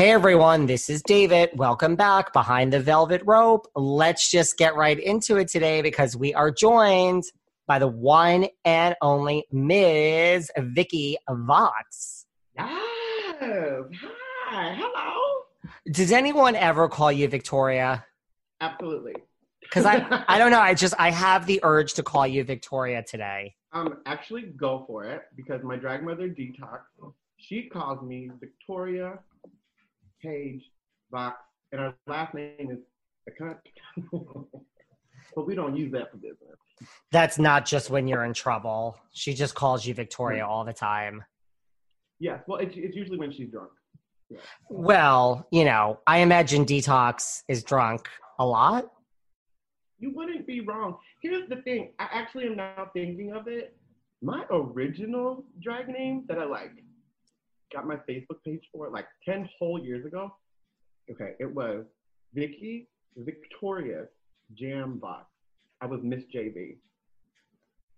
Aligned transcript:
Hey 0.00 0.12
everyone, 0.12 0.64
this 0.64 0.88
is 0.88 1.02
David. 1.02 1.50
Welcome 1.52 1.94
back 1.94 2.32
behind 2.32 2.72
the 2.72 2.80
velvet 2.80 3.20
rope. 3.26 3.66
Let's 3.74 4.30
just 4.30 4.56
get 4.56 4.74
right 4.74 4.98
into 4.98 5.36
it 5.36 5.48
today 5.48 5.82
because 5.82 6.16
we 6.16 6.32
are 6.32 6.50
joined 6.50 7.24
by 7.66 7.78
the 7.78 7.86
one 7.86 8.46
and 8.64 8.96
only 9.02 9.44
Ms. 9.52 10.50
Vicky 10.56 11.18
Vox. 11.28 12.24
Yes. 12.56 12.70
Hi. 13.40 14.74
Hello. 14.78 15.42
Does 15.92 16.12
anyone 16.12 16.56
ever 16.56 16.88
call 16.88 17.12
you 17.12 17.28
Victoria? 17.28 18.02
Absolutely. 18.62 19.16
Because 19.60 19.84
I, 19.84 20.24
I 20.28 20.38
don't 20.38 20.50
know. 20.50 20.60
I 20.60 20.72
just 20.72 20.94
I 20.98 21.10
have 21.10 21.44
the 21.44 21.60
urge 21.62 21.92
to 21.92 22.02
call 22.02 22.26
you 22.26 22.42
Victoria 22.42 23.04
today. 23.06 23.54
Um, 23.74 23.98
actually, 24.06 24.44
go 24.56 24.82
for 24.86 25.04
it 25.04 25.24
because 25.36 25.62
my 25.62 25.76
drag 25.76 26.02
mother 26.02 26.26
Detox. 26.26 26.84
She 27.36 27.68
calls 27.68 28.02
me 28.02 28.30
Victoria 28.40 29.18
Page 30.22 30.62
Vox, 31.10 31.36
and 31.72 31.80
our 31.80 31.94
last 32.06 32.34
name 32.34 32.70
is 32.70 32.78
but 35.34 35.46
we 35.46 35.54
don't 35.54 35.76
use 35.76 35.92
that 35.92 36.10
for 36.10 36.16
business. 36.16 36.56
That's 37.12 37.38
not 37.38 37.66
just 37.66 37.90
when 37.90 38.08
you're 38.08 38.24
in 38.24 38.32
trouble. 38.32 38.98
She 39.12 39.34
just 39.34 39.54
calls 39.54 39.86
you 39.86 39.94
Victoria 39.94 40.46
all 40.46 40.64
the 40.64 40.72
time. 40.72 41.22
Yes. 42.18 42.40
Well, 42.46 42.58
it's, 42.58 42.74
it's 42.76 42.96
usually 42.96 43.18
when 43.18 43.32
she's 43.32 43.50
drunk. 43.50 43.70
Yeah. 44.28 44.38
Well, 44.68 45.46
you 45.50 45.64
know, 45.64 46.00
I 46.06 46.18
imagine 46.18 46.64
Detox 46.64 47.42
is 47.48 47.64
drunk 47.64 48.08
a 48.38 48.46
lot. 48.46 48.90
You 49.98 50.12
wouldn't 50.14 50.46
be 50.46 50.60
wrong. 50.60 50.96
Here's 51.22 51.48
the 51.48 51.56
thing. 51.56 51.92
I 51.98 52.08
actually 52.12 52.46
am 52.46 52.56
now 52.56 52.90
thinking 52.94 53.32
of 53.32 53.48
it. 53.48 53.76
My 54.22 54.44
original 54.50 55.44
drag 55.62 55.88
name 55.88 56.24
that 56.28 56.38
I 56.38 56.44
like 56.44 56.72
got 57.72 57.86
my 57.86 57.96
Facebook 58.08 58.42
page 58.44 58.62
for 58.72 58.86
it 58.86 58.92
like 58.92 59.06
10 59.24 59.48
whole 59.58 59.78
years 59.78 60.04
ago. 60.06 60.34
Okay, 61.10 61.32
it 61.40 61.52
was 61.54 61.84
Vicky 62.34 62.88
Victoria 63.16 64.04
Jam 64.54 64.98
Box. 64.98 65.26
I 65.80 65.86
was 65.86 66.00
Miss 66.02 66.22
JV. 66.34 66.76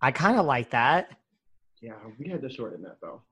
I 0.01 0.11
kind 0.11 0.39
of 0.39 0.47
like 0.47 0.71
that. 0.71 1.11
Yeah, 1.81 1.95
we 2.19 2.29
had 2.29 2.43
to 2.43 2.51
shorten 2.51 2.83
that 2.83 2.99
though. 3.01 3.23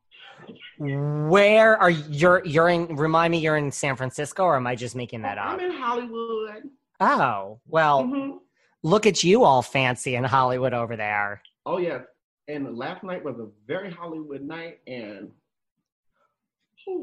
Where 0.78 1.77
are 1.77 1.91
you? 1.91 2.05
You're, 2.08 2.44
you're 2.44 2.69
in, 2.69 2.97
remind 2.97 3.30
me, 3.32 3.38
you're 3.38 3.56
in 3.56 3.70
San 3.70 3.97
Francisco 3.97 4.44
or 4.44 4.56
am 4.56 4.66
I 4.66 4.75
just 4.75 4.97
making 4.97 5.22
that 5.22 5.38
up? 5.38 5.47
I'm 5.47 5.60
in 5.60 5.72
Hollywood. 5.72 6.62
Oh, 7.00 7.60
well, 7.66 8.04
Mhm. 8.04 8.38
look 8.82 9.06
at 9.06 9.22
you 9.25 9.44
all 9.44 9.62
fancy 9.62 10.16
in 10.16 10.25
Hollywood 10.25 10.72
over 10.75 10.97
there. 10.97 11.42
Oh, 11.66 11.78
yes. 11.78 12.02
And 12.48 12.77
last 12.77 13.04
night 13.04 13.22
was 13.25 13.36
a 13.38 13.48
very 13.66 13.91
Hollywood 13.91 14.42
night. 14.42 14.80
And 14.86 15.30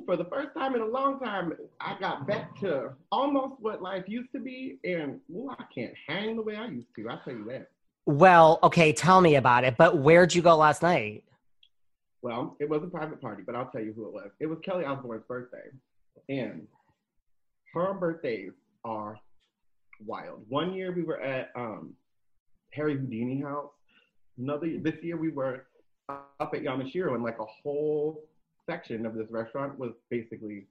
for 0.06 0.16
the 0.16 0.26
first 0.26 0.50
time 0.58 0.76
in 0.76 0.82
a 0.82 0.86
long 0.86 1.20
time, 1.20 1.54
I 1.82 1.98
got 2.00 2.28
back 2.28 2.60
to 2.62 2.94
almost 3.12 3.56
what 3.60 3.82
life 3.82 4.06
used 4.08 4.32
to 4.34 4.39
be. 4.39 4.78
And 4.84 5.20
ooh, 5.32 5.50
I 5.50 5.64
can't 5.73 5.94
hang 6.08 6.36
the 6.36 6.42
way 6.42 6.56
I 6.56 6.67
used 6.67 6.88
to. 6.95 7.10
I'll 7.10 7.22
tell 7.23 7.34
you 7.34 7.45
that. 7.50 7.70
Well, 8.06 8.60
okay, 8.64 8.94
tell 8.94 9.20
me 9.20 9.36
about 9.36 9.64
it. 9.64 9.76
But 9.78 9.98
where'd 9.98 10.34
you 10.34 10.42
go 10.42 10.56
last 10.56 10.82
night? 10.82 11.23
Well, 12.22 12.56
it 12.60 12.70
was 12.70 12.82
a 12.84 12.88
private 12.88 13.22
party, 13.22 13.44
but 13.45 13.56
I'll 13.56 13.70
tell 13.70 13.82
you 13.82 13.94
who 13.94 14.08
it 14.08 14.14
was. 14.14 14.30
It 14.39 14.48
was 14.48 14.60
Kelly 14.64 14.86
Osbourne's 14.86 15.23
birthday. 15.28 15.70
And 16.30 16.67
her 17.73 17.94
birthdays 17.94 18.52
are 18.84 19.20
wild. 20.06 20.45
One 20.50 20.73
year 20.73 20.94
we 20.94 21.04
were 21.04 21.22
at 21.22 21.52
um, 21.56 21.94
Harry 22.73 22.95
Houdini 22.95 23.42
house. 23.42 23.70
Another 24.38 24.67
this 24.82 24.95
year 25.02 25.17
we 25.17 25.30
were 25.30 25.66
up 26.10 26.54
at 26.54 26.61
Yamashiro 26.61 27.14
and 27.14 27.23
like 27.23 27.40
a 27.40 27.45
whole 27.45 28.23
section 28.70 29.05
of 29.05 29.16
this 29.16 29.28
restaurant 29.30 29.78
was 29.80 29.92
basically 30.10 30.67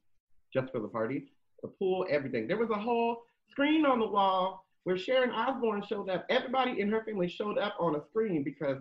just 0.53 0.71
for 0.73 0.81
the 0.81 0.89
party. 0.89 1.33
The 1.62 1.69
pool, 1.69 2.07
everything. 2.11 2.47
There 2.47 2.59
was 2.59 2.71
a 2.71 2.79
whole 2.79 3.23
screen 3.51 3.87
on 3.87 3.99
the 3.99 4.07
wall 4.07 4.65
where 4.84 4.97
Sharon 4.97 5.31
Osbourne 5.31 5.83
showed 5.89 6.09
up. 6.11 6.27
Everybody 6.31 6.81
in 6.81 6.91
her 6.91 7.03
family 7.05 7.29
showed 7.29 7.59
up 7.59 7.75
on 7.81 7.97
a 7.97 8.01
screen 8.11 8.45
because 8.45 8.79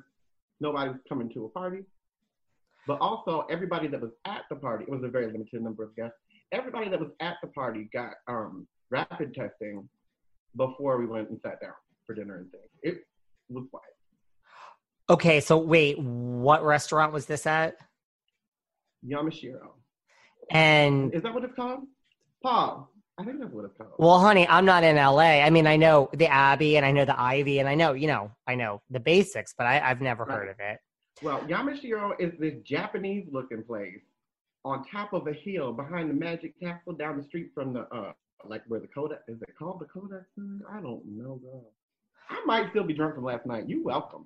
nobody 0.60 0.92
was 0.92 1.00
coming 1.08 1.30
to 1.34 1.46
a 1.46 1.50
party. 1.50 1.84
But 2.88 3.00
also 3.00 3.48
everybody 3.50 3.88
that 3.88 4.00
was 4.00 4.12
at 4.26 4.44
the 4.50 4.56
party, 4.56 4.86
it 4.88 4.92
was 4.92 5.04
a 5.04 5.08
very 5.08 5.32
limited 5.32 5.64
number 5.64 5.84
of 5.84 5.96
guests. 5.96 6.18
Everybody 6.52 6.90
that 6.90 7.00
was 7.00 7.10
at 7.20 7.38
the 7.42 7.48
party 7.48 7.90
got 7.92 8.14
um, 8.28 8.68
rapid 8.92 9.34
testing 9.34 9.90
before 10.56 10.98
we 10.98 11.08
went 11.08 11.30
and 11.30 11.40
sat 11.42 11.60
down 11.60 11.74
for 12.06 12.14
dinner 12.14 12.38
and 12.38 12.52
things. 12.52 12.64
It 12.84 13.08
was 13.50 13.66
wild. 13.72 13.84
Okay, 15.10 15.40
so 15.40 15.58
wait, 15.58 16.00
what 16.00 16.64
restaurant 16.64 17.14
was 17.14 17.26
this 17.26 17.46
at? 17.46 17.78
Yamashiro. 19.08 19.68
And 20.52 21.14
Is 21.14 21.24
that 21.24 21.34
what 21.34 21.44
it's 21.44 21.56
called? 21.56 21.82
Paul. 22.44 22.92
I 23.18 23.24
think 23.24 23.40
that's 23.40 23.52
what 23.54 23.66
it's 23.66 23.78
called. 23.78 23.94
well, 23.98 24.20
honey, 24.20 24.46
I'm 24.48 24.66
not 24.66 24.84
in 24.84 24.98
LA. 24.98 25.42
I 25.42 25.50
mean, 25.50 25.68
I 25.68 25.78
know 25.78 26.10
the 26.14 26.28
Abbey 26.28 26.76
and 26.78 26.86
I 26.86 26.92
know 26.92 27.06
the 27.06 27.20
Ivy 27.20 27.60
and 27.60 27.70
I 27.70 27.74
know, 27.76 27.94
you 27.94 28.08
know, 28.08 28.30
I 28.46 28.56
know 28.56 28.82
the 28.90 29.00
basics, 29.00 29.54
but 29.58 29.66
I, 29.66 29.80
I've 29.90 30.02
never 30.02 30.24
Right. 30.26 30.36
heard 30.36 30.50
of 30.50 30.56
it. 30.60 30.80
Well, 31.22 31.40
Yamashiro 31.48 32.12
is 32.20 32.34
this 32.40 32.56
Japanese 32.66 33.26
looking 33.32 33.64
place 33.64 34.02
on 34.66 34.84
top 34.92 35.14
of 35.14 35.28
a 35.28 35.34
hill 35.34 35.72
behind 35.72 36.10
the 36.10 36.14
Magic 36.14 36.60
Castle 36.60 36.92
down 36.94 37.18
the 37.18 37.24
street 37.24 37.52
from 37.54 37.72
the 37.74 37.82
uh 37.88 38.12
like 38.48 38.64
where 38.68 38.80
the 38.82 38.88
Kodak 38.88 39.22
is 39.30 39.42
it 39.42 39.56
called 39.58 39.80
the 39.80 39.86
Kodak 39.86 40.24
I 40.70 40.82
don't 40.82 41.04
know 41.06 41.36
girl. 41.42 41.72
I 42.30 42.44
might 42.46 42.70
still 42.72 42.84
be 42.84 42.94
drunk 42.94 43.16
from 43.16 43.24
last 43.24 43.46
night. 43.46 43.70
You 43.70 43.82
welcome. 43.84 44.26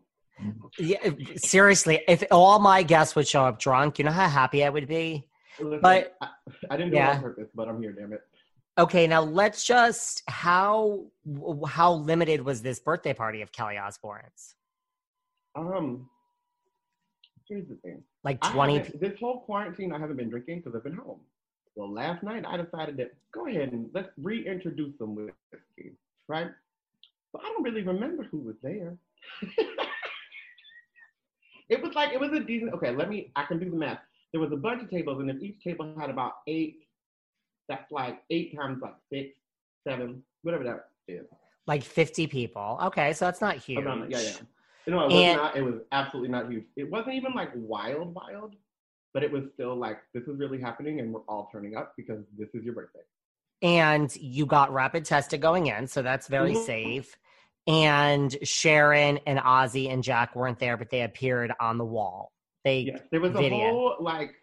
Yeah, 0.78 1.10
seriously, 1.38 2.02
if 2.08 2.24
all 2.32 2.60
my 2.60 2.84
guests 2.84 3.16
would 3.16 3.28
show 3.28 3.44
up 3.46 3.60
drunk, 3.60 4.00
you 4.00 4.06
know 4.06 4.12
how 4.12 4.28
happy 4.30 4.64
I 4.64 4.70
would 4.70 4.88
be? 4.88 5.28
Listen, 5.60 5.82
But- 5.82 6.16
I, 6.22 6.30
I 6.70 6.78
didn't 6.78 6.92
do 6.92 6.98
it 6.98 7.00
Yeah. 7.00 7.16
on 7.18 7.22
purpose, 7.22 7.50
but 7.54 7.68
I'm 7.68 7.82
here, 7.82 7.92
damn 7.92 8.14
it. 8.14 8.22
Okay, 8.78 9.08
now 9.08 9.22
let's 9.22 9.66
just 9.66 10.24
how 10.30 11.06
how 11.68 11.92
limited 11.94 12.42
was 12.42 12.62
this 12.62 12.80
birthday 12.80 13.14
party 13.14 13.42
of 13.42 13.52
Kelly 13.52 13.78
Osbourne's? 13.78 14.56
Um 15.56 16.10
here's 17.50 17.68
the 17.68 17.76
thing. 17.76 18.04
Like 18.24 18.40
20 18.40 18.78
haven't- 18.78 19.02
this 19.02 19.20
whole 19.20 19.42
quarantine 19.42 19.92
I 19.92 20.00
haven't 20.00 20.16
been 20.16 20.30
drinking 20.30 20.60
because 20.60 20.76
I've 20.76 20.84
been 20.86 20.96
home. 20.96 21.20
Well, 21.76 21.92
last 21.92 22.24
night 22.24 22.46
I 22.48 22.56
decided 22.56 22.96
that 22.98 23.12
go 23.34 23.48
ahead 23.48 23.74
and 23.74 23.90
let's 23.94 24.10
reintroduce 24.18 24.98
them 24.98 25.16
with 25.16 25.34
whiskey, 25.52 25.92
right? 26.30 26.48
But 27.34 27.42
I 27.44 27.50
don't 27.50 27.64
really 27.64 27.84
remember 27.84 28.24
who 28.24 28.38
was 28.40 28.56
there. 28.64 28.96
it 31.70 31.82
was 31.82 31.94
like 31.96 32.14
it 32.14 32.20
was 32.20 32.32
a 32.34 32.40
decent. 32.40 32.74
Okay, 32.74 32.92
let 32.92 33.10
me. 33.10 33.32
I 33.36 33.44
can 33.46 33.60
do 33.60 33.70
the 33.70 33.76
math. 33.78 34.00
There 34.32 34.42
was 34.42 34.52
a 34.52 34.56
bunch 34.58 34.82
of 34.84 34.90
tables, 34.90 35.20
and 35.20 35.30
if 35.30 35.42
each 35.42 35.62
table 35.64 35.94
had 36.00 36.10
about 36.10 36.34
eight, 36.48 36.88
that's 37.68 37.92
like 37.92 38.22
eight 38.30 38.56
times 38.56 38.82
like 38.82 38.96
six, 39.12 39.36
seven, 39.88 40.24
whatever 40.44 40.64
that 40.64 40.90
is. 41.08 41.26
like 41.68 41.84
50 41.84 42.28
people. 42.28 42.80
Okay, 42.84 43.14
so 43.14 43.26
that's 43.26 43.42
not 43.42 43.56
huge. 43.58 43.84
Around- 43.86 44.10
yeah, 44.12 44.20
yeah. 44.20 44.32
No, 44.88 45.02
it 45.02 45.06
was 45.08 45.14
And- 45.16 45.38
not. 45.38 45.56
It 45.56 45.62
was 45.62 45.76
absolutely 45.92 46.30
not 46.30 46.50
huge. 46.50 46.66
It 46.76 46.90
wasn't 46.90 47.16
even 47.16 47.34
like 47.34 47.52
wild, 47.56 48.14
wild, 48.16 48.56
but 49.14 49.24
it 49.24 49.32
was 49.32 49.44
still 49.54 49.76
like 49.76 50.00
this 50.14 50.24
is 50.24 50.38
really 50.40 50.60
happening, 50.60 51.00
and 51.00 51.14
we're 51.14 51.22
all 51.28 51.48
turning 51.52 51.76
up 51.76 51.94
because 51.98 52.24
this 52.38 52.50
is 52.56 52.64
your 52.64 52.74
birthday. 52.74 53.02
And 53.62 54.16
you 54.16 54.46
got 54.46 54.72
rapid 54.74 55.06
tested 55.06 55.42
going 55.42 55.68
in, 55.68 55.86
so 55.88 56.02
that's 56.02 56.28
very 56.28 56.54
Mhm. 56.54 56.66
safe. 56.66 57.18
And 57.68 58.36
Sharon 58.44 59.20
and 59.28 59.40
Ozzy 59.40 59.92
and 59.92 60.04
Jack 60.04 60.36
weren't 60.36 60.60
there, 60.60 60.78
but 60.78 60.90
they 60.90 61.02
appeared 61.02 61.52
on 61.60 61.78
the 61.78 61.86
wall. 61.86 62.32
They 62.64 62.80
Yes, 62.80 63.02
there 63.12 63.22
was 63.22 63.32
a 63.32 63.40
video. 63.40 63.58
whole 63.58 63.96
like 64.00 64.34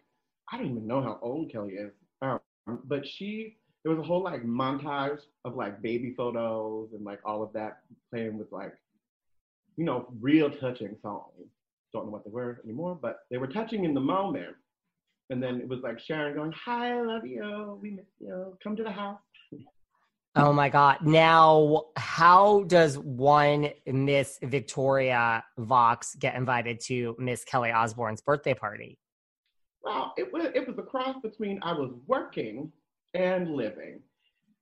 I 0.51 0.57
don't 0.57 0.71
even 0.71 0.87
know 0.87 1.01
how 1.01 1.19
old 1.21 1.51
Kelly 1.51 1.73
is, 1.73 1.91
um, 2.21 2.39
but 2.85 3.05
she 3.05 3.57
there 3.83 3.95
was 3.95 4.03
a 4.03 4.07
whole 4.07 4.23
like 4.23 4.43
montage 4.43 5.21
of 5.45 5.55
like 5.55 5.81
baby 5.81 6.13
photos 6.15 6.89
and 6.93 7.03
like 7.03 7.19
all 7.25 7.43
of 7.43 7.53
that 7.53 7.79
playing 8.11 8.37
with 8.37 8.51
like 8.51 8.73
you 9.75 9.85
know 9.85 10.07
real 10.19 10.49
touching 10.49 10.95
songs. 11.01 11.31
Don't 11.93 12.05
know 12.05 12.11
what 12.11 12.25
they 12.25 12.31
were 12.31 12.61
anymore, 12.63 12.97
but 13.01 13.19
they 13.31 13.37
were 13.37 13.47
touching 13.47 13.85
in 13.85 13.93
the 13.93 14.01
moment. 14.01 14.55
And 15.29 15.43
then 15.43 15.59
it 15.59 15.67
was 15.67 15.81
like 15.81 15.99
Sharon 15.99 16.35
going, 16.35 16.53
"Hi, 16.53 16.97
I 16.97 17.01
love 17.01 17.25
you. 17.25 17.77
We 17.81 17.91
miss 17.91 18.05
you. 18.19 18.57
Come 18.63 18.75
to 18.77 18.83
the 18.83 18.91
house." 18.91 19.19
Oh 20.39 20.53
my 20.53 20.69
God. 20.69 20.97
Now, 21.01 21.85
how 21.95 22.63
does 22.67 22.95
one 22.99 23.69
Miss 23.87 24.37
Victoria 24.43 25.43
Vox 25.57 26.13
get 26.13 26.35
invited 26.35 26.79
to 26.81 27.15
Miss 27.17 27.43
Kelly 27.43 27.71
Osbourne's 27.71 28.21
birthday 28.21 28.53
party? 28.53 28.99
Well, 29.81 30.13
it 30.15 30.31
was 30.31 30.51
it 30.53 30.67
was 30.67 30.77
a 30.77 30.83
cross 30.83 31.15
between 31.23 31.59
I 31.63 31.73
was 31.73 31.91
working 32.05 32.71
and 33.15 33.55
living. 33.55 33.99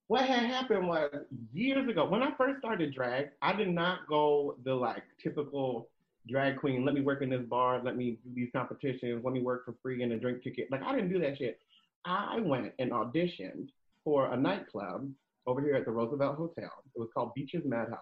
What 0.07 0.25
had 0.25 0.43
happened 0.43 0.87
was 0.87 1.11
years 1.51 1.89
ago, 1.89 2.05
when 2.05 2.23
I 2.23 2.31
first 2.37 2.59
started 2.59 2.93
drag, 2.93 3.31
I 3.41 3.51
did 3.51 3.69
not 3.69 4.07
go 4.07 4.55
the 4.63 4.73
like 4.73 5.03
typical 5.21 5.89
drag 6.29 6.57
queen, 6.57 6.85
let 6.85 6.95
me 6.95 7.01
work 7.01 7.21
in 7.21 7.29
this 7.29 7.43
bar, 7.49 7.81
let 7.83 7.97
me 7.97 8.17
do 8.23 8.33
these 8.33 8.49
competitions, 8.55 9.23
let 9.25 9.33
me 9.33 9.41
work 9.41 9.65
for 9.65 9.75
free 9.83 10.03
and 10.03 10.13
a 10.13 10.17
drink 10.17 10.41
ticket. 10.41 10.71
Like 10.71 10.83
I 10.83 10.95
didn't 10.95 11.11
do 11.11 11.19
that 11.19 11.37
shit. 11.37 11.59
I 12.05 12.39
went 12.39 12.71
and 12.79 12.91
auditioned 12.91 13.69
for 14.05 14.31
a 14.31 14.37
nightclub 14.37 15.09
over 15.47 15.61
here 15.61 15.75
at 15.75 15.85
the 15.85 15.91
Roosevelt 15.91 16.37
Hotel. 16.37 16.71
It 16.95 16.99
was 16.99 17.09
called 17.13 17.33
Beacher's 17.33 17.65
Madhouse. 17.65 17.99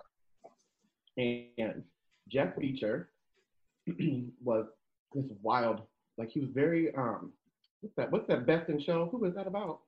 And 1.18 1.84
Jeff 2.30 2.58
Beacher 2.58 3.10
was 4.44 4.66
this 5.14 5.26
wild, 5.42 5.82
like 6.18 6.32
he 6.32 6.40
was 6.40 6.50
very 6.54 6.94
um 6.96 7.32
what's 7.82 7.96
that 7.98 8.12
what's 8.12 8.28
that 8.28 8.46
best 8.46 8.70
in 8.70 8.82
show? 8.82 9.08
Who 9.12 9.18
was 9.18 9.34
that 9.36 9.48
about? 9.48 9.80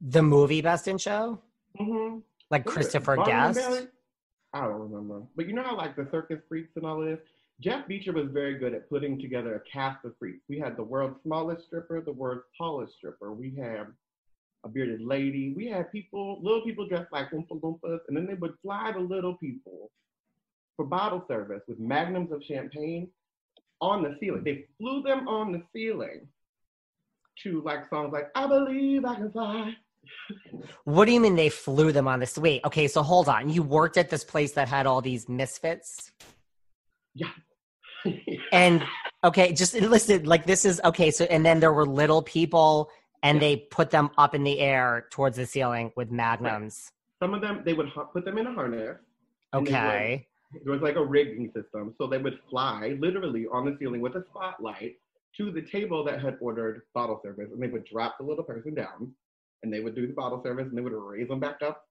The 0.00 0.22
movie 0.22 0.62
Best 0.62 0.86
in 0.86 0.96
Show? 0.96 1.40
Mm-hmm. 1.78 2.18
Like 2.50 2.64
Christopher 2.64 3.16
Guest? 3.16 3.88
I 4.54 4.60
don't 4.62 4.80
remember. 4.80 5.22
But 5.36 5.46
you 5.46 5.54
know 5.54 5.64
how 5.64 5.76
like 5.76 5.96
the 5.96 6.08
circus 6.10 6.40
freaks 6.48 6.70
and 6.76 6.86
all 6.86 7.00
this? 7.00 7.18
Jeff 7.60 7.88
Beacher 7.88 8.12
was 8.12 8.28
very 8.32 8.56
good 8.56 8.72
at 8.72 8.88
putting 8.88 9.20
together 9.20 9.56
a 9.56 9.60
cast 9.70 10.04
of 10.04 10.14
freaks. 10.18 10.44
We 10.48 10.60
had 10.60 10.76
the 10.76 10.84
world's 10.84 11.20
smallest 11.24 11.66
stripper, 11.66 12.00
the 12.00 12.12
world's 12.12 12.44
tallest 12.56 12.94
stripper. 12.94 13.32
We 13.32 13.54
had 13.56 13.88
a 14.68 14.72
bearded 14.72 15.00
lady. 15.00 15.54
We 15.56 15.66
had 15.68 15.90
people, 15.90 16.38
little 16.42 16.62
people 16.62 16.86
dressed 16.86 17.12
like 17.12 17.30
Oompa 17.30 17.60
Loompas, 17.60 18.00
and 18.08 18.16
then 18.16 18.26
they 18.26 18.34
would 18.34 18.54
fly 18.62 18.92
the 18.92 19.00
little 19.00 19.34
people 19.34 19.90
for 20.76 20.84
bottle 20.84 21.24
service 21.26 21.62
with 21.66 21.78
magnums 21.78 22.30
of 22.32 22.42
champagne 22.44 23.08
on 23.80 24.02
the 24.02 24.16
ceiling. 24.20 24.44
They 24.44 24.66
flew 24.78 25.02
them 25.02 25.28
on 25.28 25.52
the 25.52 25.62
ceiling 25.72 26.28
to 27.42 27.62
like 27.62 27.88
songs 27.88 28.12
like 28.12 28.28
I 28.34 28.46
Believe 28.46 29.04
I 29.04 29.14
Can 29.14 29.32
Fly. 29.32 29.76
What 30.84 31.04
do 31.04 31.12
you 31.12 31.20
mean 31.20 31.36
they 31.36 31.48
flew 31.48 31.92
them 31.92 32.08
on 32.08 32.20
this? 32.20 32.38
Wait, 32.38 32.64
okay, 32.64 32.88
so 32.88 33.02
hold 33.02 33.28
on. 33.28 33.50
You 33.50 33.62
worked 33.62 33.96
at 33.96 34.10
this 34.10 34.24
place 34.24 34.52
that 34.52 34.68
had 34.68 34.86
all 34.86 35.00
these 35.00 35.28
misfits? 35.28 36.12
Yeah. 37.14 37.30
and 38.52 38.82
okay, 39.24 39.52
just 39.52 39.74
listen, 39.74 40.24
like 40.24 40.46
this 40.46 40.64
is 40.64 40.80
okay, 40.84 41.10
so 41.10 41.24
and 41.24 41.44
then 41.44 41.60
there 41.60 41.72
were 41.72 41.86
little 41.86 42.22
people 42.22 42.90
and 43.22 43.36
yeah. 43.36 43.40
they 43.40 43.56
put 43.56 43.90
them 43.90 44.10
up 44.18 44.34
in 44.34 44.44
the 44.44 44.60
air 44.60 45.06
towards 45.10 45.36
the 45.36 45.46
ceiling 45.46 45.92
with 45.96 46.10
magnums. 46.10 46.90
Right. 47.20 47.26
Some 47.26 47.34
of 47.34 47.40
them 47.40 47.62
they 47.64 47.72
would 47.72 47.90
put 48.12 48.24
them 48.24 48.38
in 48.38 48.46
a 48.46 48.52
harness. 48.52 48.96
Okay. 49.54 50.26
Would, 50.52 50.64
there 50.64 50.72
was 50.72 50.82
like 50.82 50.96
a 50.96 51.04
rigging 51.04 51.52
system, 51.54 51.94
so 51.98 52.06
they 52.06 52.18
would 52.18 52.38
fly 52.48 52.96
literally 52.98 53.46
on 53.52 53.66
the 53.66 53.76
ceiling 53.78 54.00
with 54.00 54.14
a 54.14 54.24
spotlight 54.30 54.96
to 55.36 55.50
the 55.50 55.62
table 55.62 56.04
that 56.04 56.22
had 56.22 56.38
ordered 56.40 56.82
bottle 56.94 57.20
service, 57.22 57.48
and 57.52 57.62
they 57.62 57.68
would 57.68 57.84
drop 57.84 58.16
the 58.18 58.24
little 58.24 58.44
person 58.44 58.74
down, 58.74 59.12
and 59.62 59.72
they 59.72 59.80
would 59.80 59.94
do 59.94 60.06
the 60.06 60.14
bottle 60.14 60.42
service, 60.42 60.66
and 60.68 60.76
they 60.76 60.82
would 60.82 60.94
raise 60.94 61.28
them 61.28 61.40
back 61.40 61.58
up, 61.62 61.84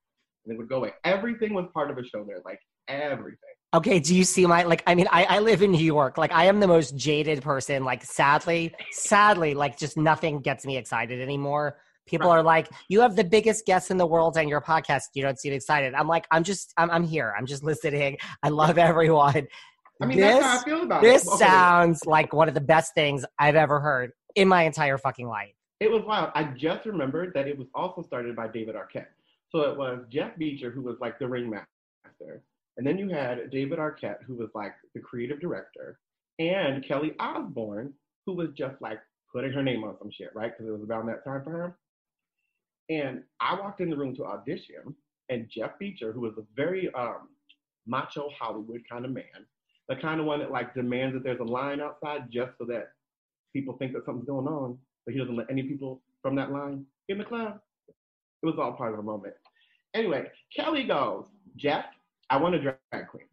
and 0.44 0.54
they 0.54 0.58
would 0.58 0.68
go 0.68 0.78
away. 0.78 0.94
Everything 1.04 1.54
was 1.54 1.68
part 1.74 1.92
of 1.92 1.98
a 1.98 2.04
show 2.04 2.24
there, 2.24 2.42
like 2.46 2.60
everything. 2.88 3.38
Okay, 3.74 4.00
do 4.00 4.16
you 4.16 4.24
see 4.24 4.46
my 4.46 4.64
like? 4.64 4.82
I 4.88 4.96
mean, 4.96 5.08
I, 5.12 5.26
I 5.26 5.40
live 5.40 5.62
in 5.62 5.72
New 5.72 5.84
York. 5.84 6.18
Like, 6.18 6.32
I 6.32 6.46
am 6.46 6.62
the 6.62 6.68
most 6.68 6.96
jaded 6.96 7.42
person. 7.42 7.84
Like, 7.84 8.04
sadly, 8.04 8.74
sadly, 8.92 9.54
like, 9.54 9.78
just 9.78 9.98
nothing 9.98 10.40
gets 10.40 10.66
me 10.66 10.78
excited 10.78 11.20
anymore. 11.22 11.78
People 12.06 12.30
are 12.30 12.42
like, 12.42 12.70
"You 12.88 13.02
have 13.02 13.18
the 13.18 13.26
biggest 13.26 13.66
guests 13.66 13.92
in 13.92 13.98
the 13.98 14.08
world 14.08 14.38
and 14.38 14.50
your 14.50 14.62
podcast. 14.62 15.04
You 15.16 15.24
don't 15.24 15.38
seem 15.38 15.52
excited." 15.52 15.94
I'm 15.94 16.08
like, 16.08 16.26
"I'm 16.32 16.46
just, 16.46 16.74
I'm, 16.78 16.90
I'm 16.90 17.04
here. 17.04 17.34
I'm 17.38 17.46
just 17.46 17.62
listening. 17.62 18.18
I 18.42 18.50
love 18.50 18.78
everyone." 18.78 19.48
I 20.02 20.06
mean, 20.06 20.18
this, 20.18 20.40
that's 20.40 20.46
how 20.46 20.60
I 20.60 20.64
feel 20.64 20.84
about 20.84 21.02
this 21.02 21.24
it. 21.24 21.30
This 21.30 21.40
sounds 21.40 22.06
like 22.06 22.32
one 22.32 22.48
of 22.48 22.54
the 22.54 22.62
best 22.62 22.94
things 22.94 23.26
I've 23.38 23.56
ever 23.56 23.82
heard 23.82 24.12
in 24.36 24.48
my 24.48 24.64
entire 24.64 24.98
fucking 24.98 25.28
life. 25.28 25.54
It 25.80 25.92
was 25.92 26.04
wild. 26.06 26.32
I 26.36 26.44
just 26.44 26.86
remembered 26.86 27.34
that 27.34 27.48
it 27.48 27.58
was 27.58 27.68
also 27.76 28.02
started 28.02 28.36
by 28.36 28.48
David 28.48 28.76
Arquette. 28.76 29.08
So 29.50 29.62
it 29.62 29.78
was 29.78 30.06
Jeff 30.10 30.38
Beacher 30.38 30.72
who 30.72 30.82
was 30.82 30.98
like 31.00 31.20
the 31.20 31.28
ringmaster, 31.28 32.44
and 32.78 32.86
then 32.86 32.98
you 32.98 33.10
had 33.10 33.50
David 33.52 33.80
Arquette 33.80 34.24
who 34.26 34.36
was 34.36 34.50
like 34.54 34.74
the 34.94 35.02
creative 35.02 35.40
director, 35.40 36.00
and 36.40 36.86
Kelly 36.88 37.14
Osbourne 37.20 37.94
who 38.26 38.34
was 38.34 38.50
just 38.58 38.80
like 38.82 39.00
putting 39.34 39.52
her 39.52 39.64
name 39.64 39.84
on 39.84 39.96
some 40.00 40.12
shit, 40.12 40.30
right? 40.36 40.52
Because 40.52 40.68
it 40.68 40.78
was 40.78 40.88
around 40.88 41.08
that 41.08 41.24
time 41.24 41.44
for 41.44 41.52
her. 41.52 41.78
And 42.90 43.24
I 43.42 43.60
walked 43.60 43.82
in 43.82 43.90
the 43.90 43.98
room 43.98 44.16
to 44.16 44.26
audition, 44.26 44.96
and 45.30 45.50
Jeff 45.50 45.78
Beacher, 45.80 46.12
who 46.12 46.22
was 46.22 46.34
a 46.38 46.44
very 46.56 46.94
um, 46.94 47.30
macho 47.86 48.30
Hollywood 48.38 48.82
kind 48.90 49.06
of 49.06 49.12
man, 49.12 49.46
the 49.90 49.96
kind 49.96 50.20
of 50.20 50.26
one 50.26 50.40
that 50.40 50.52
like 50.52 50.74
demands 50.74 51.14
that 51.14 51.24
there's 51.24 51.40
a 51.40 51.44
line 51.44 51.82
outside 51.82 52.30
just 52.32 52.52
so 52.58 52.66
that 52.66 52.90
people 53.54 53.76
think 53.78 53.94
that 53.94 54.06
something's 54.06 54.28
going 54.28 54.48
on, 54.48 54.78
but 55.06 55.14
he 55.14 55.20
doesn't 55.20 55.36
let 55.36 55.50
any 55.50 55.64
people 55.64 56.02
from 56.22 56.36
that 56.36 56.52
line 56.52 56.86
in 57.10 57.18
the 57.18 57.24
club. 57.24 57.60
It 58.44 58.46
was 58.46 58.56
all 58.60 58.74
part 58.74 58.92
of 58.92 58.98
the 58.98 59.04
moment. 59.04 59.34
Anyway, 59.94 60.28
Kelly 60.56 60.86
goes, 60.86 61.26
Jeff, 61.56 61.86
I 62.30 62.38
want 62.38 62.56
a 62.56 62.60
drag 62.60 63.08
queen. 63.10 63.28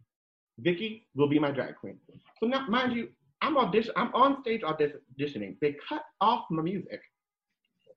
Vicky 0.58 1.06
will 1.14 1.28
be 1.28 1.38
my 1.38 1.50
drag 1.50 1.76
queen. 1.76 1.98
So 2.38 2.46
now, 2.46 2.66
mind 2.68 2.92
you, 2.92 3.08
I'm 3.42 3.56
audition. 3.58 3.92
I'm 3.96 4.14
on 4.14 4.40
stage 4.42 4.62
auditioning. 4.62 5.56
They 5.60 5.76
cut 5.88 6.04
off 6.20 6.44
my 6.50 6.62
music, 6.62 7.00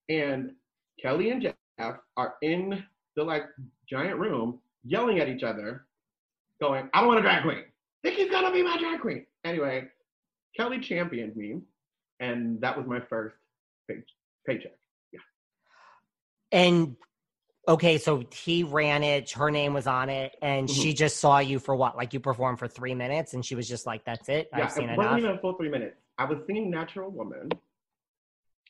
and 0.10 0.52
Kelly 1.02 1.30
and 1.30 1.42
Jeff 1.42 1.56
are 2.18 2.36
in 2.42 2.84
the 3.16 3.24
like 3.24 3.44
giant 3.90 4.20
room 4.20 4.60
yelling 4.84 5.20
at 5.20 5.30
each 5.30 5.44
other, 5.44 5.86
going, 6.60 6.90
"I 6.94 7.00
don't 7.00 7.08
want 7.08 7.20
a 7.20 7.24
drag 7.24 7.44
queen. 7.44 7.66
Vicky's 8.04 8.32
gonna 8.32 8.52
be 8.52 8.64
my 8.64 8.78
drag 8.78 9.00
queen." 9.00 9.26
Anyway, 9.46 9.88
Kelly 10.56 10.80
championed 10.80 11.36
me, 11.36 11.62
and 12.20 12.60
that 12.62 12.76
was 12.76 12.88
my 12.88 13.00
first 13.02 13.36
pay- 13.88 14.04
paycheck. 14.46 14.78
Yeah. 15.14 15.20
And 16.52 16.98
okay, 17.68 17.98
so 17.98 18.24
he 18.32 18.64
ran 18.64 19.04
it. 19.04 19.32
Her 19.32 19.52
name 19.52 19.74
was 19.74 19.88
on 19.88 20.10
it, 20.10 20.36
and 20.42 20.68
mm-hmm. 20.68 20.82
she 20.82 20.94
just 20.94 21.18
saw 21.18 21.40
you 21.40 21.60
for 21.60 21.76
what? 21.76 21.98
Like 21.98 22.14
you 22.14 22.20
performed 22.20 22.60
for 22.60 22.68
three 22.68 22.96
minutes, 22.96 23.34
and 23.34 23.46
she 23.46 23.56
was 23.56 23.68
just 23.68 23.86
like, 23.86 24.06
"That's 24.06 24.30
it. 24.30 24.50
Yeah, 24.56 24.66
I've 24.66 24.72
seen 24.72 24.90
it 24.90 24.98
wasn't 24.98 25.20
even 25.20 25.32
a 25.32 25.40
full 25.40 25.54
three 25.54 25.70
minutes. 25.70 25.98
I 26.18 26.26
was 26.26 26.40
singing 26.48 26.70
"Natural 26.70 27.10
Woman," 27.12 27.50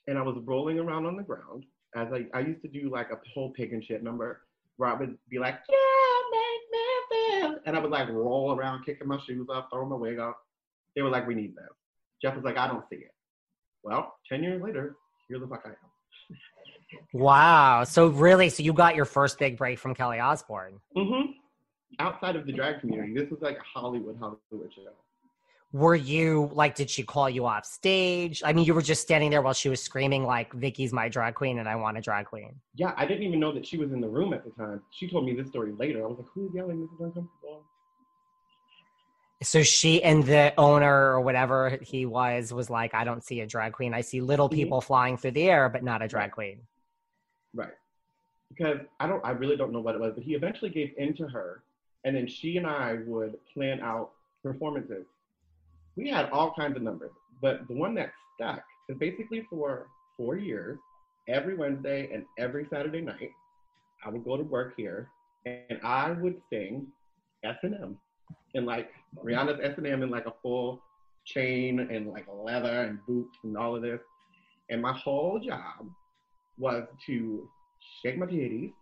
and 0.07 0.17
I 0.17 0.21
was 0.21 0.35
rolling 0.43 0.79
around 0.79 1.05
on 1.05 1.15
the 1.15 1.23
ground 1.23 1.65
as 1.95 2.07
I, 2.13 2.25
I 2.33 2.41
used 2.41 2.61
to 2.61 2.67
do 2.67 2.89
like 2.89 3.11
a 3.11 3.19
whole 3.33 3.51
pig 3.51 3.73
and 3.73 3.83
shit 3.83 4.03
number 4.03 4.41
where 4.77 4.89
I 4.89 4.93
would 4.93 5.17
be 5.29 5.39
like, 5.39 5.59
"Yeah, 5.69 5.77
make 6.31 6.71
me 6.71 7.41
feel," 7.41 7.59
and 7.65 7.75
I 7.75 7.79
would 7.79 7.91
like 7.91 8.09
roll 8.09 8.55
around, 8.55 8.85
kicking 8.85 9.07
my 9.07 9.19
shoes 9.25 9.47
off, 9.49 9.65
throwing 9.71 9.89
my 9.89 9.95
wig 9.95 10.19
off. 10.19 10.35
They 10.95 11.01
were 11.01 11.09
like, 11.09 11.27
"We 11.27 11.35
need 11.35 11.55
that." 11.55 11.69
Jeff 12.21 12.35
was 12.35 12.43
like, 12.43 12.57
"I 12.57 12.67
don't 12.67 12.83
see 12.89 12.97
it." 12.97 13.13
Well, 13.83 14.15
ten 14.27 14.43
years 14.43 14.61
later, 14.61 14.95
here 15.27 15.39
the 15.39 15.47
fuck 15.47 15.63
I 15.65 15.69
am. 15.69 15.86
Wow. 17.13 17.83
So 17.83 18.07
really, 18.07 18.49
so 18.49 18.63
you 18.63 18.73
got 18.73 18.95
your 18.95 19.05
first 19.05 19.39
big 19.39 19.57
break 19.57 19.79
from 19.79 19.93
Kelly 19.93 20.19
Osbourne. 20.19 20.79
Mm-hmm. 20.95 21.31
Outside 21.99 22.35
of 22.35 22.45
the 22.45 22.51
drag 22.51 22.81
community, 22.81 23.13
this 23.13 23.29
was 23.29 23.41
like 23.41 23.57
a 23.57 23.79
Hollywood 23.79 24.17
Hollywood 24.19 24.71
show. 24.73 24.91
Were 25.73 25.95
you 25.95 26.49
like? 26.53 26.75
Did 26.75 26.89
she 26.89 27.03
call 27.03 27.29
you 27.29 27.45
off 27.45 27.65
stage? 27.65 28.41
I 28.45 28.53
mean, 28.53 28.65
you 28.65 28.73
were 28.73 28.81
just 28.81 29.01
standing 29.01 29.29
there 29.29 29.41
while 29.41 29.53
she 29.53 29.67
was 29.67 29.81
screaming 29.81 30.23
like, 30.23 30.53
"Vicky's 30.53 30.93
my 30.93 31.09
drag 31.09 31.35
queen, 31.35 31.59
and 31.59 31.67
I 31.67 31.75
want 31.75 31.97
a 31.97 32.01
drag 32.01 32.25
queen." 32.25 32.55
Yeah, 32.75 32.93
I 32.95 33.05
didn't 33.05 33.23
even 33.23 33.39
know 33.39 33.53
that 33.53 33.65
she 33.65 33.77
was 33.77 33.91
in 33.91 33.99
the 33.99 34.07
room 34.07 34.33
at 34.33 34.45
the 34.45 34.51
time. 34.51 34.81
She 34.91 35.09
told 35.09 35.25
me 35.25 35.33
this 35.33 35.49
story 35.49 35.73
later. 35.73 36.03
I 36.05 36.07
was 36.07 36.19
like, 36.19 36.27
"Who's 36.33 36.53
yelling? 36.53 36.79
This 36.79 36.89
is 36.91 36.99
uncomfortable." 36.99 37.63
So 39.43 39.61
she 39.61 40.01
and 40.01 40.23
the 40.23 40.53
owner 40.57 41.11
or 41.11 41.21
whatever 41.21 41.77
he 41.81 42.05
was 42.05 42.53
was 42.53 42.69
like, 42.69 42.93
"I 42.93 43.03
don't 43.03 43.23
see 43.23 43.41
a 43.41 43.45
drag 43.45 43.73
queen. 43.73 43.93
I 43.93 44.01
see 44.01 44.21
little 44.21 44.47
mm-hmm. 44.47 44.55
people 44.55 44.81
flying 44.81 45.17
through 45.17 45.31
the 45.31 45.49
air, 45.49 45.67
but 45.67 45.83
not 45.83 46.01
a 46.01 46.07
drag 46.07 46.31
queen." 46.31 46.61
Right. 47.53 47.73
Because 48.49 48.79
I 48.99 49.07
don't, 49.07 49.23
I 49.25 49.31
really 49.31 49.57
don't 49.57 49.73
know 49.73 49.81
what 49.81 49.95
it 49.95 50.01
was, 50.01 50.13
but 50.15 50.23
he 50.23 50.35
eventually 50.35 50.71
gave 50.71 50.93
in 50.97 51.15
to 51.17 51.27
her, 51.27 51.63
and 52.05 52.15
then 52.15 52.27
she 52.27 52.57
and 52.57 52.65
I 52.65 52.99
would 53.05 53.35
plan 53.53 53.81
out 53.81 54.11
performances. 54.43 55.05
We 55.95 56.09
had 56.09 56.29
all 56.29 56.53
kinds 56.53 56.77
of 56.77 56.83
numbers, 56.83 57.11
but 57.41 57.67
the 57.67 57.73
one 57.73 57.93
that 57.95 58.11
stuck 58.35 58.63
is 58.87 58.97
basically 58.97 59.45
for 59.49 59.87
four 60.15 60.37
years, 60.37 60.79
every 61.27 61.55
Wednesday 61.55 62.09
and 62.13 62.23
every 62.37 62.67
Saturday 62.71 63.01
night, 63.01 63.31
I 64.05 64.09
would 64.09 64.23
go 64.23 64.37
to 64.37 64.43
work 64.43 64.73
here, 64.77 65.09
and 65.45 65.79
I 65.83 66.11
would 66.11 66.41
sing 66.49 66.87
S 67.43 67.57
and 67.63 67.73
M, 67.75 67.97
and 68.55 68.65
like 68.65 68.91
Rihanna's 69.23 69.59
S 69.61 69.73
and 69.77 69.87
M 69.87 70.03
in 70.03 70.09
like 70.09 70.25
a 70.25 70.33
full 70.41 70.81
chain 71.25 71.79
and 71.79 72.07
like 72.07 72.25
leather 72.31 72.83
and 72.83 73.05
boots 73.05 73.37
and 73.43 73.57
all 73.57 73.75
of 73.75 73.81
this, 73.81 73.99
and 74.69 74.81
my 74.81 74.93
whole 74.93 75.39
job 75.39 75.89
was 76.57 76.83
to 77.05 77.49
shake 78.01 78.17
my 78.17 78.25
titties 78.25 78.73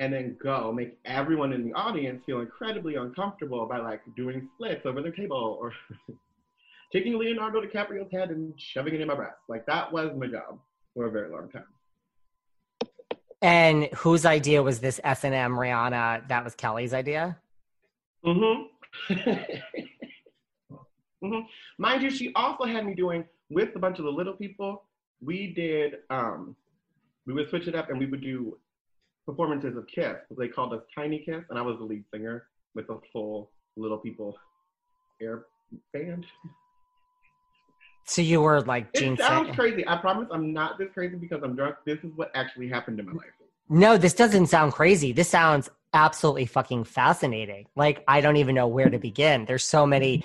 and 0.00 0.12
then 0.12 0.36
go 0.42 0.72
make 0.72 0.98
everyone 1.04 1.52
in 1.52 1.64
the 1.64 1.72
audience 1.74 2.22
feel 2.26 2.40
incredibly 2.40 2.96
uncomfortable 2.96 3.66
by 3.66 3.78
like 3.78 4.02
doing 4.16 4.48
splits 4.54 4.84
over 4.84 5.00
their 5.00 5.12
table 5.12 5.56
or 5.60 5.72
taking 6.92 7.18
Leonardo 7.18 7.60
DiCaprio's 7.60 8.10
head 8.12 8.30
and 8.30 8.52
shoving 8.58 8.94
it 8.94 9.00
in 9.00 9.08
my 9.08 9.14
breast. 9.14 9.38
Like 9.48 9.66
that 9.66 9.92
was 9.92 10.10
my 10.16 10.26
job 10.26 10.58
for 10.94 11.06
a 11.06 11.10
very 11.10 11.30
long 11.30 11.48
time. 11.50 11.64
And 13.42 13.88
whose 13.94 14.24
idea 14.24 14.62
was 14.62 14.80
this 14.80 15.00
S 15.04 15.24
and 15.24 15.34
M 15.34 15.52
Rihanna? 15.52 16.28
That 16.28 16.44
was 16.44 16.54
Kelly's 16.54 16.94
idea. 16.94 17.36
Mm-hmm. 18.24 19.12
mm-hmm. 21.22 21.40
Mind 21.78 22.02
you, 22.02 22.10
she 22.10 22.32
also 22.34 22.64
had 22.64 22.86
me 22.86 22.94
doing 22.94 23.24
with 23.50 23.76
a 23.76 23.78
bunch 23.78 23.98
of 23.98 24.06
the 24.06 24.10
little 24.10 24.32
people. 24.32 24.84
We 25.20 25.48
did 25.48 25.96
um, 26.08 26.56
we 27.26 27.32
would 27.32 27.48
switch 27.50 27.66
it 27.68 27.74
up 27.74 27.90
and 27.90 27.98
we 27.98 28.06
would 28.06 28.20
do 28.22 28.58
performances 29.26 29.76
of 29.76 29.86
Kiss. 29.86 30.16
They 30.36 30.48
called 30.48 30.72
us 30.74 30.82
Tiny 30.94 31.20
Kiss, 31.20 31.44
and 31.50 31.58
I 31.58 31.62
was 31.62 31.78
the 31.78 31.84
lead 31.84 32.04
singer 32.12 32.46
with 32.74 32.88
a 32.90 32.98
full 33.12 33.50
Little 33.76 33.98
People 33.98 34.36
air 35.20 35.46
band. 35.92 36.26
So 38.06 38.20
you 38.20 38.42
were 38.42 38.60
like 38.60 38.92
Gene 38.92 39.14
It 39.14 39.20
sounds 39.20 39.54
crazy. 39.56 39.86
I 39.88 39.96
promise 39.96 40.28
I'm 40.30 40.52
not 40.52 40.78
this 40.78 40.88
crazy 40.92 41.16
because 41.16 41.42
I'm 41.42 41.56
drunk. 41.56 41.76
This 41.86 41.98
is 42.00 42.10
what 42.16 42.30
actually 42.34 42.68
happened 42.68 43.00
in 43.00 43.06
my 43.06 43.12
life. 43.12 43.30
No, 43.70 43.96
this 43.96 44.12
doesn't 44.12 44.48
sound 44.48 44.74
crazy. 44.74 45.12
This 45.12 45.28
sounds 45.30 45.70
absolutely 45.94 46.44
fucking 46.44 46.84
fascinating. 46.84 47.66
Like 47.76 48.04
I 48.06 48.20
don't 48.20 48.36
even 48.36 48.54
know 48.54 48.66
where 48.66 48.90
to 48.90 48.98
begin. 48.98 49.46
There's 49.46 49.64
so 49.64 49.86
many. 49.86 50.24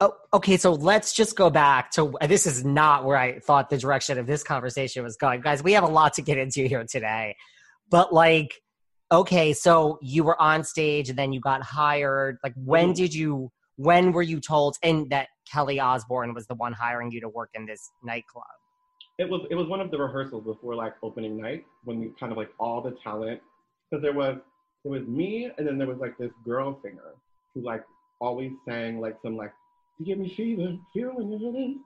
Oh, 0.00 0.14
okay. 0.32 0.56
So 0.56 0.74
let's 0.74 1.12
just 1.12 1.36
go 1.36 1.50
back 1.50 1.90
to 1.92 2.14
this 2.26 2.46
is 2.46 2.64
not 2.64 3.04
where 3.04 3.16
I 3.16 3.40
thought 3.40 3.68
the 3.68 3.78
direction 3.78 4.16
of 4.18 4.26
this 4.26 4.44
conversation 4.44 5.02
was 5.02 5.16
going. 5.16 5.40
Guys, 5.40 5.62
we 5.62 5.72
have 5.72 5.82
a 5.82 5.88
lot 5.88 6.14
to 6.14 6.22
get 6.22 6.38
into 6.38 6.68
here 6.68 6.84
today. 6.88 7.34
But 7.90 8.12
like, 8.12 8.54
okay, 9.10 9.52
so 9.52 9.98
you 10.00 10.22
were 10.22 10.40
on 10.40 10.62
stage 10.62 11.08
and 11.08 11.18
then 11.18 11.32
you 11.32 11.40
got 11.40 11.62
hired. 11.62 12.38
Like 12.44 12.54
when 12.56 12.90
Mhm. 12.90 12.96
did 12.96 13.14
you 13.14 13.50
when 13.76 14.10
were 14.10 14.22
you 14.22 14.40
told 14.40 14.76
and 14.82 15.08
that 15.10 15.28
Kelly 15.52 15.78
Osbourne 15.78 16.34
was 16.34 16.48
the 16.48 16.54
one 16.56 16.72
hiring 16.72 17.12
you 17.12 17.20
to 17.20 17.28
work 17.28 17.50
in 17.54 17.64
this 17.64 17.90
nightclub? 18.02 18.44
It 19.18 19.28
was 19.28 19.46
it 19.50 19.54
was 19.56 19.66
one 19.66 19.80
of 19.80 19.90
the 19.90 19.98
rehearsals 19.98 20.44
before 20.44 20.74
like 20.76 20.94
opening 21.02 21.36
night 21.40 21.64
when 21.84 21.98
we 22.00 22.12
kind 22.20 22.30
of 22.30 22.38
like 22.38 22.50
all 22.60 22.80
the 22.82 22.92
talent 23.02 23.40
because 23.90 24.02
there 24.02 24.12
was 24.12 24.36
there 24.84 24.92
was 24.92 25.06
me 25.08 25.50
and 25.58 25.66
then 25.66 25.76
there 25.78 25.88
was 25.88 25.98
like 25.98 26.16
this 26.18 26.30
girl 26.44 26.78
singer 26.84 27.14
who 27.54 27.62
like 27.62 27.84
always 28.20 28.52
sang 28.68 29.00
like 29.00 29.16
some 29.22 29.36
like 29.36 29.52
give 30.04 30.18
me 30.18 30.32
fever 30.36 30.76
feel 30.92 31.14
when 31.14 31.30
you're 31.30 31.56
in. 31.56 31.80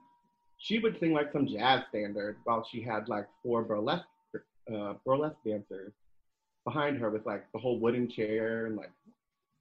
She 0.57 0.79
would 0.79 0.97
sing 0.99 1.13
like 1.13 1.31
some 1.33 1.47
jazz 1.47 1.81
standard 1.89 2.37
while 2.43 2.65
she 2.71 2.81
had 2.81 3.09
like 3.09 3.27
four 3.41 3.63
burlesque 3.63 4.05
uh, 4.73 4.93
burlesque 5.05 5.35
dancers 5.45 5.91
behind 6.63 6.97
her 6.97 7.09
with 7.09 7.25
like 7.25 7.45
the 7.51 7.59
whole 7.59 7.79
wooden 7.79 8.09
chair 8.09 8.67
and 8.67 8.77
like 8.77 8.91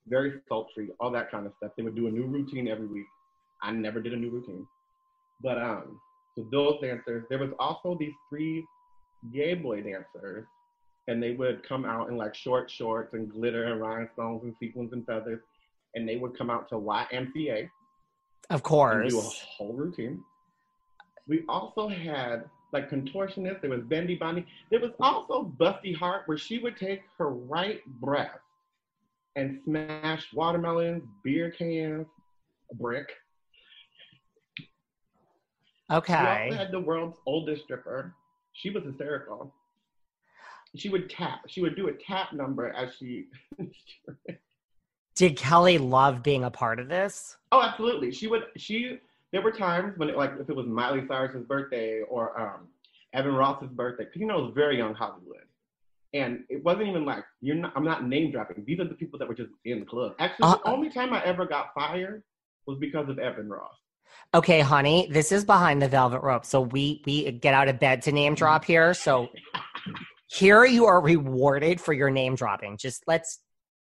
very 0.06 0.40
sultry 0.48 0.90
all 1.00 1.10
that 1.10 1.30
kind 1.30 1.46
of 1.46 1.52
stuff. 1.56 1.72
They 1.76 1.82
would 1.82 1.96
do 1.96 2.06
a 2.06 2.10
new 2.10 2.26
routine 2.26 2.68
every 2.68 2.86
week. 2.86 3.06
I 3.62 3.72
never 3.72 4.00
did 4.00 4.12
a 4.12 4.16
new 4.16 4.30
routine, 4.30 4.66
but 5.42 5.58
um. 5.58 6.00
So 6.34 6.46
those 6.50 6.80
dancers, 6.80 7.24
there 7.28 7.38
was 7.38 7.50
also 7.58 7.94
these 8.00 8.14
three 8.30 8.64
gay 9.34 9.52
boy 9.52 9.82
dancers, 9.82 10.46
and 11.06 11.22
they 11.22 11.32
would 11.32 11.66
come 11.68 11.84
out 11.84 12.08
in 12.08 12.16
like 12.16 12.34
short 12.34 12.70
shorts 12.70 13.12
and 13.12 13.30
glitter 13.30 13.64
and 13.64 13.78
rhinestones 13.78 14.42
and 14.42 14.54
sequins 14.58 14.94
and 14.94 15.04
feathers, 15.04 15.40
and 15.94 16.08
they 16.08 16.16
would 16.16 16.36
come 16.36 16.48
out 16.48 16.70
to 16.70 16.76
YMCA 16.76 17.68
Of 18.50 18.62
course. 18.62 19.10
do 19.12 19.18
a 19.18 19.22
whole 19.22 19.72
routine. 19.74 20.22
We 21.26 21.44
also 21.48 21.88
had 21.88 22.44
like 22.72 22.90
contortionist, 22.90 23.60
There 23.60 23.70
was 23.70 23.82
Bendy 23.82 24.14
Bonnie. 24.16 24.46
There 24.70 24.80
was 24.80 24.92
also 25.00 25.52
Busty 25.60 25.94
Hart, 25.94 26.22
where 26.26 26.38
she 26.38 26.58
would 26.58 26.76
take 26.76 27.02
her 27.18 27.30
right 27.30 27.84
breast 28.00 28.38
and 29.36 29.60
smash 29.64 30.26
watermelons, 30.32 31.02
beer 31.22 31.50
cans, 31.50 32.06
a 32.70 32.74
brick. 32.74 33.08
We 34.58 35.96
Okay. 35.96 36.14
also 36.48 36.56
had 36.56 36.70
the 36.72 36.80
world's 36.80 37.18
oldest 37.26 37.64
stripper. 37.64 38.14
She 38.54 38.70
was 38.70 38.82
hysterical. 38.84 39.52
She 40.76 40.88
would 40.88 41.10
tap. 41.10 41.40
She 41.48 41.60
would 41.60 41.76
do 41.76 41.88
a 41.88 41.92
tap 41.92 42.32
number 42.32 42.70
as 42.70 42.94
she. 42.96 43.26
Did 45.14 45.36
Kelly 45.36 45.78
love 45.78 46.22
being 46.22 46.44
a 46.44 46.50
part 46.50 46.80
of 46.80 46.88
this? 46.88 47.36
oh, 47.52 47.62
absolutely. 47.62 48.12
She 48.12 48.26
would. 48.26 48.44
She. 48.56 48.98
There 49.32 49.40
were 49.42 49.52
times 49.52 49.96
when, 49.96 50.10
it, 50.10 50.16
like, 50.16 50.32
if 50.38 50.50
it 50.50 50.54
was 50.54 50.66
Miley 50.66 51.06
Cyrus's 51.08 51.46
birthday 51.46 52.02
or 52.02 52.38
um, 52.38 52.68
Evan 53.14 53.34
Ross's 53.34 53.70
birthday, 53.70 54.04
because 54.04 54.20
you 54.20 54.26
know 54.26 54.38
it 54.40 54.42
was 54.42 54.52
very 54.54 54.76
young 54.76 54.94
Hollywood, 54.94 55.44
and 56.12 56.44
it 56.50 56.62
wasn't 56.64 56.88
even 56.88 57.04
like 57.04 57.24
you're 57.40 57.56
not. 57.56 57.72
I'm 57.76 57.84
not 57.84 58.06
name 58.06 58.30
dropping. 58.30 58.64
These 58.66 58.80
are 58.80 58.88
the 58.88 58.94
people 58.94 59.18
that 59.18 59.28
were 59.28 59.34
just 59.34 59.50
in 59.64 59.80
the 59.80 59.86
club. 59.86 60.14
Actually, 60.18 60.50
the 60.50 60.58
Uh, 60.68 60.72
only 60.72 60.90
time 60.90 61.12
I 61.12 61.22
ever 61.24 61.46
got 61.46 61.72
fired 61.74 62.22
was 62.66 62.78
because 62.78 63.08
of 63.08 63.18
Evan 63.18 63.48
Ross. 63.48 63.74
Okay, 64.34 64.60
honey, 64.60 65.08
this 65.10 65.32
is 65.32 65.44
behind 65.44 65.80
the 65.80 65.88
velvet 65.88 66.20
rope. 66.22 66.44
So 66.44 66.60
we 66.60 67.02
we 67.06 67.30
get 67.32 67.54
out 67.54 67.68
of 67.68 67.78
bed 67.80 68.02
to 68.02 68.12
name 68.12 68.34
drop 68.34 68.64
here. 68.64 68.92
So 68.94 69.28
here 70.26 70.64
you 70.64 70.86
are 70.86 71.00
rewarded 71.00 71.80
for 71.80 71.92
your 71.92 72.10
name 72.10 72.34
dropping. 72.34 72.76
Just 72.76 73.02
let's 73.06 73.40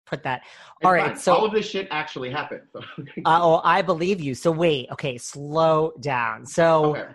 put 0.07 0.23
that. 0.23 0.43
All 0.85 0.93
It's 0.93 1.03
right, 1.03 1.07
fine. 1.13 1.17
so- 1.17 1.35
all 1.35 1.45
of 1.45 1.53
this 1.53 1.67
shit 1.69 1.89
actually 1.91 2.31
happened. 2.31 2.63
So. 2.73 2.81
Uh, 3.25 3.41
oh, 3.43 3.61
I 3.65 3.83
believe 3.83 4.21
you. 4.21 4.35
So 4.35 4.51
wait, 4.51 4.89
okay, 4.93 5.19
slow 5.19 5.93
down. 6.01 6.47
So 6.47 6.97
okay. 6.97 7.09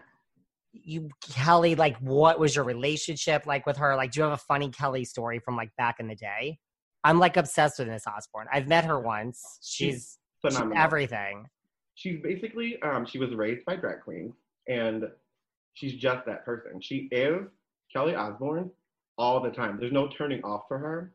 you 0.74 1.10
Kelly, 1.34 1.76
like 1.76 1.98
what 2.00 2.40
was 2.40 2.56
your 2.56 2.66
relationship 2.66 3.46
like 3.46 3.66
with 3.66 3.78
her? 3.78 3.96
Like, 3.96 4.12
do 4.12 4.20
you 4.20 4.24
have 4.24 4.34
a 4.34 4.38
funny 4.38 4.70
Kelly 4.70 5.06
story 5.06 5.40
from 5.40 5.56
like 5.56 5.76
back 5.78 6.00
in 6.00 6.08
the 6.08 6.16
day? 6.16 6.60
I'm 7.04 7.18
like 7.20 7.38
obsessed 7.38 7.80
with 7.80 7.88
Miss 7.88 8.06
Osbourne. 8.06 8.48
I've 8.54 8.68
met 8.68 8.86
her 8.86 9.00
once. 9.00 9.60
She's, 9.64 10.18
she's 10.44 10.54
Phenomenal. 10.54 10.84
everything. 10.84 11.46
she's 11.96 12.20
basically 12.22 12.80
um, 12.84 13.06
she 13.06 13.18
was 13.20 13.34
raised 13.34 13.64
by 13.66 13.76
drag 13.76 14.02
queens 14.04 14.34
and 14.68 15.04
she's 15.74 15.94
just 15.94 16.26
that 16.26 16.44
person 16.46 16.80
she 16.82 17.08
is 17.12 17.42
kelly 17.94 18.16
Osbourne 18.16 18.70
all 19.18 19.40
the 19.42 19.50
time 19.52 19.78
there's 19.80 19.92
no 19.92 20.08
turning 20.18 20.42
off 20.44 20.64
for 20.68 20.78
her 20.80 21.14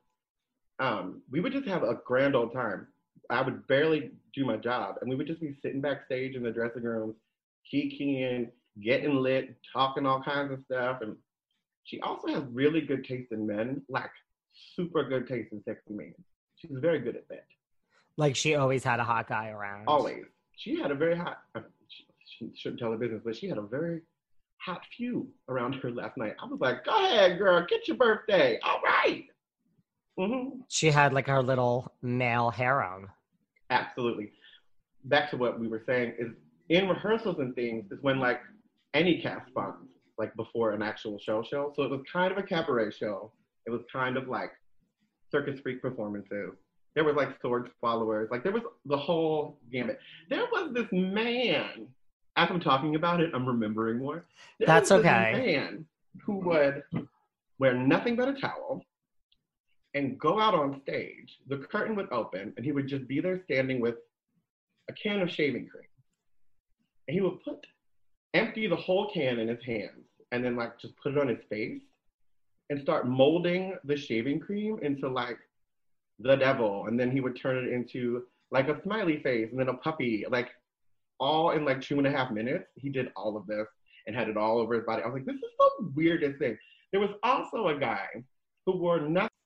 um, 0.78 1.23
we 1.30 1.40
would 1.40 1.52
just 1.52 1.66
have 1.66 1.83
a 1.83 1.99
grand 2.04 2.35
old 2.37 2.52
time 2.52 2.87
i 3.30 3.40
would 3.40 3.66
barely 3.66 4.11
do 4.35 4.45
my 4.45 4.56
job 4.56 4.97
and 5.00 5.09
we 5.11 5.16
would 5.16 5.26
just 5.26 5.40
be 5.40 5.56
sitting 5.62 5.80
backstage 5.80 6.35
in 6.37 6.42
the 6.42 6.50
dressing 6.50 6.83
rooms 6.83 7.14
kikiing 7.73 8.49
getting 8.83 9.16
lit 9.16 9.56
talking 9.73 10.06
all 10.06 10.23
kinds 10.23 10.52
of 10.52 10.61
stuff 10.64 10.99
and 11.02 11.16
she 11.85 12.00
also 12.00 12.28
has 12.28 12.42
really 12.52 12.80
good 12.80 13.04
taste 13.04 13.33
in 13.33 13.47
men 13.47 13.80
like 13.88 14.11
super 14.76 15.09
good 15.09 15.26
taste 15.26 15.52
in 15.52 15.62
sexy 15.64 15.92
men 15.95 16.14
she's 16.56 16.71
very 16.73 16.99
good 16.99 17.16
at 17.16 17.28
that 17.28 17.47
Like 18.16 18.37
she 18.37 18.54
always 18.54 18.85
had 18.85 19.00
a 19.00 19.04
hot 19.04 19.28
guy 19.28 19.49
around. 19.50 19.85
always. 19.87 20.25
She 20.59 20.80
had 20.80 20.90
a 20.90 20.95
very 20.95 21.14
hot. 21.16 21.38
She, 21.88 22.04
she 22.25 22.50
shouldn't 22.56 22.80
tell 22.80 22.90
her 22.90 22.97
business, 22.97 23.21
but 23.23 23.37
she 23.37 23.47
had 23.47 23.59
a 23.59 23.62
very 23.62 24.00
hot 24.56 24.80
few 24.97 25.28
around 25.50 25.75
her 25.75 25.90
last 25.90 26.16
night. 26.16 26.35
I 26.42 26.47
was 26.47 26.59
like, 26.61 26.83
"Go 26.87 26.97
ahead, 27.04 27.37
girl, 27.37 27.64
get 27.68 27.87
your 27.87 27.99
birthday. 27.99 28.59
All 28.62 28.80
right." 28.83 29.26
Mm-hmm. 30.18 30.61
She 30.68 30.90
had 30.90 31.12
like 31.12 31.26
her 31.26 31.42
little 31.42 31.92
male 32.02 32.50
harem. 32.50 33.08
Absolutely. 33.70 34.32
Back 35.04 35.30
to 35.30 35.37
what 35.37 35.61
we 35.61 35.68
were 35.68 35.82
saying 35.87 36.14
is 36.18 36.28
in 36.68 36.88
rehearsals 36.88 37.37
and 37.38 37.54
things 37.54 37.90
is 37.90 37.99
when 38.00 38.18
like 38.18 38.40
any 38.94 39.20
cast 39.20 39.50
funds 39.52 39.88
like 40.18 40.35
before 40.37 40.73
an 40.73 40.82
actual 40.82 41.18
show 41.18 41.42
show. 41.42 41.73
So 41.76 41.82
it 41.82 41.90
was 41.90 42.00
kind 42.11 42.32
of 42.32 42.38
a 42.38 42.42
cabaret 42.42 42.92
show. 42.92 43.32
It 43.66 43.70
was 43.70 43.82
kind 43.92 44.16
of 44.16 44.28
like 44.28 44.52
circus 45.30 45.61
freak 45.61 45.82
performances. 45.82 46.52
There 46.94 47.04
was 47.04 47.14
like 47.14 47.40
sword 47.42 47.70
followers. 47.80 48.28
Like 48.30 48.42
there 48.42 48.52
was 48.52 48.62
the 48.87 48.96
whole 48.96 49.58
gamut. 49.70 49.99
There 50.30 50.46
was 50.50 50.73
this 50.73 50.87
man. 50.92 51.88
As 52.38 52.49
I'm 52.50 52.61
talking 52.61 52.94
about 52.94 53.20
it, 53.20 53.30
I'm 53.35 53.46
remembering 53.46 53.99
more. 53.99 54.25
There 54.58 54.66
That's 54.66 54.90
was 54.90 55.02
this 55.02 55.11
okay. 55.11 55.32
Man 55.32 55.87
who 56.25 56.38
would 56.38 56.82
wear 57.58 57.75
nothing 57.75 58.16
but 58.16 58.28
a 58.28 58.35
towel 58.35 58.82
and 59.97 60.19
go 60.19 60.38
out 60.38 60.55
on 60.55 60.79
stage. 60.83 61.38
The 61.49 61.57
curtain 61.57 61.97
would 61.97 62.12
open, 62.12 62.53
and 62.57 62.65
he 62.65 62.71
would 62.71 62.87
just 62.87 63.09
be 63.09 63.19
there 63.21 63.41
standing 63.45 63.81
with 63.81 63.95
a 64.91 64.93
can 64.93 65.23
of 65.23 65.31
shaving 65.31 65.67
cream. 65.69 65.88
And 67.09 67.15
he 67.15 67.23
would 67.23 67.43
put 67.43 67.67
empty 68.35 68.67
the 68.67 68.76
whole 68.76 69.11
can 69.11 69.38
in 69.38 69.49
his 69.49 69.65
hands, 69.65 70.05
and 70.33 70.45
then 70.45 70.55
like 70.55 70.79
just 70.79 70.95
put 71.03 71.12
it 71.12 71.19
on 71.19 71.29
his 71.29 71.43
face, 71.49 71.81
and 72.69 72.79
start 72.81 73.09
molding 73.09 73.75
the 73.85 73.97
shaving 73.97 74.38
cream 74.38 74.79
into 74.83 75.09
like 75.09 75.38
the 76.19 76.37
devil, 76.37 76.87
and 76.88 77.00
then 77.00 77.11
he 77.11 77.21
would 77.21 77.41
turn 77.41 77.57
it 77.57 77.73
into 77.73 78.25
like 78.50 78.69
a 78.69 78.81
smiley 78.83 79.23
face, 79.23 79.49
and 79.50 79.59
then 79.59 79.71
a 79.71 79.75
puppy, 79.79 80.26
like 80.29 80.50
all 81.19 81.53
in 81.53 81.65
like 81.65 81.81
two 81.81 81.97
and 81.97 82.07
a 82.07 82.11
half 82.11 82.31
minutes. 82.31 82.67
He 82.75 82.91
did 82.91 83.11
all 83.17 83.35
of 83.35 83.47
this 83.47 83.67
and 84.07 84.15
had 84.15 84.29
it 84.29 84.37
all 84.37 84.59
over 84.59 84.75
his 84.75 84.85
body. 84.85 85.03
I 85.03 85.07
was 85.07 85.15
like, 85.15 85.25
this 85.25 85.37
is 85.37 85.43
the 85.59 85.91
weirdest 85.95 86.38
thing. 86.38 86.59
There 86.93 87.00
was 87.00 87.11
also 87.23 87.69
a 87.69 87.81
guy 87.81 88.07
who 88.67 88.76
wore 88.76 89.00
nothing. 89.00 89.31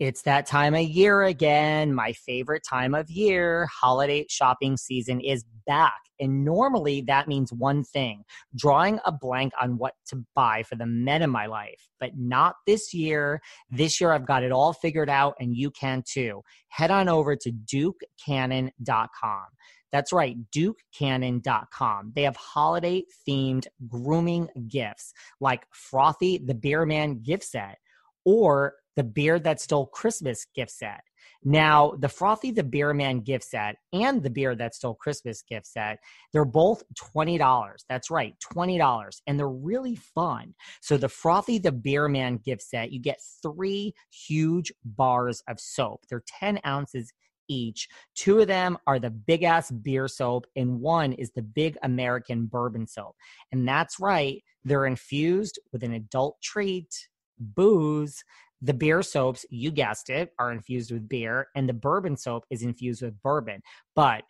It's 0.00 0.22
that 0.22 0.46
time 0.46 0.74
of 0.74 0.82
year 0.82 1.22
again, 1.22 1.94
my 1.94 2.12
favorite 2.12 2.62
time 2.68 2.94
of 2.94 3.08
year. 3.10 3.68
Holiday 3.80 4.26
shopping 4.28 4.76
season 4.76 5.20
is 5.20 5.44
back. 5.66 5.94
And 6.18 6.44
normally 6.44 7.00
that 7.02 7.28
means 7.28 7.52
one 7.52 7.84
thing 7.84 8.24
drawing 8.56 8.98
a 9.04 9.12
blank 9.12 9.52
on 9.60 9.78
what 9.78 9.94
to 10.08 10.24
buy 10.34 10.64
for 10.64 10.74
the 10.74 10.86
men 10.86 11.22
in 11.22 11.30
my 11.30 11.46
life. 11.46 11.88
But 12.00 12.10
not 12.16 12.56
this 12.66 12.92
year. 12.92 13.40
This 13.70 14.00
year 14.00 14.12
I've 14.12 14.26
got 14.26 14.42
it 14.42 14.50
all 14.50 14.72
figured 14.72 15.10
out, 15.10 15.34
and 15.38 15.56
you 15.56 15.70
can 15.70 16.02
too. 16.08 16.42
Head 16.68 16.90
on 16.90 17.08
over 17.08 17.36
to 17.36 17.52
dukecannon.com. 17.52 19.44
That's 19.92 20.12
right, 20.12 20.36
dukecannon.com. 20.50 22.12
They 22.16 22.22
have 22.22 22.36
holiday 22.36 23.04
themed 23.28 23.66
grooming 23.86 24.48
gifts 24.66 25.12
like 25.40 25.66
Frothy 25.72 26.38
the 26.44 26.54
Beer 26.54 26.84
Man 26.84 27.22
gift 27.22 27.44
set 27.44 27.78
or 28.24 28.74
the 28.96 29.04
Beard 29.04 29.44
That 29.44 29.60
Stole 29.60 29.86
Christmas 29.86 30.46
gift 30.54 30.70
set. 30.70 31.02
Now, 31.42 31.92
the 31.98 32.08
Frothy 32.08 32.50
the 32.50 32.62
Beer 32.62 32.94
Man 32.94 33.20
gift 33.20 33.44
set 33.44 33.76
and 33.92 34.22
the 34.22 34.30
Beard 34.30 34.58
That 34.58 34.74
Stole 34.74 34.94
Christmas 34.94 35.42
gift 35.42 35.66
set, 35.66 35.98
they're 36.32 36.44
both 36.44 36.82
$20. 36.94 37.74
That's 37.88 38.10
right, 38.10 38.34
$20. 38.52 39.20
And 39.26 39.38
they're 39.38 39.48
really 39.48 39.96
fun. 39.96 40.54
So, 40.80 40.96
the 40.96 41.08
Frothy 41.08 41.58
the 41.58 41.72
Beer 41.72 42.08
Man 42.08 42.38
gift 42.38 42.62
set, 42.62 42.92
you 42.92 43.00
get 43.00 43.20
three 43.42 43.94
huge 44.10 44.72
bars 44.84 45.42
of 45.48 45.60
soap. 45.60 46.02
They're 46.08 46.24
10 46.40 46.60
ounces 46.66 47.12
each. 47.48 47.88
Two 48.14 48.40
of 48.40 48.48
them 48.48 48.78
are 48.86 48.98
the 48.98 49.10
big 49.10 49.42
ass 49.42 49.70
beer 49.70 50.08
soap, 50.08 50.46
and 50.56 50.80
one 50.80 51.12
is 51.12 51.30
the 51.32 51.42
big 51.42 51.76
American 51.82 52.46
bourbon 52.46 52.86
soap. 52.86 53.16
And 53.52 53.68
that's 53.68 54.00
right, 54.00 54.42
they're 54.64 54.86
infused 54.86 55.58
with 55.72 55.82
an 55.82 55.92
adult 55.92 56.40
treat, 56.42 57.08
booze, 57.38 58.22
the 58.64 58.74
beer 58.74 59.02
soaps, 59.02 59.44
you 59.50 59.70
guessed 59.70 60.08
it, 60.08 60.30
are 60.38 60.50
infused 60.50 60.90
with 60.90 61.06
beer, 61.06 61.48
and 61.54 61.68
the 61.68 61.74
bourbon 61.74 62.16
soap 62.16 62.44
is 62.48 62.62
infused 62.62 63.02
with 63.02 63.20
bourbon. 63.22 63.60
But 63.94 64.22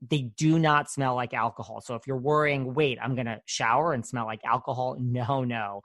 they 0.00 0.30
do 0.36 0.60
not 0.60 0.90
smell 0.90 1.16
like 1.16 1.34
alcohol. 1.34 1.80
So 1.80 1.96
if 1.96 2.02
you're 2.06 2.16
worrying, 2.16 2.74
wait, 2.74 2.98
I'm 3.02 3.16
gonna 3.16 3.40
shower 3.46 3.92
and 3.92 4.06
smell 4.06 4.26
like 4.26 4.40
alcohol, 4.44 4.96
no, 5.00 5.42
no. 5.42 5.82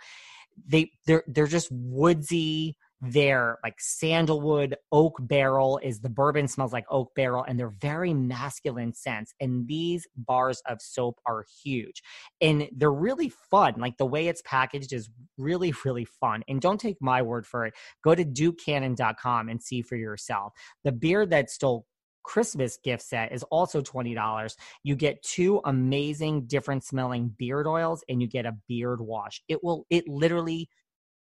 They 0.68 0.92
they're 1.08 1.24
they're 1.28 1.48
just 1.48 1.70
woodsy 1.72 2.76
their 3.02 3.58
like 3.64 3.76
sandalwood 3.80 4.76
oak 4.92 5.16
barrel 5.22 5.80
is 5.82 6.02
the 6.02 6.10
bourbon 6.10 6.48
smells 6.48 6.74
like 6.74 6.86
oak 6.90 7.14
barrel 7.16 7.46
and 7.48 7.60
they're 7.60 7.70
very 7.70 8.14
masculine 8.14 8.94
scents 8.94 9.34
and 9.40 9.68
these 9.68 10.06
bars 10.18 10.62
of 10.68 10.82
soap 10.82 11.20
are 11.26 11.46
huge 11.64 12.02
and 12.42 12.68
they're 12.76 12.92
really 12.92 13.30
fun 13.30 13.74
like 13.78 13.98
the 13.98 14.06
way 14.06 14.28
it's 14.28 14.42
packaged 14.44 14.92
is 14.92 15.10
really 15.38 15.74
really 15.86 16.06
fun 16.06 16.44
and 16.50 16.60
don't 16.60 16.80
take 16.80 16.98
my 17.02 17.22
word 17.22 17.46
for 17.46 17.66
it 17.66 17.74
go 18.04 18.14
to 18.14 18.26
dukecannon.com 18.26 19.48
and 19.48 19.64
see 19.64 19.82
for 19.82 19.96
yourself 19.96 20.54
the 20.84 20.92
Beard 20.92 21.30
That 21.30 21.50
Stole 21.50 21.86
Christmas 22.24 22.78
gift 22.84 23.02
set 23.02 23.32
is 23.32 23.44
also 23.44 23.82
$20. 23.82 24.56
You 24.84 24.96
get 24.96 25.24
two 25.24 25.62
amazing 25.66 26.46
different 26.48 26.84
smelling 26.84 27.34
beard 27.38 27.66
oils 27.66 28.04
and 28.08 28.22
you 28.22 28.28
get 28.28 28.46
a 28.46 28.56
beard 28.68 29.02
wash. 29.02 29.42
It 29.48 29.64
will 29.64 29.86
it 29.90 30.08
literally 30.08 30.70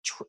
tr- 0.04 0.24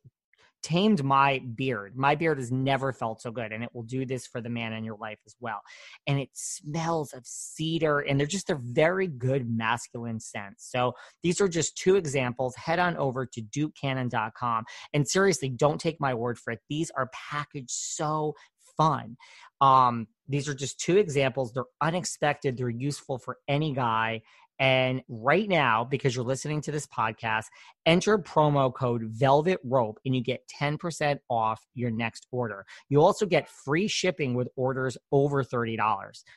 tamed 0.64 1.04
my 1.04 1.40
beard. 1.54 1.94
My 1.94 2.14
beard 2.14 2.38
has 2.38 2.50
never 2.50 2.92
felt 2.92 3.20
so 3.20 3.30
good, 3.30 3.52
and 3.52 3.62
it 3.62 3.70
will 3.74 3.82
do 3.82 4.06
this 4.06 4.26
for 4.26 4.40
the 4.40 4.48
man 4.48 4.72
in 4.72 4.82
your 4.82 4.96
life 4.96 5.18
as 5.26 5.36
well. 5.40 5.60
And 6.06 6.18
it 6.18 6.30
smells 6.32 7.12
of 7.12 7.26
cedar, 7.26 8.00
and 8.00 8.18
they're 8.18 8.26
just 8.26 8.48
a 8.48 8.54
very 8.56 9.06
good 9.06 9.48
masculine 9.48 10.18
scents. 10.18 10.70
So 10.70 10.94
these 11.22 11.40
are 11.40 11.48
just 11.48 11.76
two 11.76 11.96
examples. 11.96 12.56
Head 12.56 12.78
on 12.78 12.96
over 12.96 13.26
to 13.26 13.42
dukecannon.com. 13.42 14.64
And 14.94 15.06
seriously, 15.06 15.50
don't 15.50 15.80
take 15.80 16.00
my 16.00 16.14
word 16.14 16.38
for 16.38 16.52
it. 16.52 16.60
These 16.70 16.90
are 16.96 17.10
packaged 17.12 17.70
so 17.70 18.34
fun. 18.76 19.16
Um, 19.60 20.08
these 20.28 20.48
are 20.48 20.54
just 20.54 20.80
two 20.80 20.96
examples. 20.96 21.52
They're 21.52 21.64
unexpected. 21.80 22.56
They're 22.56 22.70
useful 22.70 23.18
for 23.18 23.38
any 23.46 23.72
guy. 23.72 24.22
And 24.58 25.02
right 25.08 25.48
now, 25.48 25.84
because 25.84 26.14
you're 26.14 26.24
listening 26.24 26.60
to 26.62 26.72
this 26.72 26.86
podcast, 26.86 27.44
enter 27.86 28.18
promo 28.18 28.72
code 28.72 29.02
Velvet 29.06 29.58
Rope 29.64 29.98
and 30.04 30.14
you 30.14 30.22
get 30.22 30.48
10% 30.60 31.18
off 31.28 31.60
your 31.74 31.90
next 31.90 32.26
order. 32.30 32.64
You 32.88 33.00
also 33.00 33.26
get 33.26 33.48
free 33.48 33.88
shipping 33.88 34.34
with 34.34 34.48
orders 34.56 34.96
over 35.12 35.42
$30. 35.42 35.76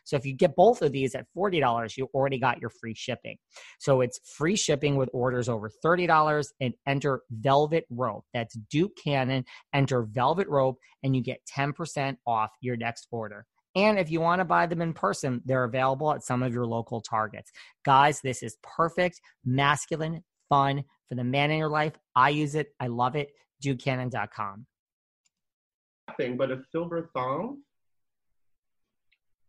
So 0.03 0.15
if 0.15 0.25
you 0.25 0.33
get 0.33 0.55
both 0.55 0.81
of 0.81 0.91
these 0.91 1.15
at 1.15 1.25
$40, 1.37 1.97
you 1.97 2.09
already 2.13 2.39
got 2.39 2.59
your 2.59 2.71
free 2.81 2.95
shipping. 2.95 3.37
So 3.79 4.01
it's 4.01 4.19
free 4.35 4.55
shipping 4.55 4.95
with 4.95 5.09
orders 5.13 5.47
over 5.47 5.71
$30 5.85 6.47
and 6.59 6.73
enter 6.87 7.21
Velvet 7.29 7.85
Rope. 7.89 8.25
That's 8.33 8.57
Duke 8.71 8.97
Cannon. 9.01 9.45
Enter 9.73 10.03
Velvet 10.03 10.47
Rope 10.47 10.77
and 11.03 11.15
you 11.15 11.21
get 11.21 11.39
10% 11.55 12.17
off 12.25 12.51
your 12.61 12.77
next 12.77 13.07
order. 13.11 13.45
And 13.77 13.99
if 13.99 14.09
you 14.09 14.19
want 14.21 14.39
to 14.39 14.45
buy 14.45 14.65
them 14.65 14.81
in 14.81 14.91
person, 14.91 15.39
they're 15.45 15.63
available 15.63 16.11
at 16.11 16.23
some 16.23 16.41
of 16.41 16.51
your 16.51 16.65
local 16.65 16.99
targets. 16.99 17.51
Guys, 17.85 18.21
this 18.21 18.41
is 18.41 18.57
perfect, 18.63 19.21
masculine, 19.45 20.23
fun 20.49 20.83
for 21.07 21.13
the 21.13 21.23
man 21.23 21.51
in 21.51 21.59
your 21.59 21.69
life. 21.69 21.93
I 22.15 22.29
use 22.29 22.55
it. 22.55 22.69
I 22.79 22.87
love 22.87 23.15
it. 23.15 23.29
DukeCannon.com. 23.63 24.65
Nothing 26.09 26.37
but 26.37 26.49
a 26.49 26.63
silver 26.71 27.11
thong 27.13 27.59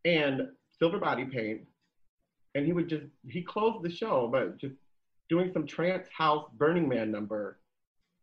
and 0.04 0.42
silver 0.78 0.98
body 0.98 1.24
paint. 1.24 1.62
And 2.54 2.66
he 2.66 2.74
would 2.74 2.90
just, 2.90 3.06
he 3.26 3.40
closed 3.40 3.82
the 3.82 3.90
show, 3.90 4.28
but 4.30 4.58
just 4.58 4.74
doing 5.30 5.50
some 5.54 5.66
trance 5.66 6.06
house 6.14 6.44
Burning 6.58 6.86
Man 6.86 7.10
number 7.10 7.60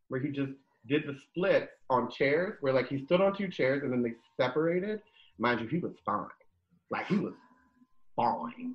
where 0.09 0.19
he 0.19 0.29
just 0.29 0.51
did 0.87 1.07
the 1.07 1.17
split 1.31 1.71
on 1.89 2.11
chairs, 2.11 2.57
where 2.61 2.73
like 2.73 2.89
he 2.89 3.03
stood 3.05 3.21
on 3.21 3.35
two 3.35 3.47
chairs 3.47 3.81
and 3.81 3.91
then 3.91 4.03
they 4.03 4.13
separated 4.39 5.01
Mind 5.37 5.61
you, 5.61 5.67
he 5.67 5.79
was 5.79 5.93
fine. 6.05 6.27
Like 6.89 7.07
he 7.07 7.17
was 7.17 7.33
fine. 8.15 8.73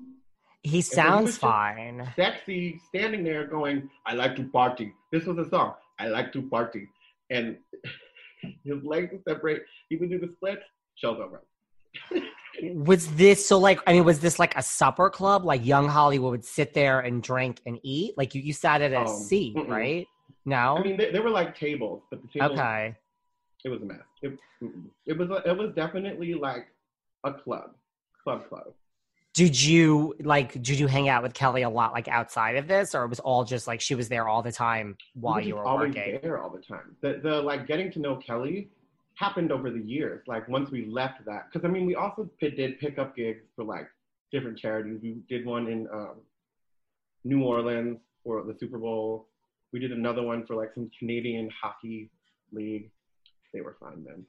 He 0.62 0.83
sounds 0.83 1.38
fine. 1.38 2.07
Sexy, 2.16 2.81
standing 2.88 3.25
there 3.25 3.46
going, 3.46 3.88
I 4.07 4.14
like 4.14 4.37
to 4.37 4.44
party. 4.44 4.92
This 5.11 5.25
was 5.25 5.38
a 5.38 5.49
song. 5.49 5.75
I 5.99 6.09
like 6.09 6.33
to 6.35 6.42
party. 6.42 6.87
And 7.31 7.57
his 8.64 8.83
legs 8.85 9.12
would 9.12 9.23
separate. 9.27 9.62
He 9.88 9.96
would 9.96 10.11
do 10.11 10.18
the 10.18 10.31
splits. 10.33 10.62
Show's 10.96 11.18
over. 11.18 11.42
was 12.75 13.07
this 13.14 13.46
so 13.46 13.59
like 13.59 13.81
I 13.87 13.94
mean, 13.94 14.05
was 14.05 14.20
this 14.20 14.38
like 14.38 14.57
a 14.57 14.62
supper 14.62 15.09
club? 15.09 15.44
Like 15.44 15.64
young 15.64 15.88
Hollywood 15.88 16.33
would 16.33 16.44
sit 16.44 16.75
there 16.75 17.01
and 17.01 17.23
drink 17.23 17.61
and 17.64 17.79
eat? 17.83 18.14
Like 18.18 18.35
you, 18.35 18.42
you 18.42 18.53
sat 18.53 18.83
at 18.83 18.92
a 18.92 19.01
um, 19.01 19.07
seat, 19.09 19.57
mm-mm. 19.57 19.68
right? 19.68 20.07
No. 20.44 20.77
I 20.77 20.83
mean 20.83 20.96
they, 20.99 21.11
they, 21.11 21.20
were 21.20 21.31
like 21.31 21.57
tables, 21.57 22.03
but 22.11 22.20
the 22.23 22.29
tables 22.29 22.59
Okay 22.59 22.96
it 23.64 23.68
was 23.68 23.83
a 23.83 23.85
mess. 23.85 23.99
It, 24.23 24.38
it 25.07 25.18
was 25.18 25.29
it 25.44 25.57
was 25.57 25.73
definitely 25.75 26.35
like 26.35 26.66
a 27.25 27.33
club, 27.33 27.70
club 28.23 28.49
club. 28.49 28.73
Did 29.33 29.61
you 29.61 30.14
like? 30.20 30.53
Did 30.55 30.79
you 30.79 30.87
hang 30.88 31.09
out 31.09 31.23
with 31.23 31.35
Kelly 31.35 31.62
a 31.62 31.70
lot, 31.70 31.92
like 31.92 32.09
outside 32.09 32.57
of 32.57 32.66
this, 32.66 32.94
or 32.94 33.05
it 33.05 33.09
was 33.09 33.20
all 33.20 33.44
just 33.44 33.66
like 33.66 33.81
she 33.81 33.94
was 33.94 34.09
there 34.09 34.29
all 34.29 34.42
the 34.42 34.51
time 34.51 34.96
while 35.14 35.40
you 35.40 35.55
were 35.55 35.64
always 35.64 35.94
working? 35.94 36.18
There 36.20 36.42
all 36.42 36.51
the 36.51 36.62
time. 36.62 36.96
The 37.01 37.20
the 37.23 37.40
like 37.40 37.66
getting 37.66 37.92
to 37.92 38.01
know 38.01 38.16
Kelly 38.16 38.70
happened 39.14 39.53
over 39.53 39.70
the 39.70 39.81
years. 39.81 40.25
Like 40.27 40.49
once 40.49 40.70
we 40.70 40.87
left 40.87 41.25
that, 41.27 41.46
because 41.53 41.64
I 41.64 41.70
mean, 41.70 41.87
we 41.87 41.94
also 41.94 42.29
did 42.40 42.81
pick 42.81 42.99
up 42.99 43.14
gigs 43.14 43.44
for 43.55 43.64
like 43.64 43.87
different 44.33 44.59
charities. 44.59 44.99
We 45.03 45.18
did 45.29 45.46
one 45.46 45.68
in 45.68 45.87
um, 45.92 46.16
New 47.25 47.44
Orleans 47.44 47.99
for 48.25 48.42
the 48.42 48.57
Super 48.59 48.79
Bowl. 48.79 49.29
We 49.73 49.79
did 49.79 49.92
another 49.92 50.23
one 50.23 50.44
for 50.44 50.57
like 50.57 50.70
some 50.75 50.90
Canadian 50.99 51.51
hockey 51.62 52.11
league 52.53 52.90
they 53.53 53.61
were 53.61 53.77
fine 53.81 54.05
then. 54.05 54.25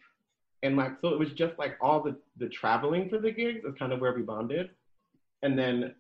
And 0.64 0.78
like, 0.78 0.92
so 1.02 1.10
it 1.10 1.20
was 1.20 1.30
just 1.36 1.58
like 1.58 1.78
all 1.82 2.04
the, 2.04 2.16
the 2.38 2.50
traveling 2.50 3.10
for 3.10 3.18
the 3.18 3.32
gigs 3.32 3.66
is 3.66 3.74
kind 3.80 3.92
of 3.92 4.00
where 4.00 4.14
we 4.14 4.22
bonded. 4.22 4.70
And 5.42 5.58
then 5.58 5.96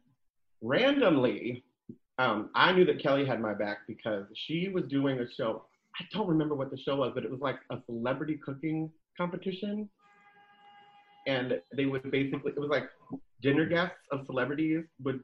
randomly, 0.62 1.64
um, 2.20 2.52
I 2.54 2.72
knew 2.72 2.86
that 2.86 3.02
Kelly 3.02 3.26
had 3.26 3.42
my 3.42 3.54
back 3.54 3.80
because 3.88 4.26
she 4.36 4.70
was 4.70 4.84
doing 4.86 5.20
a 5.20 5.26
show. 5.36 5.66
I 6.00 6.06
don't 6.14 6.28
remember 6.28 6.56
what 6.56 6.70
the 6.70 6.78
show 6.78 6.98
was, 6.98 7.12
but 7.16 7.24
it 7.24 7.32
was 7.32 7.40
like 7.42 7.58
a 7.72 7.78
celebrity 7.88 8.40
cooking 8.44 8.92
competition. 9.18 9.90
And 11.28 11.60
they 11.76 11.86
would 11.86 12.10
basically, 12.12 12.52
it 12.56 12.60
was 12.60 12.70
like 12.70 12.90
dinner 13.42 13.66
guests 13.66 13.98
of 14.12 14.26
celebrities 14.28 14.84
would 15.04 15.22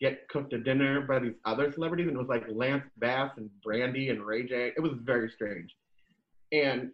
get 0.00 0.28
cooked 0.28 0.52
a 0.52 0.58
dinner 0.58 1.00
by 1.00 1.18
these 1.18 1.34
other 1.44 1.72
celebrities. 1.72 2.06
And 2.06 2.16
it 2.16 2.18
was 2.20 2.28
like 2.28 2.44
Lance 2.48 2.84
Bass 2.98 3.32
and 3.36 3.50
Brandy 3.64 4.10
and 4.10 4.24
Ray 4.24 4.46
J. 4.46 4.72
It 4.76 4.80
was 4.80 4.92
very 5.02 5.30
strange. 5.34 5.74
And 6.52 6.90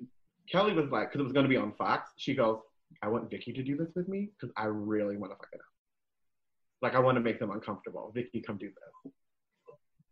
Kelly 0.51 0.73
was 0.75 0.91
like, 0.91 1.09
because 1.09 1.21
it 1.21 1.25
was 1.25 1.33
going 1.33 1.45
to 1.45 1.51
be 1.51 1.57
on 1.57 1.73
Fox, 1.77 2.11
she 2.17 2.35
goes, 2.35 2.59
I 3.03 3.09
want 3.09 3.31
Vicki 3.31 3.53
to 3.53 3.63
do 3.63 3.77
this 3.77 3.89
with 3.95 4.09
me 4.09 4.31
because 4.39 4.53
I 4.57 4.67
really 4.67 5.17
want 5.17 5.33
to 5.33 5.37
fuck 5.37 5.49
it 5.53 5.61
up. 5.61 5.67
Like, 6.83 6.95
I 6.95 6.99
want 6.99 7.17
to 7.17 7.21
make 7.21 7.39
them 7.39 7.51
uncomfortable. 7.51 8.13
Vicki, 8.15 8.41
come 8.41 8.59
do 8.59 8.69
this. 8.69 9.13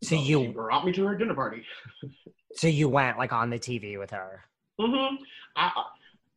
So, 0.02 0.16
so 0.16 0.22
you 0.22 0.52
brought 0.52 0.84
me 0.84 0.92
to 0.92 1.06
her 1.06 1.16
dinner 1.16 1.34
party. 1.34 1.62
so 2.54 2.66
you 2.66 2.88
went 2.88 3.18
like 3.18 3.32
on 3.32 3.50
the 3.50 3.58
TV 3.58 3.98
with 3.98 4.10
her. 4.10 4.40
Mm-hmm. 4.80 5.16
I, 5.56 5.70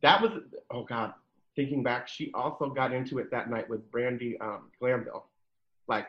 that 0.02 0.22
was 0.22 0.30
oh 0.70 0.84
god. 0.84 1.14
Thinking 1.56 1.82
back, 1.82 2.06
she 2.06 2.30
also 2.34 2.68
got 2.68 2.92
into 2.92 3.18
it 3.18 3.30
that 3.30 3.48
night 3.48 3.68
with 3.68 3.90
Brandi 3.90 4.34
um, 4.42 4.70
Glanville, 4.78 5.24
like 5.88 6.06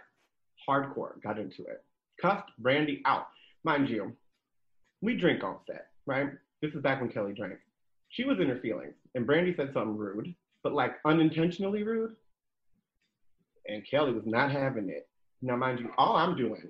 hardcore. 0.70 1.22
Got 1.24 1.40
into 1.40 1.64
it. 1.64 1.84
Cuffed 2.22 2.52
Brandi 2.62 3.02
out. 3.06 3.28
Mind 3.64 3.90
you, 3.90 4.14
we 5.02 5.16
drink 5.16 5.44
on 5.44 5.58
set, 5.66 5.88
right? 6.06 6.30
This 6.62 6.74
is 6.74 6.82
back 6.82 7.00
when 7.00 7.10
Kelly 7.10 7.34
drank 7.34 7.54
she 8.18 8.24
was 8.24 8.40
in 8.40 8.50
her 8.50 8.58
feelings, 8.58 8.96
and 9.14 9.28
Brandi 9.28 9.56
said 9.56 9.72
something 9.74 9.96
rude, 9.96 10.34
but 10.64 10.74
like 10.74 10.96
unintentionally 11.06 11.84
rude. 11.84 12.16
And 13.68 13.86
Kelly 13.88 14.12
was 14.12 14.26
not 14.26 14.52
having 14.52 14.90
it. 14.90 15.08
Now, 15.44 15.56
mind 15.56 15.80
you, 15.80 15.92
all 16.00 16.16
I'm 16.16 16.36
doing 16.36 16.70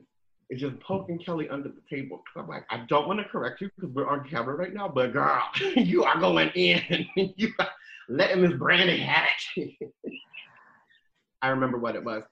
is 0.50 0.60
just 0.60 0.78
poking 0.82 1.18
Kelly 1.18 1.48
under 1.48 1.70
the 1.70 1.82
table. 1.90 2.18
Cause 2.18 2.44
I'm 2.44 2.50
like, 2.50 2.66
I 2.70 2.84
don't 2.90 3.08
want 3.08 3.20
to 3.20 3.26
correct 3.26 3.62
you 3.62 3.70
because 3.76 3.92
we're 3.92 4.10
on 4.10 4.28
camera 4.28 4.56
right 4.56 4.74
now, 4.74 4.90
but 4.90 5.14
girl, 5.14 5.42
you 5.78 6.04
are 6.04 6.20
going 6.20 6.50
in. 6.50 7.06
you 7.38 7.54
are 7.60 7.70
letting 8.10 8.42
Miss 8.42 8.52
Brandi 8.52 9.00
have 9.00 9.28
it. 9.56 9.94
I 11.42 11.48
remember 11.48 11.78
what 11.78 11.96
it 11.96 12.04
was. 12.04 12.24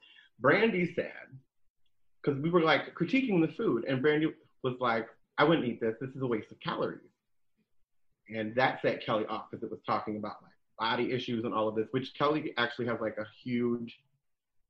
Brandi 0.44 0.94
said, 0.94 1.14
because 2.22 2.38
we 2.42 2.50
were 2.50 2.62
like 2.62 2.94
critiquing 2.96 3.40
the 3.40 3.54
food, 3.54 3.86
and 3.88 4.04
Brandi 4.04 4.34
was 4.62 4.76
like, 4.82 5.08
I 5.38 5.46
wouldn't 5.46 5.66
eat 5.66 5.80
this. 5.80 5.96
This 6.02 6.10
is 6.10 6.22
a 6.22 6.28
waste 6.28 6.52
of 6.52 6.60
calories. 6.60 7.00
And 8.34 8.56
that 8.56 8.82
set 8.82 9.06
Kelly 9.06 9.26
off 9.28 9.46
because 9.50 9.64
it 9.64 9.70
was 9.70 9.80
talking 9.86 10.18
about 10.18 10.38
like 10.42 10.52
body 10.80 11.12
issues 11.12 11.46
and 11.46 11.54
all 11.54 11.68
of 11.68 11.76
this, 11.76 11.88
which 11.92 12.14
Kelly 12.18 12.54
actually 12.58 12.88
has 12.88 13.00
like 13.00 13.18
a 13.18 13.26
huge 13.44 14.00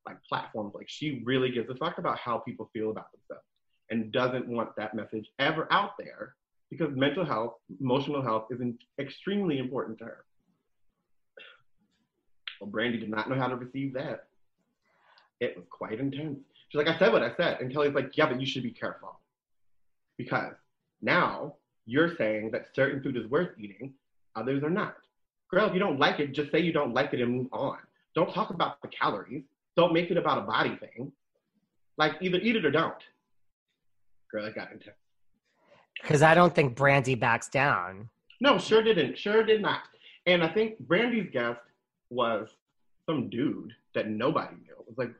like 0.06 0.18
platform. 0.28 0.72
Like 0.74 0.90
she 0.90 1.22
really 1.24 1.52
gives 1.52 1.70
a 1.70 1.76
fuck 1.76 1.98
about 1.98 2.18
how 2.20 2.38
people 2.40 2.70
feel 2.74 2.92
about 2.92 3.08
themselves 3.12 3.48
and 3.90 4.12
doesn't 4.12 4.48
want 4.48 4.76
that 4.78 4.94
message 4.94 5.28
ever 5.40 5.68
out 5.72 5.92
there 5.98 6.36
because 6.70 6.96
mental 6.96 7.26
health, 7.26 7.54
emotional 7.80 8.22
health 8.22 8.48
is 8.52 8.60
extremely 9.00 9.60
important 9.60 9.98
to 10.00 10.06
her. 10.06 10.26
Well, 12.60 12.70
Brandi 12.70 13.00
did 13.00 13.10
not 13.10 13.30
know 13.30 13.36
how 13.36 13.48
to 13.48 13.56
receive 13.56 13.94
that. 13.94 14.28
It 15.40 15.56
was 15.56 15.66
quite 15.70 16.00
intense. 16.00 16.40
She's 16.70 16.78
like, 16.78 16.88
I 16.88 16.98
said 16.98 17.12
what 17.12 17.22
I 17.22 17.36
said. 17.36 17.60
And 17.60 17.72
Kelly's 17.72 17.94
like, 17.94 18.18
yeah, 18.18 18.28
but 18.28 18.40
you 18.40 18.48
should 18.48 18.64
be 18.64 18.72
careful. 18.72 19.20
Because 20.18 20.54
now 21.02 21.56
you're 21.86 22.16
saying 22.18 22.52
that 22.52 22.68
certain 22.76 23.02
food 23.02 23.18
is 23.18 23.28
worth 23.28 23.50
eating, 23.60 23.94
others 24.36 24.64
are 24.64 24.70
not. 24.70 24.96
Girl, 25.52 25.68
if 25.68 25.74
you 25.74 25.80
don't 25.80 26.00
like 26.00 26.20
it, 26.20 26.34
just 26.34 26.52
say 26.52 26.60
you 26.60 26.74
don't 26.74 26.94
like 26.94 27.14
it 27.14 27.22
and 27.22 27.32
move 27.32 27.48
on. 27.52 27.78
Don't 28.16 28.34
talk 28.34 28.50
about 28.50 28.82
the 28.82 28.88
calories. 28.88 29.44
Don't 29.76 29.94
make 29.94 30.10
it 30.10 30.18
about 30.18 30.40
a 30.40 30.42
body 30.42 30.78
thing. 30.78 31.12
Like 31.98 32.14
either 32.22 32.38
eat 32.38 32.56
it 32.56 32.66
or 32.66 32.72
don't. 32.72 32.94
Girl, 34.32 34.46
it 34.46 34.56
got 34.56 34.72
intense. 34.72 34.96
Because 36.02 36.22
I 36.22 36.34
don't 36.34 36.54
think 36.54 36.76
Brandi 36.76 37.20
backs 37.20 37.48
down. 37.48 38.10
No, 38.42 38.58
sure 38.58 38.84
didn't. 38.84 39.18
Sure 39.18 39.44
did 39.44 39.62
not. 39.62 39.82
And 40.26 40.44
I 40.44 40.50
think 40.50 40.82
Brandi's 40.88 41.30
guest 41.32 41.60
was 42.10 42.50
some 43.08 43.30
dude 43.30 43.72
that 43.94 44.10
nobody 44.10 44.56
knew. 44.56 44.74
It 44.80 44.88
was 44.88 44.98
like 44.98 45.14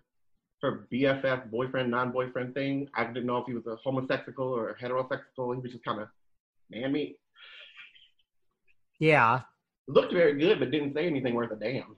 her 0.62 0.88
BFF, 0.92 1.50
boyfriend, 1.50 1.92
non-boyfriend 1.92 2.54
thing. 2.54 2.90
I 2.96 3.06
didn't 3.06 3.26
know 3.26 3.38
if 3.38 3.46
he 3.46 3.54
was 3.54 3.66
a 3.68 3.78
homosexual 3.78 4.50
or 4.50 4.76
heterosexual. 4.82 5.56
He 5.56 5.62
was 5.62 5.72
just 5.72 5.86
kind 5.86 6.02
of 6.02 6.08
meat. 6.70 7.18
Yeah. 9.00 9.42
Looked 9.88 10.14
very 10.14 10.38
good, 10.40 10.60
but 10.60 10.72
didn't 10.72 10.94
say 10.94 11.06
anything 11.06 11.36
worth 11.36 11.52
a 11.52 11.56
damn. 11.56 11.96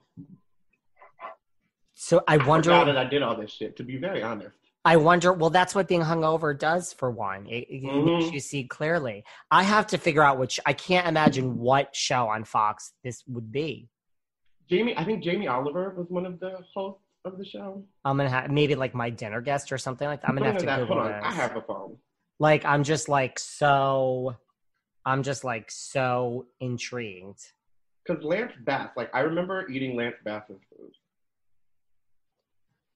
So 1.94 2.24
I 2.28 2.38
wonder. 2.38 2.70
That 2.70 2.98
I 2.98 3.06
did 3.06 3.24
all 3.24 3.36
this 3.36 3.52
shit. 3.52 3.76
To 3.78 3.84
be 3.84 3.98
very 3.98 4.22
honest. 4.22 4.56
I 4.86 4.98
wonder. 4.98 5.34
Well, 5.34 5.50
that's 5.50 5.74
what 5.74 5.88
being 5.88 6.02
hungover 6.02 6.58
does 6.58 6.94
for 6.94 7.10
one. 7.10 7.48
It, 7.48 7.68
it 7.70 7.84
mm-hmm. 7.84 8.06
makes 8.06 8.32
you 8.32 8.40
see 8.40 8.66
clearly. 8.66 9.24
I 9.50 9.64
have 9.64 9.88
to 9.88 9.98
figure 9.98 10.22
out 10.24 10.38
which. 10.38 10.60
I 10.66 10.74
can't 10.74 11.08
imagine 11.08 11.58
what 11.58 11.96
show 11.96 12.28
on 12.28 12.44
Fox 12.44 12.94
this 13.04 13.24
would 13.28 13.52
be. 13.52 13.90
Jamie, 14.70 14.96
I 14.98 15.04
think 15.06 15.24
Jamie 15.24 15.48
Oliver 15.48 15.94
was 15.98 16.08
one 16.10 16.26
of 16.26 16.40
the 16.40 16.60
hosts 16.74 17.02
of 17.26 17.38
the 17.38 17.46
show. 17.46 17.84
I'm 18.06 18.18
gonna 18.18 18.30
have 18.30 18.52
maybe 18.52 18.76
like 18.76 18.94
my 18.94 19.10
dinner 19.10 19.42
guest 19.42 19.72
or 19.72 19.78
something 19.78 20.08
like 20.08 20.22
that. 20.22 20.30
I'm 20.30 20.36
gonna 20.36 20.52
have 20.52 20.60
to 20.60 20.66
that. 20.66 20.80
Google 20.82 20.96
Hold 20.98 21.08
on, 21.08 21.14
this. 21.14 21.24
I 21.24 21.32
have 21.32 21.56
a 21.56 21.62
phone. 21.62 21.98
Like 22.40 22.66
I'm 22.66 22.84
just 22.84 23.10
like 23.10 23.40
so. 23.40 24.36
I'm 25.08 25.24
just 25.24 25.46
like 25.46 25.72
so 25.72 26.48
intrigued. 26.60 27.54
Because 28.06 28.22
Lance 28.26 28.52
Bass, 28.66 28.90
like 28.98 29.10
I 29.16 29.22
remember 29.22 29.66
eating 29.70 29.96
Lance 29.96 30.18
Bass's 30.26 30.60
food. 30.70 30.92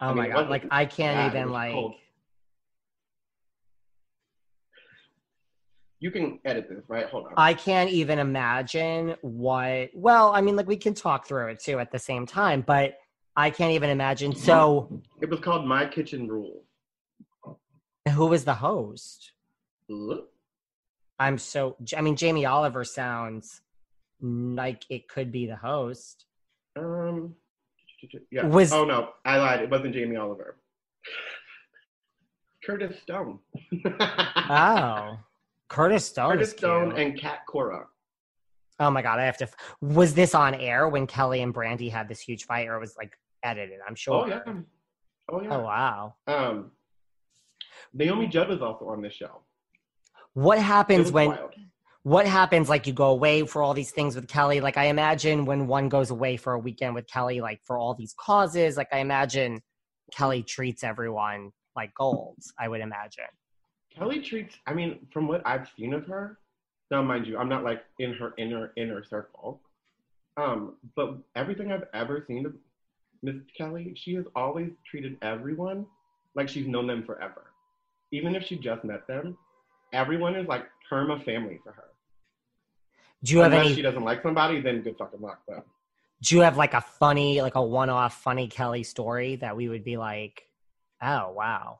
Oh 0.01 0.07
I 0.07 0.09
mean, 0.09 0.17
my 0.17 0.27
god! 0.27 0.49
Like 0.49 0.65
I 0.71 0.85
can't 0.85 1.31
bad, 1.31 1.39
even 1.39 1.53
like. 1.53 1.71
Cold. 1.71 1.93
You 6.01 6.11
can 6.11 6.39
edit 6.43 6.67
this, 6.67 6.83
right? 6.89 7.07
Hold 7.07 7.27
on. 7.27 7.33
I 7.37 7.53
can't 7.53 7.89
even 7.89 8.19
imagine 8.19 9.15
what. 9.21 9.91
Well, 9.93 10.33
I 10.33 10.41
mean, 10.41 10.57
like 10.57 10.67
we 10.67 10.75
can 10.75 10.93
talk 10.93 11.25
through 11.25 11.47
it 11.47 11.59
too 11.61 11.79
at 11.79 11.93
the 11.93 11.99
same 11.99 12.25
time, 12.25 12.61
but 12.67 12.95
I 13.37 13.51
can't 13.51 13.71
even 13.71 13.89
imagine. 13.89 14.35
So 14.35 15.01
it 15.21 15.29
was 15.29 15.39
called 15.39 15.65
My 15.65 15.85
Kitchen 15.85 16.27
Rules. 16.27 16.65
Who 18.09 18.25
was 18.25 18.43
the 18.43 18.55
host? 18.55 19.31
I'm 21.21 21.37
so. 21.37 21.75
I 21.95 22.01
mean, 22.01 22.15
Jamie 22.15 22.47
Oliver 22.47 22.83
sounds 22.83 23.61
like 24.21 24.85
it 24.89 25.07
could 25.07 25.31
be 25.31 25.45
the 25.45 25.55
host. 25.55 26.25
Um, 26.75 27.35
yeah. 28.31 28.47
Was 28.47 28.73
oh 28.73 28.85
no, 28.85 29.09
I 29.23 29.37
lied. 29.37 29.61
It 29.61 29.69
wasn't 29.69 29.93
Jamie 29.93 30.15
Oliver. 30.15 30.57
Curtis 32.65 32.99
Stone. 33.03 33.37
oh, 34.49 35.19
Curtis 35.69 36.07
Stone. 36.07 36.31
Curtis 36.31 36.51
Stone 36.51 36.97
and 36.97 37.19
Cat 37.19 37.41
Cora. 37.47 37.85
Oh 38.79 38.89
my 38.89 39.03
god, 39.03 39.19
I 39.19 39.25
have 39.25 39.37
to. 39.37 39.49
Was 39.79 40.15
this 40.15 40.33
on 40.33 40.55
air 40.55 40.89
when 40.89 41.05
Kelly 41.05 41.43
and 41.43 41.53
Brandy 41.53 41.89
had 41.89 42.09
this 42.09 42.19
huge 42.19 42.45
fight, 42.45 42.67
or 42.67 42.79
was 42.79 42.97
like 42.97 43.15
edited? 43.43 43.77
I'm 43.87 43.93
sure. 43.93 44.23
Oh 44.23 44.25
yeah. 44.25 44.39
Oh 45.29 45.41
yeah. 45.43 45.55
Oh 45.55 45.61
wow. 45.61 46.15
Um, 46.25 46.71
Naomi 47.93 48.25
Judd 48.25 48.49
was 48.49 48.63
also 48.63 48.87
on 48.87 49.03
this 49.03 49.13
show. 49.13 49.43
What 50.33 50.59
happens 50.59 51.11
when? 51.11 51.29
Wild. 51.29 51.53
what 52.03 52.25
happens 52.25 52.69
like 52.69 52.87
you 52.87 52.93
go 52.93 53.09
away 53.09 53.45
for 53.45 53.61
all 53.61 53.73
these 53.73 53.91
things 53.91 54.15
with 54.15 54.27
kelly? 54.27 54.61
Like 54.61 54.77
i 54.77 54.85
imagine 54.85 55.45
when 55.45 55.67
one 55.67 55.89
goes 55.89 56.09
away 56.09 56.37
for 56.37 56.53
a 56.53 56.59
weekend 56.59 56.95
with 56.95 57.07
kelly 57.07 57.41
like 57.41 57.61
for 57.63 57.77
all 57.77 57.93
these 57.93 58.15
causes 58.17 58.77
like 58.77 58.87
i 58.91 58.99
imagine 58.99 59.61
kelly 60.11 60.41
treats 60.43 60.83
everyone 60.83 61.51
like 61.75 61.93
gold 61.95 62.37
i 62.59 62.67
would 62.67 62.81
imagine. 62.81 63.25
Kelly 63.95 64.21
treats 64.21 64.55
i 64.65 64.73
mean 64.73 65.05
from 65.13 65.27
what 65.27 65.41
i've 65.45 65.67
seen 65.77 65.93
of 65.93 66.07
her 66.07 66.39
now 66.89 67.01
mind 67.01 67.27
you 67.27 67.37
i'm 67.37 67.49
not 67.49 67.63
like 67.63 67.83
in 67.99 68.13
her 68.13 68.33
inner 68.37 68.73
inner 68.77 69.03
circle 69.03 69.61
um 70.37 70.75
but 70.95 71.17
everything 71.35 71.71
i've 71.71 71.85
ever 71.93 72.23
seen 72.27 72.45
of 72.45 72.53
miss 73.21 73.35
kelly 73.55 73.93
she 73.95 74.15
has 74.15 74.25
always 74.35 74.71
treated 74.89 75.17
everyone 75.21 75.85
like 76.35 76.47
she's 76.49 76.67
known 76.67 76.87
them 76.87 77.03
forever. 77.03 77.51
Even 78.11 78.35
if 78.35 78.43
she 78.43 78.57
just 78.57 78.83
met 78.83 79.07
them 79.07 79.37
everyone 79.93 80.35
is 80.35 80.47
like 80.47 80.65
term 80.89 81.11
of 81.11 81.23
family 81.23 81.59
for 81.63 81.71
her 81.71 81.91
do 83.23 83.33
you 83.33 83.39
have 83.39 83.51
Unless 83.51 83.67
any? 83.67 83.75
she 83.75 83.81
doesn't 83.81 84.03
like 84.03 84.23
somebody, 84.23 84.61
then 84.61 84.81
good 84.81 84.97
fucking 84.97 85.21
luck. 85.21 85.41
But 85.47 85.65
do 86.23 86.35
you 86.35 86.41
have 86.41 86.57
like 86.57 86.73
a 86.73 86.81
funny, 86.81 87.41
like 87.41 87.55
a 87.55 87.61
one-off 87.61 88.21
funny 88.21 88.47
Kelly 88.47 88.83
story 88.83 89.35
that 89.37 89.55
we 89.55 89.69
would 89.69 89.83
be 89.83 89.97
like, 89.97 90.43
oh 91.01 91.31
wow? 91.31 91.79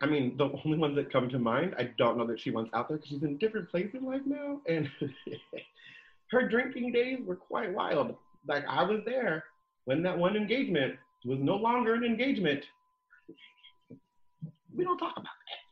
I 0.00 0.06
mean, 0.06 0.36
the 0.36 0.50
only 0.64 0.78
ones 0.78 0.94
that 0.94 1.12
come 1.12 1.28
to 1.30 1.38
mind, 1.38 1.74
I 1.76 1.90
don't 1.98 2.18
know 2.18 2.26
that 2.26 2.38
she 2.38 2.50
wants 2.50 2.70
out 2.72 2.88
there 2.88 2.98
because 2.98 3.10
she's 3.10 3.22
in 3.22 3.30
a 3.34 3.38
different 3.38 3.68
place 3.68 3.88
in 3.94 4.04
life 4.04 4.20
now, 4.26 4.60
and 4.68 4.88
her 6.30 6.48
drinking 6.48 6.92
days 6.92 7.18
were 7.24 7.36
quite 7.36 7.72
wild. 7.72 8.14
Like 8.46 8.64
I 8.68 8.84
was 8.84 9.00
there 9.06 9.44
when 9.86 10.02
that 10.02 10.16
one 10.16 10.36
engagement 10.36 10.94
was 11.24 11.38
no 11.40 11.56
longer 11.56 11.94
an 11.94 12.04
engagement. 12.04 12.62
We 14.72 14.84
don't 14.84 14.98
talk 14.98 15.14
about 15.16 15.24
that. 15.24 15.67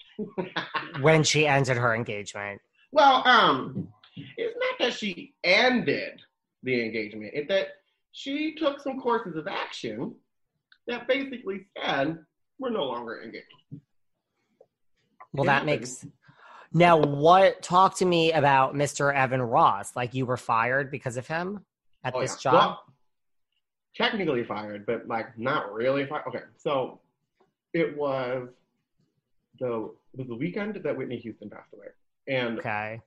When 1.00 1.22
she 1.22 1.46
ended 1.46 1.76
her 1.76 1.94
engagement. 1.94 2.60
Well, 2.92 3.26
um, 3.26 3.88
it's 4.36 4.56
not 4.56 4.86
that 4.86 4.94
she 4.94 5.34
ended 5.44 6.20
the 6.62 6.84
engagement; 6.84 7.32
it's 7.34 7.48
that 7.48 7.68
she 8.12 8.54
took 8.54 8.80
some 8.80 9.00
courses 9.00 9.36
of 9.36 9.46
action 9.46 10.14
that 10.86 11.06
basically 11.08 11.66
said 11.78 12.18
we're 12.58 12.70
no 12.70 12.84
longer 12.84 13.22
engaged. 13.22 13.44
Well, 15.32 15.44
it 15.44 15.46
that 15.46 15.52
happened. 15.52 15.66
makes. 15.66 16.06
Now, 16.72 16.98
what? 16.98 17.62
Talk 17.62 17.96
to 17.98 18.04
me 18.04 18.32
about 18.32 18.74
Mr. 18.74 19.14
Evan 19.14 19.42
Ross. 19.42 19.94
Like 19.94 20.14
you 20.14 20.26
were 20.26 20.36
fired 20.36 20.90
because 20.90 21.16
of 21.16 21.26
him 21.26 21.64
at 22.04 22.14
oh, 22.14 22.20
this 22.20 22.32
yeah. 22.32 22.50
job. 22.50 22.54
Well, 22.54 22.82
technically 23.96 24.44
fired, 24.44 24.86
but 24.86 25.06
like 25.08 25.38
not 25.38 25.72
really 25.72 26.06
fired. 26.06 26.24
Okay, 26.28 26.42
so 26.56 27.00
it 27.72 27.96
was 27.96 28.48
the 29.58 29.90
was 30.16 30.26
the 30.28 30.34
weekend 30.34 30.80
that 30.82 30.96
Whitney 30.96 31.18
Houston 31.18 31.50
passed 31.50 31.72
away. 31.74 31.86
And 32.28 32.58
okay. 32.58 33.00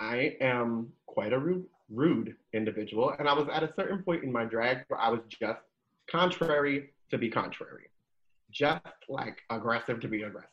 I 0.00 0.36
am 0.40 0.92
quite 1.06 1.32
a 1.32 1.38
rude, 1.38 1.66
rude 1.90 2.34
individual. 2.52 3.14
And 3.18 3.28
I 3.28 3.32
was 3.32 3.48
at 3.52 3.62
a 3.62 3.72
certain 3.76 4.02
point 4.02 4.24
in 4.24 4.32
my 4.32 4.44
drag 4.44 4.84
where 4.88 5.00
I 5.00 5.08
was 5.08 5.20
just 5.28 5.60
contrary 6.10 6.90
to 7.10 7.18
be 7.18 7.28
contrary, 7.28 7.88
just 8.50 8.82
like 9.08 9.38
aggressive 9.50 10.00
to 10.00 10.08
be 10.08 10.22
aggressive. 10.22 10.50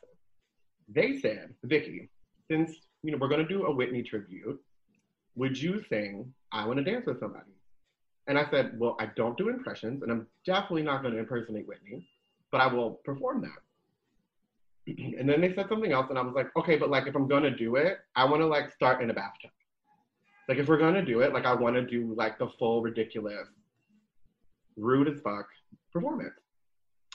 They 0.89 1.19
said, 1.19 1.53
Vicky, 1.63 2.09
since 2.49 2.71
you 3.03 3.11
know 3.11 3.17
we're 3.19 3.27
going 3.27 3.45
to 3.45 3.47
do 3.47 3.65
a 3.65 3.73
Whitney 3.73 4.03
tribute, 4.03 4.59
would 5.35 5.59
you 5.59 5.83
sing 5.89 6.33
"I 6.51 6.65
Want 6.65 6.77
to 6.77 6.83
Dance 6.83 7.05
with 7.05 7.19
Somebody"? 7.19 7.51
And 8.27 8.39
I 8.39 8.49
said, 8.49 8.79
well, 8.79 8.95
I 8.99 9.07
don't 9.15 9.37
do 9.37 9.49
impressions, 9.49 10.01
and 10.01 10.11
I'm 10.11 10.27
definitely 10.45 10.81
not 10.81 11.03
going 11.03 11.13
to 11.13 11.19
impersonate 11.19 11.67
Whitney, 11.67 12.07
but 12.51 12.59
I 12.59 12.67
will 12.67 12.99
perform 13.05 13.41
that. 13.41 13.59
and 15.17 15.27
then 15.29 15.41
they 15.41 15.53
said 15.53 15.67
something 15.69 15.91
else, 15.91 16.07
and 16.09 16.19
I 16.19 16.21
was 16.21 16.35
like, 16.35 16.55
okay, 16.55 16.77
but 16.77 16.89
like 16.89 17.07
if 17.07 17.15
I'm 17.15 17.27
gonna 17.27 17.55
do 17.55 17.75
it, 17.75 17.99
I 18.15 18.25
want 18.25 18.41
to 18.41 18.47
like 18.47 18.71
start 18.71 19.01
in 19.01 19.09
a 19.09 19.13
bathtub. 19.13 19.51
Like 20.47 20.57
if 20.57 20.67
we're 20.67 20.77
gonna 20.77 21.03
do 21.03 21.21
it, 21.21 21.33
like 21.33 21.45
I 21.45 21.53
want 21.53 21.75
to 21.75 21.81
do 21.81 22.13
like 22.15 22.37
the 22.37 22.49
full 22.59 22.81
ridiculous, 22.81 23.47
rude 24.77 25.07
as 25.07 25.19
fuck 25.21 25.47
performance. 25.91 26.33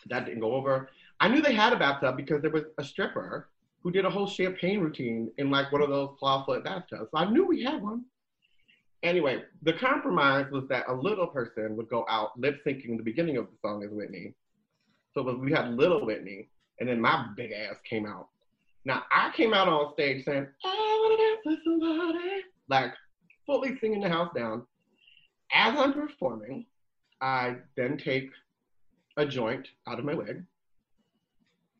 That 0.06 0.24
didn't 0.24 0.40
go 0.40 0.54
over. 0.54 0.88
I 1.20 1.28
knew 1.28 1.42
they 1.42 1.54
had 1.54 1.72
a 1.72 1.78
bathtub 1.78 2.16
because 2.16 2.40
there 2.40 2.50
was 2.50 2.64
a 2.78 2.84
stripper 2.84 3.50
who 3.82 3.90
did 3.90 4.04
a 4.04 4.10
whole 4.10 4.26
champagne 4.26 4.80
routine 4.80 5.30
in 5.38 5.50
like 5.50 5.70
one 5.70 5.82
of 5.82 5.90
those 5.90 6.16
clawfoot 6.20 6.64
bathtubs. 6.64 7.10
So 7.10 7.18
I 7.18 7.30
knew 7.30 7.46
we 7.46 7.62
had 7.62 7.82
one. 7.82 8.04
Anyway, 9.02 9.42
the 9.62 9.72
compromise 9.74 10.50
was 10.50 10.64
that 10.68 10.84
a 10.88 10.92
little 10.92 11.26
person 11.26 11.76
would 11.76 11.88
go 11.88 12.04
out 12.08 12.38
lip 12.38 12.60
syncing 12.66 12.96
the 12.96 13.02
beginning 13.02 13.38
of 13.38 13.46
the 13.46 13.56
song 13.66 13.82
as 13.82 13.90
Whitney. 13.90 14.34
So 15.14 15.22
we 15.34 15.52
had 15.52 15.74
little 15.74 16.04
Whitney, 16.04 16.48
and 16.80 16.88
then 16.88 17.00
my 17.00 17.26
big 17.36 17.52
ass 17.52 17.76
came 17.88 18.06
out. 18.06 18.28
Now 18.84 19.02
I 19.10 19.30
came 19.36 19.52
out 19.52 19.68
on 19.68 19.92
stage 19.92 20.24
saying, 20.24 20.46
I 20.64 21.00
wanna 21.02 21.16
dance 21.16 21.40
with 21.44 21.58
somebody. 21.64 22.42
Like 22.68 22.92
fully 23.46 23.78
singing 23.78 24.00
the 24.00 24.08
house 24.08 24.30
down. 24.34 24.66
As 25.52 25.78
I'm 25.78 25.92
performing, 25.92 26.66
I 27.20 27.56
then 27.76 27.98
take 27.98 28.30
a 29.16 29.26
joint 29.26 29.68
out 29.86 29.98
of 29.98 30.04
my 30.04 30.14
wig. 30.14 30.44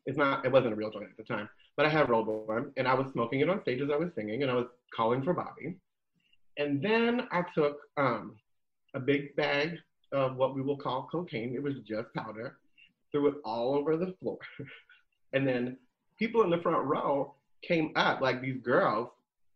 It's 0.05 0.17
not, 0.17 0.45
it 0.45 0.51
wasn't 0.51 0.73
a 0.73 0.75
real 0.75 0.91
joint 0.91 1.09
at 1.09 1.17
the 1.17 1.23
time, 1.23 1.49
but 1.77 1.85
I 1.85 1.89
had 1.89 2.09
rolled 2.09 2.27
one 2.47 2.71
and 2.77 2.87
I 2.87 2.93
was 2.93 3.11
smoking 3.11 3.39
it 3.39 3.49
on 3.49 3.61
stage 3.61 3.81
as 3.81 3.89
I 3.89 3.95
was 3.95 4.09
singing 4.15 4.43
and 4.43 4.51
I 4.51 4.55
was 4.55 4.67
calling 4.95 5.23
for 5.23 5.33
Bobby. 5.33 5.77
And 6.57 6.81
then 6.81 7.27
I 7.31 7.43
took 7.55 7.79
um, 7.97 8.35
a 8.93 8.99
big 8.99 9.35
bag 9.35 9.77
of 10.11 10.35
what 10.35 10.53
we 10.53 10.61
will 10.61 10.77
call 10.77 11.07
cocaine. 11.11 11.55
It 11.55 11.63
was 11.63 11.75
just 11.87 12.13
powder, 12.13 12.57
threw 13.11 13.27
it 13.29 13.35
all 13.45 13.75
over 13.75 13.95
the 13.95 14.13
floor. 14.19 14.37
and 15.33 15.47
then 15.47 15.77
people 16.17 16.43
in 16.43 16.49
the 16.49 16.57
front 16.57 16.85
row 16.85 17.33
came 17.61 17.91
up, 17.95 18.21
like 18.21 18.41
these 18.41 18.57
girls, 18.63 19.09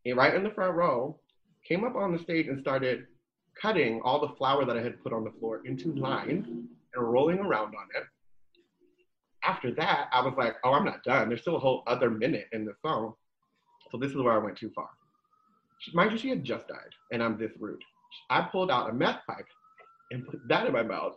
and 0.06 0.18
right 0.18 0.34
in 0.34 0.44
the 0.44 0.52
front 0.52 0.76
row, 0.76 1.20
came 1.68 1.84
up 1.84 1.96
on 1.96 2.16
the 2.16 2.24
stage 2.24 2.48
and 2.48 2.62
started 2.62 3.08
cutting 3.62 4.02
all 4.04 4.20
the 4.20 4.36
flour 4.36 4.66
that 4.66 4.78
I 4.78 4.82
had 4.82 5.02
put 5.02 5.14
on 5.14 5.24
the 5.24 5.32
floor 5.40 5.62
into 5.66 5.94
lines 5.94 6.46
and 6.48 7.12
rolling 7.12 7.40
around 7.40 7.68
on 7.68 7.88
it. 7.96 8.04
After 9.44 9.72
that, 9.76 10.08
I 10.12 10.22
was 10.22 10.34
like, 10.38 10.56
oh, 10.64 10.74
I'm 10.74 10.86
not 10.86 11.04
done. 11.04 11.30
There's 11.30 11.42
still 11.42 11.56
a 11.56 11.60
whole 11.60 11.84
other 11.88 12.10
minute 12.10 12.48
in 12.52 12.66
the 12.66 12.74
song. 12.84 13.14
So 13.92 13.98
this 13.98 14.12
is 14.12 14.18
where 14.18 14.34
I 14.34 14.44
went 14.44 14.58
too 14.58 14.72
far. 14.76 14.90
Mind 15.94 16.12
you, 16.12 16.18
she 16.18 16.30
had 16.30 16.44
just 16.44 16.68
died, 16.68 16.90
and 17.12 17.22
I'm 17.22 17.38
this 17.38 17.52
rude. 17.60 17.82
I 18.30 18.42
pulled 18.42 18.72
out 18.72 18.90
a 18.90 18.94
meth 18.94 19.20
pipe 19.28 19.46
and 20.12 20.26
put 20.28 20.40
that 20.48 20.66
in 20.66 20.74
my 20.74 20.84
mouth. 20.84 21.14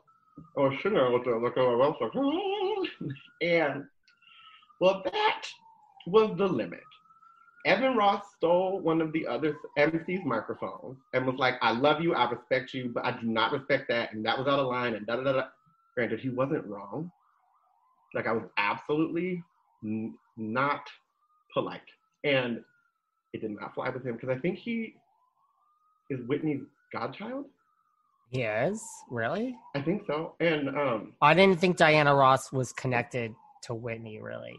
I 0.57 0.61
was 0.61 0.75
sitting 0.83 0.99
there 0.99 1.11
with 1.11 1.25
the 1.25 1.31
look 1.31 1.57
of 1.57 1.67
my 1.67 1.77
mouth, 1.77 1.97
like, 2.01 2.13
and 3.43 3.85
well, 4.81 5.03
that 5.05 5.43
was 6.07 6.37
the 6.37 6.47
limit. 6.47 6.81
Evan 7.67 7.97
Ross 7.97 8.23
stole 8.37 8.81
one 8.81 9.01
of 9.01 9.13
the 9.13 9.27
other 9.27 9.57
MC's 9.77 10.25
microphones 10.25 10.97
and 11.13 11.27
was 11.27 11.37
like, 11.37 11.55
I 11.61 11.73
love 11.73 12.01
you, 12.01 12.15
I 12.15 12.31
respect 12.31 12.73
you, 12.73 12.91
but 12.95 13.05
I 13.05 13.13
do 13.13 13.27
not 13.27 13.53
respect 13.53 13.89
that. 13.89 14.13
And 14.13 14.25
that 14.25 14.39
was 14.39 14.47
out 14.47 14.59
of 14.59 14.69
line 14.69 14.95
and 14.95 15.07
da 15.07 15.17
da 15.17 15.33
da. 15.33 15.43
Granted, 15.95 16.21
he 16.21 16.29
wasn't 16.29 16.65
wrong. 16.67 17.11
Like, 18.15 18.27
I 18.27 18.33
was 18.33 18.45
absolutely 18.57 19.43
n- 19.85 20.15
not 20.37 20.89
polite. 21.53 21.81
And 22.25 22.63
it 23.33 23.41
did 23.41 23.51
not 23.51 23.75
fly 23.75 23.91
with 23.91 24.07
him 24.07 24.15
because 24.15 24.31
I 24.31 24.39
think 24.39 24.59
he 24.59 24.95
is 26.09 26.21
Whitney's 26.27 26.63
godchild. 26.93 27.47
He 28.31 28.43
is? 28.43 28.83
Really? 29.11 29.57
I 29.75 29.81
think 29.81 30.05
so. 30.07 30.35
And 30.41 30.69
um, 30.69 31.13
I 31.21 31.35
didn't 31.35 31.61
think 31.61 31.77
Diana 31.77 32.15
Ross 32.15 32.53
was 32.53 32.73
connected 32.73 33.35
to 33.63 33.75
Whitney, 33.75 34.21
really. 34.21 34.57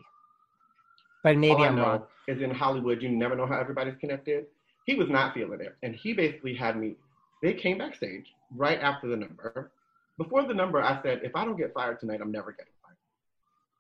But 1.24 1.38
maybe 1.38 1.54
all 1.54 1.64
I 1.64 1.68
I'm 1.68 1.76
know 1.76 1.84
wrong. 1.84 2.04
is 2.28 2.42
in 2.42 2.52
Hollywood, 2.52 3.02
you 3.02 3.10
never 3.10 3.36
know 3.36 3.46
how 3.46 3.60
everybody's 3.60 3.98
connected. 4.00 4.46
He 4.86 4.96
was 4.96 5.10
not 5.10 5.34
feeling 5.34 5.60
it. 5.62 5.76
And 5.84 5.96
he 5.96 6.14
basically 6.14 6.56
had 6.56 6.78
me, 6.78 6.96
they 7.44 7.54
came 7.54 7.78
backstage 7.78 8.26
right 8.56 8.80
after 8.80 9.08
the 9.08 9.18
number. 9.18 9.72
Before 10.18 10.46
the 10.48 10.54
number, 10.54 10.82
I 10.82 11.02
said, 11.04 11.22
if 11.24 11.36
I 11.36 11.46
don't 11.46 11.58
get 11.58 11.74
fired 11.74 12.00
tonight, 12.00 12.20
I'm 12.22 12.32
never 12.32 12.52
getting 12.52 12.74
fired. 12.84 12.98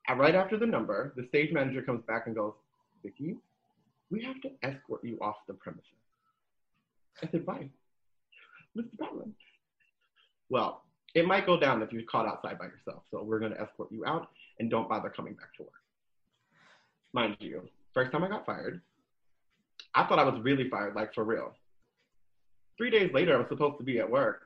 And 0.08 0.19
right 0.19 0.36
after 0.36 0.58
the 0.58 0.65
number, 0.65 1.13
the 1.15 1.28
stage 1.28 1.52
manager 1.54 1.82
comes 1.82 2.04
back 2.08 2.28
and 2.28 2.36
goes, 2.36 2.54
Vicky, 3.04 3.36
we 4.12 4.23
have 4.23 4.41
to 4.41 4.49
escort 4.63 5.04
you 5.04 5.17
off 5.21 5.36
the 5.47 5.54
premises. 5.54 5.86
I 7.23 7.30
said, 7.32 7.45
why? 7.45 7.69
The 8.75 8.84
problem? 8.97 9.34
Well, 10.49 10.84
it 11.15 11.25
might 11.25 11.45
go 11.45 11.60
down 11.60 11.82
if 11.82 11.91
you're 11.91 12.04
caught 12.04 12.28
outside 12.28 12.58
by 12.58 12.65
yourself. 12.65 13.04
So 13.12 13.23
we're 13.23 13.39
going 13.39 13.52
to 13.52 13.62
escort 13.62 13.91
you 13.91 14.06
out 14.06 14.30
and 14.60 14.69
don't 14.69 14.88
bother 14.89 15.10
coming 15.10 15.34
back 15.34 15.54
to 15.58 15.63
work. 15.63 15.73
Mind 17.13 17.38
you, 17.39 17.67
first 17.93 18.12
time 18.12 18.24
I 18.24 18.30
got 18.30 18.45
fired, 18.45 18.82
I 19.95 20.06
thought 20.06 20.19
I 20.19 20.24
was 20.24 20.39
really 20.41 20.69
fired, 20.69 20.95
like 20.95 21.13
for 21.13 21.24
real. 21.24 21.54
Three 22.78 22.89
days 22.89 23.12
later, 23.13 23.36
I 23.36 23.39
was 23.39 23.48
supposed 23.50 23.78
to 23.80 23.84
be 23.84 24.00
at 24.00 24.10
work. 24.10 24.43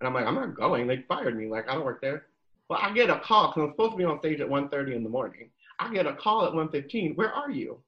And 0.00 0.08
I'm 0.08 0.14
like, 0.14 0.26
I'm 0.26 0.34
not 0.34 0.54
going. 0.54 0.86
They 0.86 1.04
fired 1.08 1.36
me. 1.36 1.48
Like, 1.48 1.68
I 1.68 1.74
don't 1.74 1.84
work 1.84 2.00
there. 2.00 2.26
Well, 2.68 2.78
I 2.82 2.92
get 2.92 3.10
a 3.10 3.20
call 3.20 3.48
because 3.48 3.62
I'm 3.62 3.72
supposed 3.72 3.92
to 3.92 3.96
be 3.96 4.04
on 4.04 4.18
stage 4.18 4.40
at 4.40 4.48
1.30 4.48 4.96
in 4.96 5.04
the 5.04 5.08
morning. 5.08 5.50
I 5.78 5.92
get 5.92 6.06
a 6.06 6.14
call 6.14 6.44
at 6.44 6.52
1.15. 6.52 7.16
Where 7.16 7.32
are 7.32 7.50
you? 7.50 7.78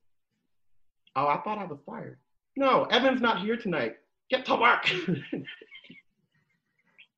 Oh, 1.17 1.27
I 1.27 1.39
thought 1.39 1.59
I 1.59 1.65
was 1.65 1.79
fired. 1.85 2.19
No, 2.57 2.85
Evan's 2.85 3.21
not 3.21 3.41
here 3.41 3.57
tonight. 3.57 3.97
Get 4.31 4.45
to 4.47 4.55
work. 4.57 4.91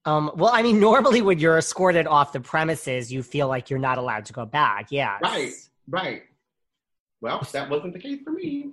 Um, 0.06 0.30
well, 0.34 0.50
I 0.52 0.62
mean, 0.62 0.80
normally 0.80 1.20
when 1.20 1.38
you're 1.38 1.58
escorted 1.58 2.06
off 2.06 2.32
the 2.32 2.40
premises, 2.40 3.12
you 3.12 3.22
feel 3.22 3.48
like 3.48 3.68
you're 3.68 3.78
not 3.78 3.98
allowed 3.98 4.24
to 4.26 4.32
go 4.32 4.46
back. 4.46 4.86
Yeah. 4.90 5.18
right, 5.22 5.52
right. 5.88 6.22
Well, 7.20 7.46
that 7.52 7.68
wasn't 7.68 7.92
the 7.92 7.98
case 7.98 8.20
for 8.24 8.30
me. 8.32 8.70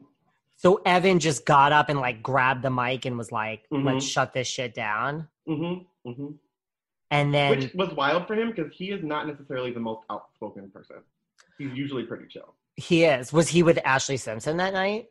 So 0.56 0.82
Evan 0.86 1.20
just 1.20 1.46
got 1.46 1.72
up 1.72 1.90
and 1.90 2.00
like 2.00 2.24
grabbed 2.24 2.64
the 2.64 2.70
mic 2.72 3.06
and 3.06 3.18
was 3.18 3.32
like, 3.32 3.66
let's 3.70 4.06
Mhm. 4.06 4.12
shut 4.12 4.34
this 4.34 4.48
shit 4.48 4.74
down. 4.74 5.28
Mm-hmm, 5.48 6.10
mm-hmm. 6.10 6.28
And 7.12 7.34
then 7.34 7.52
Which 7.52 7.74
was 7.74 7.94
wild 7.94 8.28
for 8.28 8.36
him 8.36 8.52
because 8.52 8.74
he 8.74 8.92
is 8.92 9.04
not 9.04 9.28
necessarily 9.28 9.72
the 9.72 9.80
most 9.80 10.02
outspoken 10.10 10.70
person. 10.72 10.98
He's 11.58 11.72
usually 11.74 12.04
pretty 12.04 12.26
chill. 12.28 12.54
he 12.76 13.06
is. 13.06 13.34
Was 13.34 13.48
he 13.50 13.64
with 13.64 13.78
Ashlee 13.78 14.20
Simpson 14.20 14.58
that 14.58 14.72
night? 14.74 15.10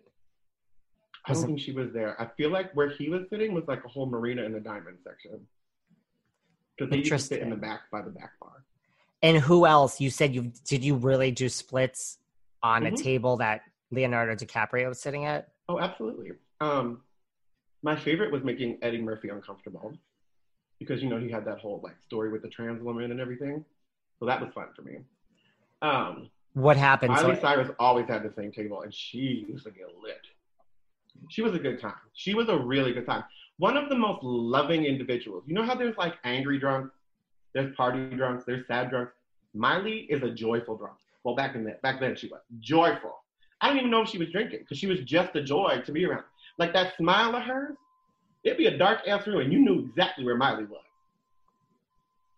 I 1.29 1.33
don't 1.33 1.45
think 1.47 1.59
she 1.61 1.73
was 1.73 1.93
there. 1.93 2.21
I 2.23 2.27
feel 2.37 2.51
like 2.51 2.73
where 2.75 2.89
he 2.89 3.09
was 3.09 3.23
sitting 3.31 3.53
was 3.55 3.65
like 3.67 3.85
a 3.85 3.89
whole 3.89 4.07
marina 4.07 4.43
in 4.45 4.53
the 4.53 4.61
diamond 4.61 4.99
section. 5.03 5.41
Because 6.77 6.91
they 6.91 6.99
used 6.99 7.11
to 7.11 7.19
sit 7.19 7.41
in 7.41 7.51
the 7.51 7.57
back 7.57 7.91
by 7.91 8.03
the 8.03 8.11
back 8.11 8.33
bar. 8.41 8.65
And 9.23 9.39
who 9.39 9.67
else? 9.67 10.01
You 10.01 10.11
said 10.11 10.35
you 10.35 10.53
did 10.65 10.85
you 10.85 10.95
really 10.95 11.31
do 11.33 11.49
splits 11.49 12.19
on 12.63 12.87
a 12.87 12.91
Mhm. 12.91 13.03
table 13.03 13.37
that 13.39 13.63
Leonardo 13.91 14.35
DiCaprio 14.35 14.89
was 14.89 15.01
sitting 15.01 15.25
at? 15.25 15.49
Oh, 15.69 15.79
absolutely. 15.79 16.33
Um, 16.61 17.03
my 17.83 17.97
favorite 17.97 18.33
was 18.33 18.43
making 18.43 18.79
Eddie 18.83 19.01
Murphy 19.03 19.29
uncomfortable 19.29 19.97
because 20.79 21.03
you 21.03 21.09
know 21.09 21.19
he 21.19 21.31
had 21.31 21.45
that 21.45 21.59
whole 21.59 21.81
like 21.83 21.97
story 22.03 22.31
with 22.31 22.43
the 22.43 22.49
trans 22.49 22.83
woman 22.83 23.11
and 23.11 23.21
everything. 23.21 23.65
So 24.19 24.27
that 24.27 24.41
was 24.41 24.53
fun 24.53 24.73
for 24.75 24.83
me. 24.83 24.99
Um, 25.83 26.31
What 26.55 26.77
happened? 26.77 27.13
Miley 27.13 27.37
Cyrus 27.39 27.71
always 27.79 28.07
had 28.09 28.23
the 28.23 28.33
same 28.33 28.51
table, 28.51 28.83
and 28.83 28.93
she 28.93 29.47
used 29.49 29.65
to 29.65 29.71
get 29.71 29.95
lit. 29.99 30.27
She 31.29 31.43
was 31.43 31.55
a 31.55 31.59
good 31.59 31.81
time. 31.81 32.01
She 32.15 32.35
was 32.35 32.49
a 32.49 32.57
really 32.59 32.93
good 32.93 33.07
time. 33.07 33.25
One 33.59 33.77
of 33.77 33.89
the 33.89 33.95
most 33.95 34.23
loving 34.23 34.85
individuals. 34.85 35.45
You 35.47 35.55
know 35.55 35.65
how 35.65 35.75
there's 35.75 35.97
like 35.97 36.15
angry 36.25 36.59
drunks, 36.59 36.95
there's 37.55 37.75
party 37.75 38.11
drunks, 38.17 38.45
there's 38.45 38.67
sad 38.67 38.91
drunks. 38.91 39.13
Miley 39.55 40.01
is 40.11 40.23
a 40.23 40.31
joyful 40.31 40.77
drunk. 40.77 40.99
Well, 41.27 41.35
back 41.35 41.57
in 41.57 41.65
that 41.65 41.83
back 41.83 41.99
then 41.99 42.15
she 42.15 42.29
was 42.29 42.41
joyful. 42.61 43.17
I 43.61 43.67
don't 43.67 43.79
even 43.79 43.91
know 43.91 44.03
if 44.03 44.09
she 44.09 44.17
was 44.17 44.31
drinking 44.31 44.61
because 44.61 44.79
she 44.79 44.87
was 44.87 45.01
just 45.01 45.35
a 45.35 45.43
joy 45.43 45.83
to 45.85 45.91
be 45.91 46.05
around. 46.05 46.23
Like 46.57 46.73
that 46.75 46.97
smile 46.97 47.35
of 47.35 47.43
hers, 47.43 47.77
it'd 48.45 48.57
be 48.57 48.67
a 48.67 48.79
dark 48.79 49.01
ass 49.09 49.27
room, 49.27 49.41
and 49.41 49.53
you 49.53 49.59
knew 49.59 49.81
exactly 49.91 50.25
where 50.25 50.37
Miley 50.37 50.67
was. 50.67 50.85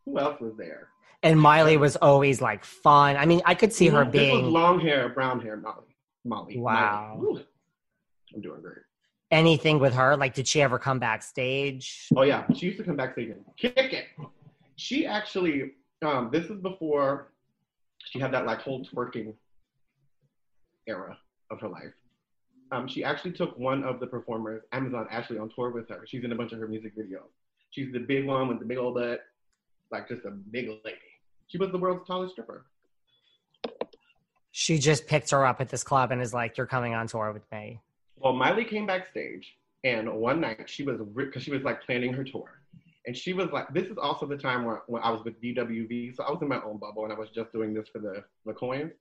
Who 0.06 0.18
else 0.18 0.40
was 0.40 0.54
there? 0.56 0.88
and 1.24 1.38
Miley 1.38 1.76
was 1.76 1.96
always 1.96 2.40
like 2.40 2.64
fun. 2.64 3.16
I 3.16 3.26
mean, 3.26 3.42
I 3.44 3.54
could 3.56 3.72
see 3.74 3.88
her 3.88 4.04
Mhm. 4.06 4.12
This 4.12 4.20
being 4.22 4.44
long 4.52 4.78
hair, 4.80 5.08
brown 5.10 5.40
hair, 5.40 5.56
Molly. 5.58 5.84
Molly. 6.24 6.56
Wow. 6.58 7.20
I'm 8.34 8.40
doing 8.40 8.62
great. 8.62 8.78
anything 9.30 9.78
with 9.80 9.92
her. 9.94 10.16
Like, 10.16 10.32
did 10.32 10.48
she 10.48 10.62
ever 10.62 10.78
come 10.78 10.98
backstage? 10.98 12.08
Oh 12.16 12.22
yeah, 12.22 12.46
she 12.54 12.66
used 12.66 12.78
to 12.78 12.84
come 12.84 12.96
backstage 12.96 13.28
and 13.30 13.44
kick 13.58 13.92
it. 13.92 14.06
She 14.76 15.04
actually, 15.04 15.72
um, 16.00 16.30
this 16.32 16.46
is 16.46 16.58
before 16.62 17.32
she 18.10 18.18
had 18.18 18.32
that 18.32 18.46
like 18.46 18.60
whole 18.60 18.84
twerking 18.84 19.34
era 20.86 21.16
of 21.50 21.60
her 21.60 21.68
life. 21.68 21.92
Um, 22.70 22.86
she 22.86 23.02
actually 23.04 23.32
took 23.32 23.58
one 23.58 23.82
of 23.84 24.00
the 24.00 24.06
performers, 24.06 24.62
Amazon 24.72 25.06
Ashley, 25.10 25.38
on 25.38 25.50
tour 25.54 25.70
with 25.70 25.88
her. 25.88 26.04
She's 26.06 26.24
in 26.24 26.32
a 26.32 26.34
bunch 26.34 26.52
of 26.52 26.58
her 26.58 26.68
music 26.68 26.96
videos. 26.96 27.30
She's 27.70 27.92
the 27.92 27.98
big 27.98 28.26
one 28.26 28.48
with 28.48 28.58
the 28.58 28.64
big 28.64 28.78
old 28.78 28.94
butt, 28.94 29.20
like 29.90 30.08
just 30.08 30.24
a 30.24 30.30
big 30.30 30.68
lady. 30.84 30.98
She 31.46 31.58
was 31.58 31.70
the 31.70 31.78
world's 31.78 32.06
tallest 32.06 32.32
stripper. 32.32 32.66
She 34.50 34.78
just 34.78 35.06
picked 35.06 35.30
her 35.30 35.46
up 35.46 35.60
at 35.60 35.68
this 35.68 35.82
club 35.82 36.10
and 36.10 36.20
is 36.20 36.34
like, 36.34 36.56
"You're 36.56 36.66
coming 36.66 36.94
on 36.94 37.06
tour 37.06 37.32
with 37.32 37.50
me." 37.52 37.80
Well, 38.16 38.32
Miley 38.32 38.64
came 38.64 38.86
backstage, 38.86 39.56
and 39.84 40.12
one 40.12 40.40
night 40.40 40.68
she 40.68 40.82
was 40.82 41.00
because 41.14 41.42
she 41.42 41.50
was 41.50 41.62
like 41.62 41.82
planning 41.82 42.12
her 42.12 42.24
tour, 42.24 42.57
and 43.08 43.16
she 43.16 43.32
was 43.32 43.48
like, 43.50 43.72
"This 43.74 43.88
is 43.88 43.98
also 43.98 44.26
the 44.26 44.36
time 44.36 44.64
where 44.64 44.82
when 44.86 45.02
I 45.02 45.10
was 45.10 45.24
with 45.24 45.40
DWV, 45.42 46.14
so 46.14 46.22
I 46.22 46.30
was 46.30 46.40
in 46.42 46.48
my 46.48 46.62
own 46.62 46.76
bubble, 46.76 47.02
and 47.04 47.12
I 47.12 47.16
was 47.18 47.30
just 47.30 47.52
doing 47.52 47.74
this 47.74 47.88
for 47.88 47.98
the 47.98 48.22
the 48.46 48.52
coins." 48.52 48.92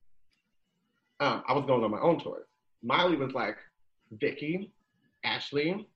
um, 1.20 1.44
I 1.48 1.54
was 1.54 1.66
going 1.66 1.84
on 1.84 1.92
my 1.92 2.00
own 2.00 2.20
tours. 2.20 2.46
Miley 2.84 3.16
was 3.16 3.34
like, 3.34 3.58
Vicky, 4.12 4.72
Ashley, 5.24 5.88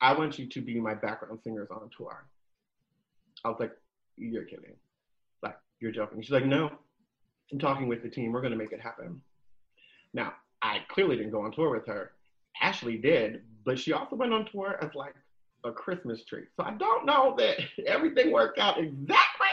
I 0.00 0.14
want 0.14 0.38
you 0.38 0.46
to 0.46 0.60
be 0.60 0.80
my 0.80 0.94
background 0.94 1.40
singers 1.44 1.68
on 1.70 1.90
tour. 1.96 2.26
I 3.44 3.48
was 3.48 3.58
like, 3.60 3.72
you're 4.16 4.44
kidding. 4.44 4.76
Like, 5.42 5.56
you're 5.80 5.92
joking. 5.92 6.22
She's 6.22 6.30
like, 6.30 6.46
no, 6.46 6.70
I'm 7.52 7.58
talking 7.58 7.86
with 7.86 8.02
the 8.02 8.08
team. 8.08 8.32
We're 8.32 8.40
going 8.40 8.52
to 8.52 8.58
make 8.58 8.72
it 8.72 8.80
happen. 8.80 9.20
Now, 10.14 10.34
I 10.62 10.78
clearly 10.88 11.16
didn't 11.16 11.32
go 11.32 11.42
on 11.42 11.52
tour 11.52 11.70
with 11.70 11.86
her. 11.86 12.12
Ashley 12.60 12.96
did, 12.96 13.42
but 13.64 13.78
she 13.78 13.92
also 13.92 14.16
went 14.16 14.32
on 14.32 14.46
tour 14.46 14.78
as 14.82 14.94
like 14.94 15.14
a 15.64 15.72
Christmas 15.72 16.24
tree. 16.24 16.44
So 16.56 16.64
I 16.64 16.72
don't 16.72 17.06
know 17.06 17.34
that 17.38 17.58
everything 17.86 18.32
worked 18.32 18.58
out 18.58 18.78
exactly 18.78 19.46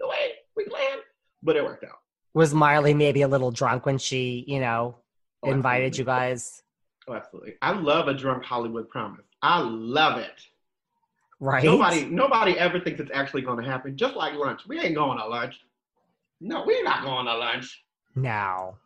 the 0.00 0.06
way 0.08 0.32
we 0.56 0.64
planned, 0.64 1.00
but 1.42 1.56
it 1.56 1.64
worked 1.64 1.84
out. 1.84 1.98
Was 2.34 2.52
Miley 2.54 2.94
maybe 2.94 3.22
a 3.22 3.28
little 3.28 3.50
drunk 3.50 3.86
when 3.86 3.98
she, 3.98 4.44
you 4.46 4.60
know, 4.60 4.96
Oh, 5.42 5.50
invited 5.50 5.88
absolutely. 5.88 6.12
you 6.12 6.18
guys? 6.18 6.62
Oh, 7.08 7.14
absolutely. 7.14 7.54
I 7.62 7.72
love 7.72 8.08
a 8.08 8.14
drunk 8.14 8.42
Hollywood 8.44 8.88
promise. 8.88 9.24
I 9.42 9.60
love 9.60 10.18
it. 10.18 10.46
Right? 11.38 11.62
Nobody, 11.62 12.06
nobody 12.06 12.58
ever 12.58 12.80
thinks 12.80 12.98
it's 13.00 13.10
actually 13.12 13.42
going 13.42 13.62
to 13.62 13.70
happen. 13.70 13.96
Just 13.96 14.16
like 14.16 14.34
lunch, 14.34 14.62
we 14.66 14.80
ain't 14.80 14.94
going 14.94 15.18
to 15.18 15.26
lunch. 15.26 15.54
No, 16.40 16.64
we're 16.66 16.82
not 16.82 17.04
going 17.04 17.26
to 17.26 17.36
lunch. 17.36 17.84
No. 18.14 18.76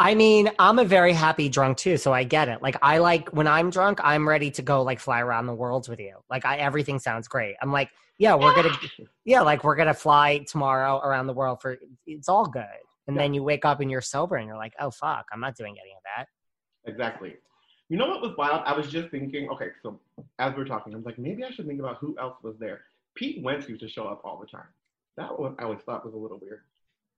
I 0.00 0.14
mean, 0.14 0.50
I'm 0.58 0.78
a 0.78 0.84
very 0.84 1.12
happy 1.12 1.50
drunk 1.50 1.76
too, 1.76 1.98
so 1.98 2.10
I 2.10 2.24
get 2.24 2.48
it. 2.48 2.62
Like 2.62 2.76
I 2.80 2.98
like 2.98 3.28
when 3.28 3.46
I'm 3.46 3.68
drunk, 3.68 4.00
I'm 4.02 4.26
ready 4.26 4.50
to 4.52 4.62
go 4.62 4.82
like 4.82 4.98
fly 4.98 5.20
around 5.20 5.46
the 5.46 5.54
world 5.54 5.88
with 5.90 6.00
you. 6.00 6.16
Like 6.30 6.46
I 6.46 6.56
everything 6.56 6.98
sounds 6.98 7.28
great. 7.28 7.54
I'm 7.60 7.70
like, 7.70 7.90
yeah, 8.16 8.34
we're 8.34 8.54
gonna 8.54 8.74
yeah, 9.26 9.42
like 9.42 9.62
we're 9.62 9.76
gonna 9.76 9.92
fly 9.92 10.38
tomorrow 10.48 11.00
around 11.04 11.26
the 11.26 11.34
world 11.34 11.60
for 11.60 11.76
it's 12.06 12.30
all 12.30 12.46
good. 12.46 12.64
And 13.08 13.18
then 13.18 13.34
you 13.34 13.42
wake 13.42 13.64
up 13.64 13.80
and 13.80 13.90
you're 13.90 14.00
sober 14.00 14.36
and 14.36 14.46
you're 14.46 14.56
like, 14.56 14.72
oh 14.80 14.90
fuck, 14.90 15.26
I'm 15.32 15.40
not 15.40 15.54
doing 15.54 15.76
any 15.78 15.92
of 15.92 16.02
that. 16.04 16.90
Exactly. 16.90 17.34
You 17.90 17.98
know 17.98 18.06
what 18.06 18.22
was 18.22 18.34
wild? 18.38 18.62
I 18.64 18.72
was 18.72 18.88
just 18.88 19.10
thinking. 19.10 19.50
Okay, 19.50 19.68
so 19.82 20.00
as 20.38 20.54
we 20.54 20.62
are 20.62 20.64
talking, 20.64 20.94
I 20.94 20.96
was 20.96 21.04
like, 21.04 21.18
maybe 21.18 21.44
I 21.44 21.50
should 21.50 21.66
think 21.66 21.80
about 21.80 21.98
who 21.98 22.16
else 22.18 22.36
was 22.42 22.54
there. 22.58 22.82
Pete 23.16 23.42
Wentz 23.42 23.68
used 23.68 23.82
to 23.82 23.88
show 23.88 24.04
up 24.04 24.22
all 24.24 24.38
the 24.40 24.46
time. 24.46 24.68
That 25.18 25.38
one 25.38 25.56
I 25.58 25.64
always 25.64 25.80
thought 25.80 26.06
was 26.06 26.14
a 26.14 26.16
little 26.16 26.38
weird. 26.40 26.60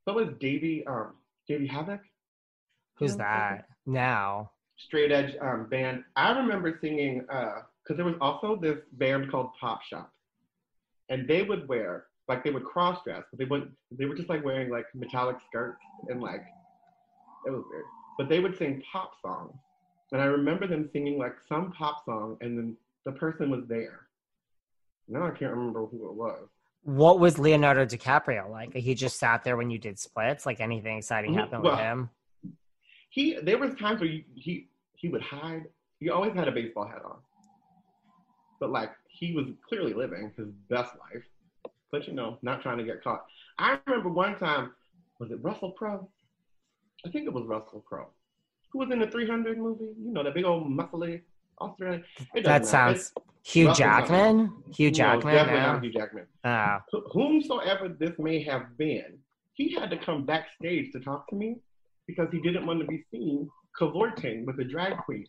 So 0.04 0.14
was 0.14 0.30
Davey, 0.40 0.84
um, 0.88 1.12
Davey 1.46 1.68
Havok. 1.68 2.00
Who's 3.02 3.16
Yeah, 3.16 3.24
that? 3.24 3.68
Now. 3.84 4.50
straight 4.76 5.10
edge 5.12 5.34
um, 5.40 5.66
band. 5.68 6.04
I 6.16 6.30
remember 6.36 6.78
singing 6.80 7.20
because 7.20 7.96
there 7.96 8.04
was 8.04 8.14
also 8.20 8.56
this 8.56 8.78
band 8.92 9.30
called 9.30 9.50
Pop 9.60 9.82
Shop, 9.82 10.12
and 11.08 11.28
they 11.28 11.42
would 11.42 11.66
wear 11.68 12.06
like 12.28 12.44
they 12.44 12.50
would 12.50 12.64
cross 12.64 13.02
dress, 13.04 13.24
but 13.30 13.38
they 13.38 13.44
would 13.44 13.72
they 13.90 14.04
were 14.06 14.14
just 14.14 14.28
like 14.28 14.44
wearing 14.44 14.70
like 14.70 14.86
metallic 14.94 15.36
skirts 15.48 15.82
and 16.08 16.20
like 16.22 16.44
it 17.46 17.50
was 17.50 17.64
weird. 17.70 17.84
But 18.18 18.28
they 18.28 18.38
would 18.40 18.56
sing 18.56 18.82
pop 18.92 19.12
songs, 19.20 19.54
and 20.12 20.20
I 20.20 20.26
remember 20.26 20.66
them 20.68 20.88
singing 20.92 21.18
like 21.18 21.34
some 21.48 21.72
pop 21.72 22.04
song, 22.04 22.36
and 22.40 22.56
then 22.56 22.76
the 23.04 23.12
person 23.12 23.50
was 23.50 23.64
there. 23.68 24.06
Now 25.08 25.26
I 25.26 25.30
can't 25.30 25.50
remember 25.52 25.86
who 25.86 26.08
it 26.08 26.14
was. 26.14 26.48
What 26.84 27.18
was 27.20 27.38
Leonardo 27.38 27.84
DiCaprio 27.84 28.48
like? 28.50 28.74
He 28.74 28.94
just 28.94 29.18
sat 29.18 29.44
there 29.44 29.56
when 29.56 29.70
you 29.70 29.78
did 29.78 29.98
splits? 29.98 30.46
Like 30.46 30.60
anything 30.60 30.98
exciting 30.98 31.32
Mhm. 31.32 31.36
happened 31.38 31.62
Well, 31.62 31.72
with 31.72 31.80
him? 31.80 32.10
He 33.12 33.36
there 33.42 33.58
was 33.58 33.74
times 33.74 34.00
where 34.00 34.08
he 34.08 34.24
he, 34.34 34.68
he 34.96 35.08
would 35.08 35.20
hide. 35.22 35.64
He 36.00 36.08
always 36.08 36.32
had 36.34 36.48
a 36.48 36.52
baseball 36.52 36.86
hat 36.86 37.02
on, 37.04 37.18
but 38.58 38.70
like 38.70 38.90
he 39.08 39.34
was 39.34 39.46
clearly 39.68 39.92
living 39.92 40.32
his 40.36 40.48
best 40.70 40.92
life. 41.04 41.22
But 41.90 42.06
you 42.08 42.14
know, 42.14 42.38
not 42.40 42.62
trying 42.62 42.78
to 42.78 42.84
get 42.84 43.04
caught. 43.04 43.24
I 43.58 43.78
remember 43.86 44.08
one 44.08 44.38
time, 44.38 44.72
was 45.20 45.30
it 45.30 45.38
Russell 45.42 45.72
Crowe? 45.72 46.08
I 47.06 47.10
think 47.10 47.26
it 47.26 47.32
was 47.34 47.44
Russell 47.46 47.84
Crowe, 47.86 48.08
who 48.72 48.78
was 48.78 48.90
in 48.90 48.98
the 49.00 49.06
300 49.08 49.58
movie. 49.58 49.92
You 50.02 50.10
know, 50.12 50.22
that 50.24 50.32
big 50.32 50.46
old 50.46 50.66
muscly 50.70 51.20
Australian. 51.60 52.02
That 52.34 52.44
matter. 52.46 52.64
sounds 52.64 53.12
Hugh 53.44 53.66
Russell 53.68 53.84
Jackman? 53.84 54.62
Hugh 54.74 54.88
No, 54.88 54.94
Jackman? 54.94 55.34
definitely 55.34 55.60
no? 55.60 55.72
not 55.74 55.82
Hugh 55.84 55.92
Jackman. 55.92 56.26
Oh. 56.44 56.78
Wh- 56.94 57.12
whomsoever 57.12 57.88
this 57.90 58.18
may 58.18 58.42
have 58.44 58.78
been, 58.78 59.18
he 59.52 59.74
had 59.74 59.90
to 59.90 59.98
come 59.98 60.24
backstage 60.24 60.92
to 60.92 61.00
talk 61.00 61.28
to 61.28 61.34
me 61.36 61.56
because 62.12 62.30
he 62.32 62.40
didn't 62.40 62.66
want 62.66 62.80
to 62.80 62.86
be 62.86 63.04
seen 63.10 63.48
cavorting 63.78 64.44
with 64.46 64.58
a 64.60 64.64
drag 64.64 64.96
queen 64.98 65.26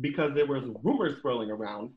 because 0.00 0.32
there 0.34 0.46
was 0.46 0.62
rumors 0.82 1.20
swirling 1.20 1.50
around 1.50 1.90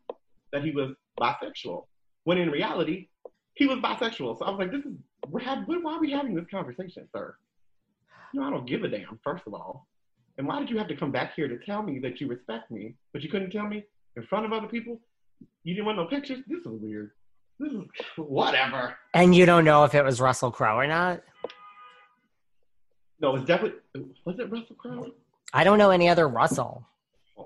that 0.53 0.63
he 0.63 0.71
was 0.71 0.91
bisexual 1.19 1.85
when 2.23 2.37
in 2.37 2.49
reality 2.49 3.07
he 3.55 3.67
was 3.67 3.79
bisexual. 3.79 4.37
So 4.39 4.45
I 4.45 4.49
was 4.49 4.59
like, 4.59 4.71
this 4.71 4.85
is 4.85 4.93
why 5.29 5.43
are 5.45 5.99
we 5.99 6.11
having 6.11 6.33
this 6.33 6.45
conversation, 6.49 7.07
sir? 7.15 7.35
Know, 8.33 8.43
I 8.43 8.49
don't 8.49 8.67
give 8.67 8.83
a 8.83 8.87
damn, 8.87 9.19
first 9.23 9.43
of 9.47 9.53
all. 9.53 9.87
And 10.37 10.47
why 10.47 10.59
did 10.59 10.69
you 10.69 10.77
have 10.77 10.87
to 10.87 10.95
come 10.95 11.11
back 11.11 11.33
here 11.35 11.47
to 11.47 11.57
tell 11.65 11.83
me 11.83 11.99
that 11.99 12.21
you 12.21 12.27
respect 12.27 12.71
me, 12.71 12.95
but 13.11 13.21
you 13.21 13.29
couldn't 13.29 13.51
tell 13.51 13.67
me 13.67 13.83
in 14.15 14.23
front 14.23 14.45
of 14.45 14.53
other 14.53 14.67
people? 14.67 15.01
You 15.63 15.73
didn't 15.73 15.85
want 15.85 15.97
no 15.97 16.05
pictures? 16.05 16.39
This 16.47 16.59
is 16.59 16.67
weird. 16.67 17.11
This 17.59 17.73
is 17.73 17.81
whatever. 18.17 18.95
And 19.13 19.35
you 19.35 19.45
don't 19.45 19.65
know 19.65 19.83
if 19.83 19.93
it 19.93 20.03
was 20.03 20.21
Russell 20.21 20.51
Crowe 20.51 20.77
or 20.77 20.87
not? 20.87 21.21
No, 23.21 23.29
it 23.29 23.39
was 23.39 23.43
definitely 23.45 23.79
was 24.25 24.39
it 24.39 24.49
Russell 24.51 24.75
Crowe? 24.77 25.11
I 25.53 25.63
don't 25.63 25.77
know 25.77 25.89
any 25.89 26.07
other 26.09 26.27
Russell. 26.27 26.85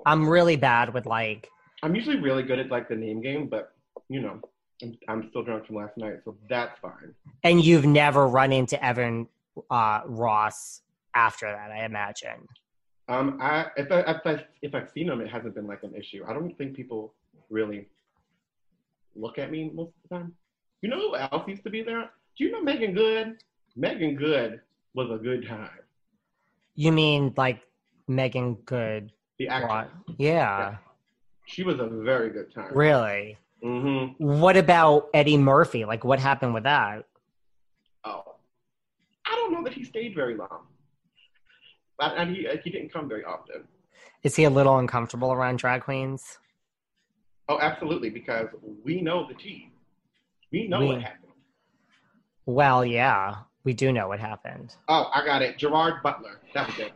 I'm 0.06 0.28
really 0.28 0.56
bad 0.56 0.94
with 0.94 1.06
like 1.06 1.50
I'm 1.82 1.96
usually 1.96 2.20
really 2.20 2.44
good 2.44 2.60
at 2.60 2.70
like 2.70 2.88
the 2.90 2.96
name 2.96 3.22
game, 3.22 3.48
but 3.48 3.74
you 4.10 4.22
know, 4.22 4.40
I'm, 4.82 4.98
I'm 5.08 5.30
still 5.30 5.44
drunk 5.44 5.66
from 5.68 5.78
last 5.78 5.98
night, 5.98 6.18
so 6.26 6.36
that's 6.50 6.80
fine. 6.80 7.14
and 7.44 7.64
you've 7.64 7.86
never 7.86 8.28
run 8.28 8.52
into 8.52 8.84
Evan 8.84 9.28
uh, 9.70 10.02
Ross 10.06 10.82
after 11.16 11.52
that, 11.52 11.72
I 11.72 11.86
imagine. 11.86 12.48
Um, 13.08 13.38
I 13.42 13.68
if 13.76 13.92
I 13.92 14.00
if, 14.00 14.22
I, 14.26 14.46
if 14.62 14.76
I've 14.76 14.90
seen 14.94 15.10
him, 15.10 15.22
it 15.22 15.30
hasn't 15.30 15.56
been 15.56 15.68
like 15.68 15.84
an 15.84 15.94
issue. 15.96 16.24
I 16.28 16.34
don't 16.34 16.56
think 16.58 16.76
people 16.76 17.14
really 17.50 17.88
look 19.16 19.38
at 19.38 19.52
me 19.52 19.72
most 19.74 19.90
of 19.90 20.10
the 20.10 20.16
time. 20.16 20.34
You 20.82 20.90
know 20.90 21.00
who 21.00 21.16
else 21.16 21.48
used 21.48 21.64
to 21.64 21.70
be 21.70 21.84
there? 21.84 22.10
Do 22.38 22.44
you 22.44 22.52
know 22.52 22.62
Meagan 22.62 22.94
Good? 22.94 23.38
Meagan 23.76 24.16
Good 24.16 24.62
was 24.94 25.10
a 25.12 25.18
good 25.22 25.48
time. 25.48 25.70
You 26.76 26.92
mean 26.92 27.34
like 27.38 27.62
Meagan 28.08 28.56
Good? 28.66 29.12
The 29.40 29.48
actress. 29.48 29.70
What? 30.08 30.16
Yeah, 30.20 30.78
She 31.46 31.64
was 31.64 31.80
a 31.80 31.88
very 31.88 32.30
good 32.30 32.54
time. 32.54 32.76
really. 32.76 33.38
hmm 33.62 34.08
What 34.18 34.58
about 34.58 35.10
Eddie 35.14 35.38
Murphy? 35.38 35.86
Like, 35.86 36.04
what 36.04 36.20
happened 36.20 36.54
with 36.54 36.64
that? 36.64 37.06
Oh, 38.06 38.36
I 39.26 39.32
don't 39.36 39.52
know 39.52 39.64
that 39.64 39.74
he 39.74 39.84
stayed 39.84 40.14
very 40.16 40.36
long, 40.36 40.68
but 41.98 42.18
and 42.18 42.36
he 42.36 42.48
he 42.64 42.70
didn't 42.70 42.92
come 42.92 43.08
very 43.08 43.24
often. 43.24 43.64
Is 44.24 44.36
he 44.36 44.44
a 44.46 44.50
little 44.50 44.78
uncomfortable 44.78 45.32
around 45.32 45.58
drag 45.60 45.82
queens? 45.84 46.40
Oh, 47.50 47.60
absolutely, 47.60 48.10
because 48.10 48.48
we 48.84 49.02
know 49.02 49.28
the 49.28 49.34
tea. 49.34 49.72
We 50.52 50.68
know 50.68 50.80
We- 50.80 50.86
what 50.88 51.02
happened. 51.02 51.20
Well, 52.46 52.84
yeah, 52.86 53.36
we 53.64 53.74
do 53.74 53.92
know 53.92 54.08
what 54.08 54.20
happened. 54.20 54.76
Oh, 54.88 55.10
I 55.14 55.26
got 55.26 55.42
it. 55.42 55.58
Gerard 55.58 56.04
Butler. 56.04 56.42
That 56.54 56.68
was 56.68 56.80
it. 56.80 56.94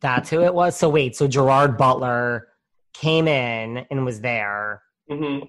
That's 0.00 0.30
who 0.30 0.42
it 0.42 0.52
was. 0.54 0.76
So 0.76 0.88
wait, 0.88 1.14
so 1.16 1.28
Gerard 1.28 1.76
Butler 1.76 2.48
came 2.94 3.28
in 3.28 3.86
and 3.90 4.04
was 4.04 4.20
there. 4.20 4.82
Mm-hmm. 5.10 5.44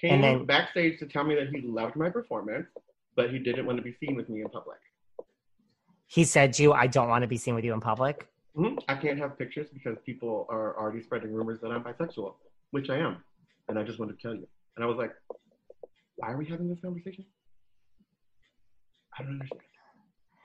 Came 0.00 0.14
And 0.14 0.24
then- 0.24 0.44
backstage 0.46 0.98
to 0.98 1.06
tell 1.06 1.24
me 1.24 1.34
that 1.36 1.48
he 1.50 1.60
loved 1.62 1.96
my 1.96 2.10
performance, 2.10 2.66
but 3.16 3.30
he 3.30 3.38
didn't 3.38 3.66
want 3.66 3.78
to 3.78 3.82
be 3.82 3.94
seen 4.00 4.16
with 4.16 4.28
me 4.28 4.40
in 4.42 4.48
public. 4.48 4.78
He 6.06 6.24
said 6.24 6.52
to 6.54 6.62
you, 6.62 6.72
"I 6.72 6.86
don't 6.88 7.08
want 7.08 7.22
to 7.22 7.28
be 7.28 7.36
seen 7.38 7.54
with 7.54 7.64
you 7.64 7.72
in 7.72 7.80
public." 7.80 8.28
hmm 8.54 8.74
I 8.88 8.96
can't 8.96 9.18
have 9.18 9.38
pictures 9.38 9.68
because 9.72 9.96
people 10.04 10.46
are 10.50 10.76
already 10.78 11.02
spreading 11.02 11.32
rumors 11.32 11.60
that 11.62 11.70
I'm 11.70 11.82
bisexual, 11.82 12.34
which 12.72 12.90
I 12.90 12.98
am, 12.98 13.24
and 13.68 13.78
I 13.78 13.82
just 13.82 13.98
wanted 13.98 14.18
to 14.18 14.22
tell 14.22 14.34
you. 14.34 14.46
And 14.76 14.84
I 14.84 14.86
was 14.88 14.98
like, 14.98 15.12
why 16.16 16.32
are 16.32 16.36
we 16.36 16.44
having 16.44 16.68
this 16.68 16.80
conversation? 16.80 17.24
I 19.18 19.22
don't 19.22 19.32
understand. 19.32 19.60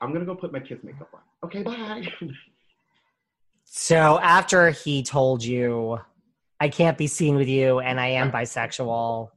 I'm 0.00 0.12
gonna 0.12 0.24
go 0.24 0.34
put 0.34 0.52
my 0.52 0.60
kids' 0.60 0.84
makeup 0.84 1.10
on. 1.12 1.20
Okay, 1.44 1.62
bye. 1.62 2.06
So 3.70 4.18
after 4.20 4.70
he 4.70 5.02
told 5.02 5.44
you, 5.44 6.00
I 6.60 6.68
can't 6.68 6.96
be 6.96 7.06
seen 7.06 7.36
with 7.36 7.48
you 7.48 7.80
and 7.80 8.00
I 8.00 8.08
am 8.08 8.32
bisexual, 8.32 9.30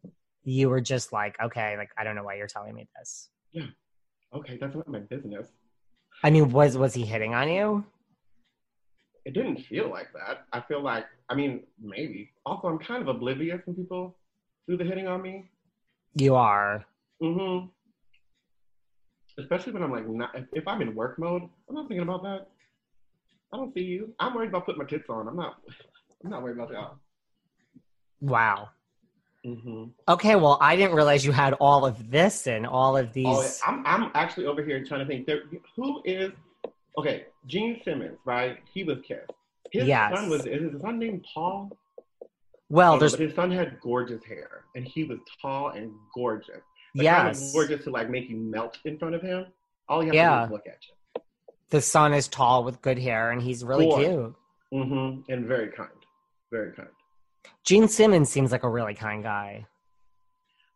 you 0.43 0.69
were 0.69 0.81
just 0.81 1.11
like, 1.11 1.35
okay, 1.43 1.75
like 1.77 1.91
I 1.97 2.03
don't 2.03 2.15
know 2.15 2.23
why 2.23 2.35
you're 2.35 2.47
telling 2.47 2.73
me 2.73 2.87
this. 2.97 3.29
Yeah. 3.51 3.67
Okay, 4.33 4.57
that's 4.59 4.75
not 4.75 4.87
my 4.87 4.99
business. 4.99 5.47
I 6.23 6.29
mean, 6.29 6.51
was 6.51 6.77
was 6.77 6.93
he 6.93 7.05
hitting 7.05 7.33
on 7.33 7.49
you? 7.49 7.83
It 9.25 9.33
didn't 9.33 9.57
feel 9.57 9.89
like 9.89 10.07
that. 10.13 10.45
I 10.51 10.61
feel 10.61 10.81
like, 10.81 11.05
I 11.29 11.35
mean, 11.35 11.63
maybe. 11.79 12.31
Also, 12.45 12.67
I'm 12.69 12.79
kind 12.79 13.01
of 13.01 13.07
oblivious 13.07 13.61
when 13.65 13.75
people 13.75 14.17
do 14.67 14.77
the 14.77 14.83
hitting 14.83 15.07
on 15.07 15.21
me. 15.21 15.51
You 16.15 16.35
are. 16.35 16.85
Mm-hmm. 17.21 17.67
Especially 19.39 19.71
when 19.73 19.83
I'm 19.83 19.91
like, 19.91 20.07
not, 20.07 20.35
if, 20.35 20.45
if 20.53 20.67
I'm 20.67 20.81
in 20.81 20.93
work 20.95 21.17
mode, 21.17 21.43
I'm 21.69 21.75
not 21.75 21.87
thinking 21.87 22.07
about 22.07 22.23
that. 22.23 22.47
I 23.53 23.57
don't 23.57 23.73
see 23.73 23.81
you. 23.81 24.13
I'm 24.19 24.33
worried 24.33 24.49
about 24.49 24.65
putting 24.65 24.79
my 24.79 24.85
tits 24.85 25.09
on. 25.09 25.27
I'm 25.27 25.35
not. 25.35 25.57
I'm 26.23 26.29
not 26.29 26.41
worried 26.43 26.57
about 26.57 26.71
y'all. 26.71 26.95
Wow. 28.21 28.69
Mm-hmm. 29.45 29.85
Okay, 30.07 30.35
well, 30.35 30.57
I 30.61 30.75
didn't 30.75 30.95
realize 30.95 31.25
you 31.25 31.31
had 31.31 31.53
all 31.53 31.85
of 31.85 32.11
this 32.11 32.45
and 32.47 32.67
all 32.67 32.95
of 32.95 33.11
these. 33.11 33.25
Oh, 33.27 33.49
I'm 33.65 33.85
I'm 33.85 34.11
actually 34.13 34.45
over 34.45 34.63
here 34.63 34.83
trying 34.85 34.99
to 34.99 35.05
think. 35.05 35.25
There, 35.25 35.41
who 35.75 36.01
is 36.05 36.31
Okay, 36.97 37.25
Gene 37.47 37.81
Simmons, 37.83 38.17
right? 38.25 38.57
He 38.73 38.83
was 38.83 38.97
Kiss. 39.07 39.19
His 39.71 39.87
Yes. 39.87 40.13
son 40.13 40.29
was 40.29 40.45
is 40.45 40.71
his 40.73 40.81
son 40.81 40.99
named 40.99 41.25
Paul? 41.33 41.71
Well, 42.69 42.93
Oh, 42.95 42.99
there's 42.99 43.13
but 43.13 43.21
his 43.21 43.35
son 43.35 43.51
had 43.51 43.79
gorgeous 43.81 44.23
hair, 44.23 44.65
and 44.75 44.85
he 44.85 45.03
was 45.05 45.19
tall 45.41 45.69
and 45.69 45.91
gorgeous. 46.13 46.61
Of 46.97 47.03
yes. 47.03 47.53
gorgeous 47.53 47.83
to 47.85 47.89
like 47.89 48.09
make 48.09 48.29
you 48.29 48.35
melt 48.37 48.77
in 48.85 48.97
front 48.97 49.15
of 49.15 49.21
him. 49.21 49.45
All 49.87 50.01
you 50.03 50.07
have 50.07 50.15
Yeah. 50.15 50.29
to 50.29 50.39
do 50.41 50.43
is 50.45 50.51
look 50.51 50.67
at 50.67 50.77
you. 50.87 51.21
The 51.69 51.81
son 51.81 52.13
is 52.13 52.27
tall 52.27 52.63
with 52.65 52.81
good 52.81 52.99
hair, 52.99 53.31
and 53.31 53.41
he's 53.41 53.63
really 53.63 53.85
Gorgeous. 53.85 54.07
cute. 54.09 54.35
Mm-hmm. 54.73 55.31
And 55.31 55.45
very 55.45 55.69
kind, 55.69 55.89
very 56.51 56.71
kind. 56.73 56.89
Gene 57.63 57.87
Simmons 57.87 58.29
seems 58.29 58.51
like 58.51 58.63
a 58.63 58.69
really 58.69 58.93
kind 58.93 59.23
guy. 59.23 59.65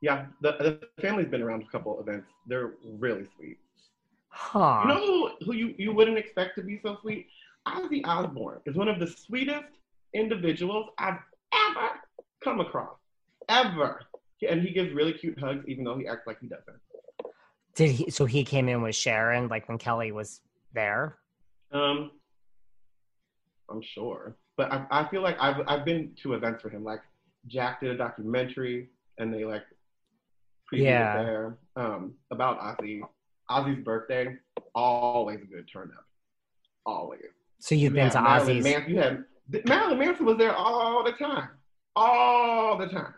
Yeah, 0.01 0.25
the, 0.41 0.51
the 0.53 1.01
family's 1.01 1.27
been 1.27 1.41
around 1.41 1.63
a 1.63 1.65
couple 1.71 1.99
events. 1.99 2.27
They're 2.47 2.73
really 2.99 3.25
sweet. 3.35 3.57
Huh. 4.29 4.81
You 4.83 4.87
know 4.89 4.99
who, 5.05 5.29
who 5.45 5.53
you, 5.53 5.75
you 5.77 5.93
wouldn't 5.93 6.17
expect 6.17 6.55
to 6.57 6.63
be 6.63 6.79
so 6.83 6.97
sweet? 7.01 7.27
Ozzy 7.67 8.01
Osbourne 8.05 8.59
is 8.65 8.75
one 8.75 8.87
of 8.87 8.99
the 8.99 9.07
sweetest 9.07 9.65
individuals 10.13 10.89
I've 10.97 11.19
ever 11.53 11.89
come 12.43 12.59
across. 12.59 12.97
Ever. 13.49 14.01
And 14.47 14.61
he 14.61 14.71
gives 14.73 14.93
really 14.93 15.13
cute 15.13 15.39
hugs, 15.39 15.63
even 15.67 15.83
though 15.83 15.97
he 15.97 16.07
acts 16.07 16.27
like 16.27 16.39
he 16.39 16.47
doesn't. 16.47 16.77
Did 17.75 17.91
he? 17.91 18.09
So 18.09 18.25
he 18.25 18.43
came 18.43 18.69
in 18.69 18.81
with 18.81 18.95
Sharon, 18.95 19.47
like 19.47 19.67
when 19.67 19.77
Kelly 19.77 20.11
was 20.11 20.41
there. 20.73 21.17
Um, 21.71 22.11
I'm 23.69 23.81
sure, 23.81 24.37
but 24.55 24.71
I, 24.71 24.85
I 24.91 25.07
feel 25.09 25.21
like 25.21 25.35
I've 25.41 25.61
I've 25.67 25.83
been 25.85 26.13
to 26.23 26.33
events 26.35 26.61
for 26.61 26.69
him. 26.69 26.83
Like 26.83 27.01
Jack 27.47 27.81
did 27.81 27.89
a 27.91 27.97
documentary, 27.97 28.89
and 29.17 29.33
they 29.33 29.43
like 29.43 29.63
previewed 30.71 30.83
Yeah. 30.83 31.23
there 31.23 31.57
um, 31.75 32.13
about 32.31 32.59
Ozzy. 32.61 33.01
Ozzy's 33.49 33.83
birthday, 33.83 34.35
always 34.73 35.39
a 35.41 35.45
good 35.45 35.67
turn 35.71 35.91
up. 35.97 36.05
Always. 36.85 37.21
So 37.59 37.75
you've 37.75 37.93
You 37.93 38.01
been 38.01 38.09
to 38.11 38.21
Marilyn 38.21 38.57
Ozzy's. 38.57 38.63
Manson, 38.63 38.89
you 38.91 38.97
had 38.99 39.23
Marilyn 39.67 39.99
Manson 39.99 40.25
was 40.25 40.37
there 40.37 40.53
all 40.55 41.03
the 41.03 41.11
time, 41.11 41.49
all 41.95 42.77
the 42.77 42.87
time. 42.87 43.14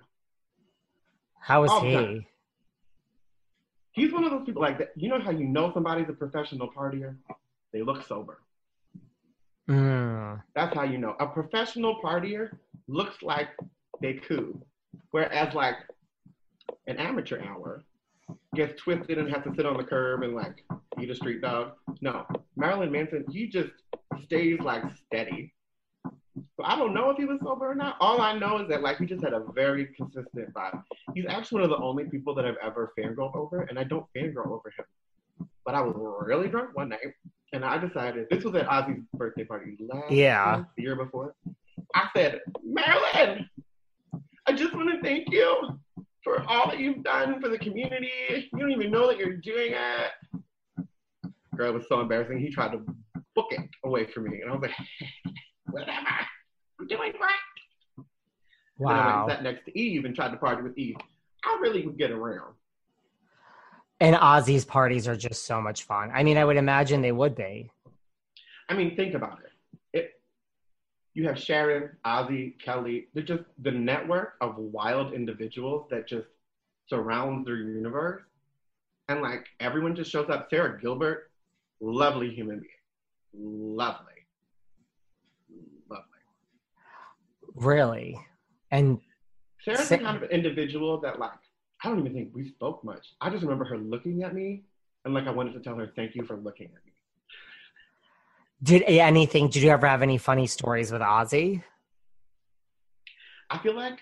How 1.48 1.66
all 1.66 1.80
the 1.80 1.88
he? 1.88 1.94
time. 1.96 2.26
He's 3.94 4.12
one 4.12 4.26
of 4.26 4.32
those 4.32 4.46
people 4.46 4.62
like 4.62 4.80
that. 4.80 4.90
You 4.98 5.08
know 5.08 5.18
how 5.22 5.32
you 5.32 5.46
know 5.46 5.72
somebody's 5.74 6.10
a 6.10 6.14
professional 6.14 6.70
partier? 6.70 7.16
They 7.72 7.82
look 7.82 8.06
sober. 8.06 8.42
Mm. 9.70 10.42
That's 10.54 10.76
how 10.76 10.84
you 10.84 10.98
know. 10.98 11.16
A 11.22 11.28
professional 11.28 12.02
partier 12.04 12.50
looks 12.90 13.24
like 13.24 13.48
they 14.02 14.16
cool. 14.28 14.68
Whereas 15.12 15.54
like 15.54 15.76
an 16.86 16.98
amateur 16.98 17.42
hour 17.42 17.86
gets 18.54 18.82
twisted 18.82 19.18
and 19.18 19.34
has 19.34 19.42
to 19.46 19.54
sit 19.56 19.66
on 19.66 19.78
the 19.78 19.86
curb 19.86 20.24
and 20.24 20.36
like 20.36 20.66
eat 21.00 21.10
a 21.10 21.16
street 21.16 21.42
dog. 21.42 21.72
No. 22.02 22.26
Marilyn 22.58 22.92
Manson, 22.92 23.24
he 23.32 23.48
just 23.48 23.70
stays 24.26 24.60
like 24.60 24.84
steady. 25.06 25.54
So 26.60 26.66
I 26.66 26.76
don't 26.76 26.94
know 26.94 27.12
if 27.12 27.18
he 27.18 27.26
was 27.26 27.38
sober 27.44 27.70
or 27.70 27.76
not. 27.76 27.98
All 28.00 28.20
I 28.20 28.38
know 28.38 28.58
is 28.60 28.68
that 28.70 28.82
like 28.82 28.98
he 28.98 29.06
just 29.06 29.24
had 29.24 29.34
a 29.34 29.44
very 29.54 29.86
consistent 29.96 30.52
vibe. 30.54 30.82
He's 31.14 31.26
actually 31.30 31.62
one 31.62 31.72
of 31.72 31.78
the 31.78 31.84
only 31.86 32.06
people 32.06 32.34
that 32.34 32.46
I've 32.46 32.58
ever 32.64 32.94
fangirled 32.98 33.36
over, 33.36 33.62
and 33.64 33.78
I 33.78 33.84
don't 33.84 34.06
fangirl 34.18 34.48
over 34.48 34.74
him. 34.76 35.48
But 35.66 35.76
I 35.76 35.82
was 35.82 35.96
really 36.26 36.48
drunk 36.48 36.76
one 36.76 36.90
night, 36.90 37.14
and 37.54 37.64
I 37.64 37.78
decided 37.78 38.26
this 38.32 38.44
was 38.44 38.56
at 38.56 38.68
Ozzy's 38.68 39.04
birthday 39.14 39.44
party 39.44 39.78
last 39.88 40.12
Yeah. 40.12 40.56
year, 40.56 40.68
the 40.78 40.84
year 40.84 40.96
before. 40.96 41.36
I 41.94 42.10
said, 42.16 42.42
Marilyn, 42.64 43.48
I 44.48 44.54
just 44.54 44.74
want 44.74 44.90
to 44.92 45.00
thank 45.02 45.32
you 45.32 45.80
for 46.24 46.42
all 46.50 46.70
that 46.70 46.80
you've 46.80 47.04
done 47.04 47.40
for 47.40 47.50
the 47.50 47.60
community. 47.60 48.10
You 48.52 48.60
don't 48.60 48.72
even 48.72 48.90
know 48.90 49.08
that 49.08 49.18
you're 49.20 49.38
doing 49.38 49.74
it. 49.74 50.42
Girl, 51.56 51.70
it 51.70 51.74
was 51.76 51.88
so 51.88 52.02
embarrassing. 52.02 52.40
He 52.40 52.50
tried 52.50 52.72
to 52.72 52.82
book 53.36 53.48
it 53.52 53.70
away 53.86 54.08
from 54.08 54.24
me, 54.24 54.42
and 54.42 54.50
I 54.50 54.56
was 54.56 54.62
like, 54.64 55.36
whatever. 55.70 56.08
I'm 56.90 56.98
doing 56.98 57.12
great. 57.18 58.06
And 58.80 58.88
then 58.90 58.96
I 58.96 59.16
Wow. 59.16 59.28
sat 59.28 59.44
next 59.44 59.66
to 59.66 59.78
Eve 59.78 60.06
and 60.06 60.16
tried 60.16 60.32
to 60.32 60.38
party 60.38 60.62
with 60.62 60.78
Eve. 60.78 60.98
I 61.44 61.58
really 61.62 61.86
would 61.86 61.98
get 61.98 62.12
around. 62.12 62.56
And 64.00 64.16
Ozzy's 64.16 64.64
parties 64.64 65.08
are 65.08 65.16
just 65.16 65.46
so 65.46 65.60
much 65.60 65.84
fun. 65.84 66.12
I 66.14 66.24
mean, 66.24 66.38
I 66.38 66.46
would 66.46 66.58
imagine 66.58 67.02
they 67.02 67.12
would 67.12 67.36
be. 67.36 67.72
I 68.70 68.76
mean, 68.76 68.96
think 68.96 69.16
about 69.16 69.40
it. 69.40 69.52
it 69.94 70.22
you 71.14 71.28
have 71.28 71.40
Sharon, 71.40 71.98
Ozzy, 72.06 72.60
Kelly. 72.60 73.08
They're 73.14 73.24
just 73.24 73.44
the 73.60 73.72
network 73.72 74.36
of 74.40 74.58
wild 74.58 75.14
individuals 75.14 75.88
that 75.90 76.08
just 76.08 76.28
surrounds 76.88 77.46
their 77.46 77.56
universe. 77.56 78.22
And 79.10 79.22
like 79.22 79.48
everyone 79.60 79.96
just 79.96 80.12
shows 80.12 80.30
up. 80.30 80.50
Sara 80.50 80.80
Gilbert, 80.80 81.32
lovely 81.82 82.30
human 82.30 82.60
being. 82.60 82.72
Lovely. 83.34 83.78
Lovely. 83.78 84.07
Really. 87.58 88.18
And 88.72 89.00
Sara's 89.64 89.88
Sa- 89.88 89.98
the 89.98 90.04
kind 90.04 90.24
of 90.24 90.30
individual 90.30 91.00
that 91.02 91.20
like 91.20 91.32
I 91.84 91.90
don't 91.90 92.00
even 92.00 92.14
think 92.14 92.30
we 92.34 92.50
spoke 92.50 92.84
much. 92.84 93.06
I 93.22 93.30
just 93.30 93.44
remember 93.44 93.66
her 93.66 93.78
looking 93.78 94.24
at 94.24 94.34
me 94.34 94.64
and 95.06 95.14
like 95.14 95.28
I 95.28 95.32
wanted 95.32 95.54
to 95.54 95.60
tell 95.60 95.76
her 95.76 95.92
thank 95.96 96.16
you 96.16 96.24
for 96.26 96.38
looking 96.38 96.68
at 96.68 96.86
me. 96.86 96.94
did 98.64 98.84
anything, 98.84 99.50
did 99.50 99.62
you 99.64 99.70
ever 99.70 99.88
have 99.88 100.02
any 100.02 100.18
funny 100.18 100.48
stories 100.48 100.92
with 100.92 101.02
Ozzy? 101.02 101.64
I 103.50 103.60
feel 103.60 103.76
like 103.76 104.00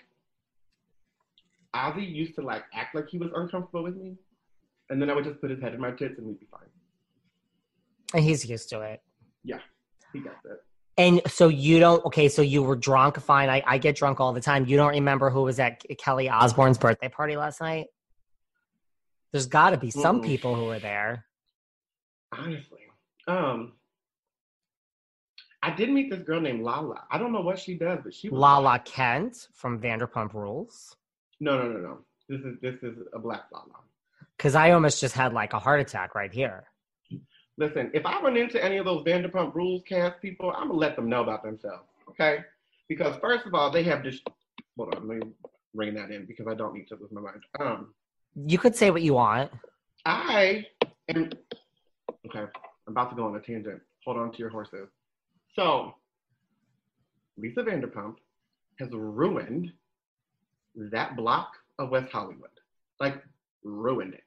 Ozzy 1.74 2.10
used 2.10 2.34
to 2.36 2.42
like 2.42 2.64
act 2.74 2.94
like 2.94 3.08
he 3.08 3.18
was 3.18 3.30
uncomfortable 3.34 3.84
with 3.84 3.96
me, 3.96 4.16
and 4.90 5.00
then 5.00 5.10
I 5.10 5.14
would 5.14 5.24
just 5.24 5.40
put 5.40 5.50
his 5.50 5.60
head 5.60 5.74
in 5.74 5.80
my 5.80 5.90
tits 5.90 6.18
and 6.18 6.26
we'd 6.26 6.40
be 6.40 6.46
fine. 6.50 6.68
And 8.14 8.24
he's 8.24 8.48
used 8.48 8.68
to 8.70 8.80
it. 8.80 9.02
Yeah. 9.44 9.58
He 10.12 10.20
got 10.20 10.42
that. 10.44 10.60
And 10.98 11.20
so 11.26 11.48
you 11.48 11.78
don't, 11.78 12.04
okay, 12.06 12.28
so 12.28 12.40
you 12.40 12.62
were 12.62 12.76
drunk. 12.76 13.20
Fine. 13.20 13.50
I, 13.50 13.62
I 13.66 13.78
get 13.78 13.96
drunk 13.96 14.18
all 14.18 14.32
the 14.32 14.40
time. 14.40 14.66
You 14.66 14.76
don't 14.76 14.92
remember 14.92 15.28
who 15.28 15.42
was 15.42 15.58
at 15.58 15.82
Kelly 15.98 16.30
Osbourne's 16.30 16.78
birthday 16.78 17.08
party 17.08 17.36
last 17.36 17.60
night? 17.60 17.88
There's 19.32 19.46
got 19.46 19.70
to 19.70 19.76
be 19.76 19.90
some 19.90 20.22
Mm-mm. 20.22 20.26
people 20.26 20.54
who 20.54 20.64
were 20.64 20.78
there. 20.78 21.26
Honestly, 22.32 22.80
um, 23.28 23.74
I 25.62 25.70
did 25.70 25.90
meet 25.90 26.10
this 26.10 26.22
girl 26.22 26.40
named 26.40 26.62
Lala. 26.62 27.04
I 27.10 27.18
don't 27.18 27.32
know 27.32 27.40
what 27.40 27.58
she 27.58 27.74
does, 27.74 27.98
but 28.02 28.14
she 28.14 28.28
was 28.28 28.38
Lala 28.38 28.78
Kent 28.78 29.48
from 29.52 29.80
Vanderpump 29.80 30.32
Rules. 30.32 30.96
No, 31.40 31.58
no, 31.58 31.68
no, 31.68 31.78
no. 31.80 31.98
This 32.28 32.40
is 32.40 32.56
this 32.62 32.74
is 32.82 32.96
a 33.12 33.18
black 33.18 33.44
Lala. 33.52 33.66
Because 34.36 34.54
I 34.54 34.70
almost 34.70 35.00
just 35.00 35.14
had 35.14 35.32
like 35.32 35.52
a 35.52 35.58
heart 35.58 35.80
attack 35.80 36.14
right 36.14 36.32
here. 36.32 36.64
Listen, 37.58 37.90
if 37.94 38.04
I 38.04 38.20
run 38.20 38.36
into 38.36 38.62
any 38.62 38.76
of 38.76 38.84
those 38.84 39.02
Vanderpump 39.04 39.54
Rules 39.54 39.82
cast 39.88 40.20
people, 40.20 40.52
I'm 40.54 40.68
gonna 40.68 40.78
let 40.78 40.94
them 40.94 41.08
know 41.08 41.22
about 41.22 41.42
themselves, 41.42 41.88
okay? 42.10 42.40
Because 42.88 43.16
first 43.20 43.46
of 43.46 43.54
all, 43.54 43.70
they 43.70 43.82
have 43.84 44.02
this. 44.02 44.20
Hold 44.76 44.94
on, 44.94 45.08
let 45.08 45.18
me 45.18 45.32
bring 45.74 45.94
that 45.94 46.10
in 46.10 46.26
because 46.26 46.46
I 46.46 46.54
don't 46.54 46.74
need 46.74 46.86
to 46.88 46.96
lose 46.96 47.10
my 47.12 47.20
mind. 47.20 47.42
Um, 47.58 47.94
You 48.46 48.58
could 48.58 48.76
say 48.76 48.90
what 48.90 49.00
you 49.02 49.14
want. 49.14 49.50
I 50.04 50.66
am 51.08 51.30
okay. 52.26 52.44
I'm 52.86 52.92
about 52.92 53.10
to 53.10 53.16
go 53.16 53.24
on 53.24 53.34
a 53.36 53.40
tangent. 53.40 53.80
Hold 54.04 54.18
on 54.18 54.32
to 54.32 54.38
your 54.38 54.50
horses. 54.50 54.88
So, 55.54 55.94
Lisa 57.38 57.62
Vanderpump 57.62 58.16
has 58.78 58.90
ruined 58.92 59.72
that 60.92 61.16
block 61.16 61.52
of 61.78 61.88
West 61.90 62.12
Hollywood. 62.12 62.50
Like, 63.00 63.22
ruined 63.64 64.14
it. 64.14 64.22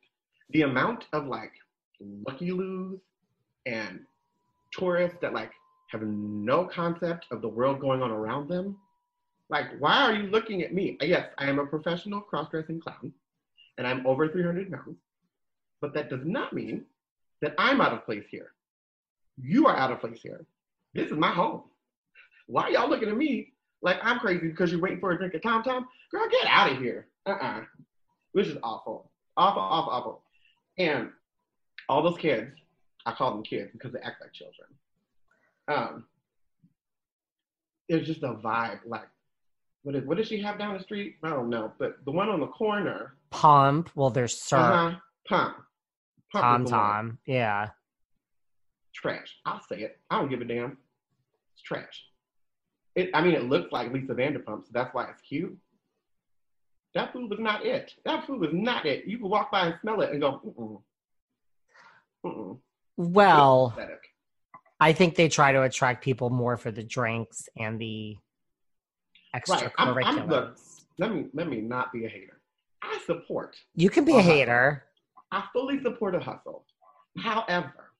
The 0.49 0.63
amount 0.63 1.05
of 1.13 1.27
like 1.27 1.53
Lucky 2.01 2.51
loos 2.51 2.99
and 3.69 3.99
tourists 4.71 5.17
that 5.21 5.33
like 5.33 5.51
have 5.87 6.01
no 6.01 6.65
concept 6.65 7.25
of 7.31 7.41
the 7.41 7.47
world 7.47 7.79
going 7.79 8.01
on 8.01 8.11
around 8.11 8.49
them. 8.49 8.77
Like, 9.49 9.65
why 9.79 10.03
are 10.03 10.13
you 10.13 10.27
looking 10.27 10.61
at 10.61 10.73
me? 10.73 10.97
Yes, 11.01 11.27
I 11.37 11.49
am 11.49 11.57
a 11.57 11.65
professional 11.65 12.21
cross-dressing 12.21 12.81
clown 12.81 13.11
and 13.77 13.87
I'm 13.87 14.05
over 14.05 14.27
300 14.27 14.71
pounds, 14.71 14.97
but 15.81 15.93
that 15.93 16.09
does 16.09 16.23
not 16.23 16.53
mean 16.53 16.85
that 17.41 17.55
I'm 17.57 17.81
out 17.81 17.93
of 17.93 18.05
place 18.05 18.25
here. 18.29 18.51
You 19.41 19.67
are 19.67 19.75
out 19.75 19.91
of 19.91 20.01
place 20.01 20.19
here. 20.21 20.45
This 20.93 21.07
is 21.07 21.17
my 21.17 21.31
home. 21.31 21.63
Why 22.47 22.63
are 22.63 22.71
y'all 22.71 22.89
looking 22.89 23.09
at 23.09 23.17
me 23.17 23.53
like 23.81 23.97
I'm 24.03 24.19
crazy 24.19 24.47
because 24.47 24.71
you're 24.71 24.81
waiting 24.81 24.99
for 24.99 25.11
a 25.11 25.17
drink 25.17 25.33
of 25.33 25.41
Tom 25.41 25.63
Tom? 25.63 25.87
Girl, 26.11 26.27
get 26.29 26.45
out 26.47 26.71
of 26.71 26.77
here. 26.77 27.07
Uh-uh. 27.25 27.61
Which 28.33 28.47
is 28.47 28.57
awful. 28.61 29.09
Awful, 29.37 29.61
awful, 29.61 29.93
awful. 29.93 30.21
And 30.77 31.09
all 31.87 32.03
those 32.03 32.17
kids, 32.17 32.51
I 33.05 33.13
call 33.13 33.31
them 33.31 33.43
kids 33.43 33.71
because 33.71 33.93
they 33.93 33.99
act 33.99 34.21
like 34.21 34.33
children. 34.33 34.67
Um, 35.67 36.05
there's 37.87 38.07
just 38.07 38.23
a 38.23 38.33
vibe. 38.33 38.79
Like, 38.85 39.07
what 39.83 39.95
is 39.95 40.05
what 40.05 40.17
does 40.17 40.27
she 40.27 40.41
have 40.41 40.59
down 40.59 40.77
the 40.77 40.83
street? 40.83 41.15
I 41.23 41.29
don't 41.29 41.49
know, 41.49 41.71
but 41.79 42.03
the 42.05 42.11
one 42.11 42.29
on 42.29 42.39
the 42.39 42.47
corner, 42.47 43.15
Pump. 43.29 43.89
Well, 43.95 44.09
there's 44.09 44.41
SUR 44.41 44.57
uh-huh, 44.57 44.95
Pump. 45.27 45.55
Pump 46.31 46.43
Tom 46.43 46.63
is 46.63 46.69
the 46.69 46.75
one. 46.75 46.83
Tom. 46.85 47.17
Yeah. 47.25 47.69
Trash. 48.93 49.35
I'll 49.45 49.61
say 49.61 49.77
it. 49.81 49.99
I 50.09 50.19
don't 50.19 50.29
give 50.29 50.41
a 50.41 50.45
damn. 50.45 50.77
It's 51.53 51.63
trash. 51.63 52.03
It. 52.95 53.09
I 53.13 53.21
mean, 53.21 53.33
it 53.33 53.45
looks 53.45 53.71
like 53.71 53.93
Lisa 53.93 54.13
Vanderpump, 54.13 54.65
so 54.65 54.71
that's 54.73 54.93
why 54.93 55.05
it's 55.09 55.21
cute. 55.21 55.57
That 56.95 57.13
food 57.13 57.29
was 57.29 57.39
not 57.39 57.65
it. 57.65 57.93
That 58.03 58.25
food 58.25 58.41
was 58.41 58.49
not 58.51 58.85
it. 58.85 59.05
You 59.05 59.19
could 59.19 59.29
walk 59.29 59.51
by 59.51 59.67
and 59.67 59.75
smell 59.81 60.01
it 60.01 60.11
and 60.11 60.21
go, 60.21 60.41
mm-mm. 60.45 60.81
Mm-mm. 62.25 62.57
Well, 62.99 63.77
I 64.81 64.91
think 64.91 65.15
they 65.15 65.29
try 65.29 65.53
to 65.53 65.63
attract 65.63 66.03
people 66.03 66.29
more 66.29 66.57
for 66.57 66.69
the 66.69 66.83
drinks 66.83 67.47
and 67.57 67.79
the 67.79 68.17
Right. 69.47 69.71
I'm, 69.77 69.93
extracurriculars. 69.93 70.03
I'm, 70.05 70.27
look, 70.27 70.57
let 70.97 71.13
me 71.13 71.25
let 71.33 71.47
me 71.47 71.61
not 71.61 71.93
be 71.93 72.05
a 72.05 72.09
hater. 72.09 72.41
I 72.81 72.99
support. 73.05 73.55
you 73.75 73.89
can 73.89 74.03
be 74.03 74.17
a 74.17 74.21
hater. 74.21 74.85
I 75.31 75.43
fully 75.53 75.81
support 75.81 76.15
a 76.15 76.19
hustle. 76.19 76.65
However, 77.17 77.91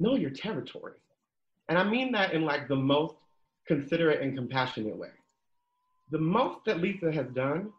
know 0.00 0.16
your 0.16 0.30
territory. 0.30 0.94
And 1.68 1.76
I 1.76 1.84
mean 1.84 2.10
that 2.12 2.32
in 2.32 2.42
like 2.42 2.66
the 2.66 2.76
most 2.76 3.14
considerate 3.66 4.22
and 4.22 4.36
compassionate 4.36 4.96
way. 4.96 5.10
The 6.10 6.18
most 6.18 6.64
that 6.64 6.80
Lisa 6.80 7.12
has 7.12 7.26
done 7.28 7.70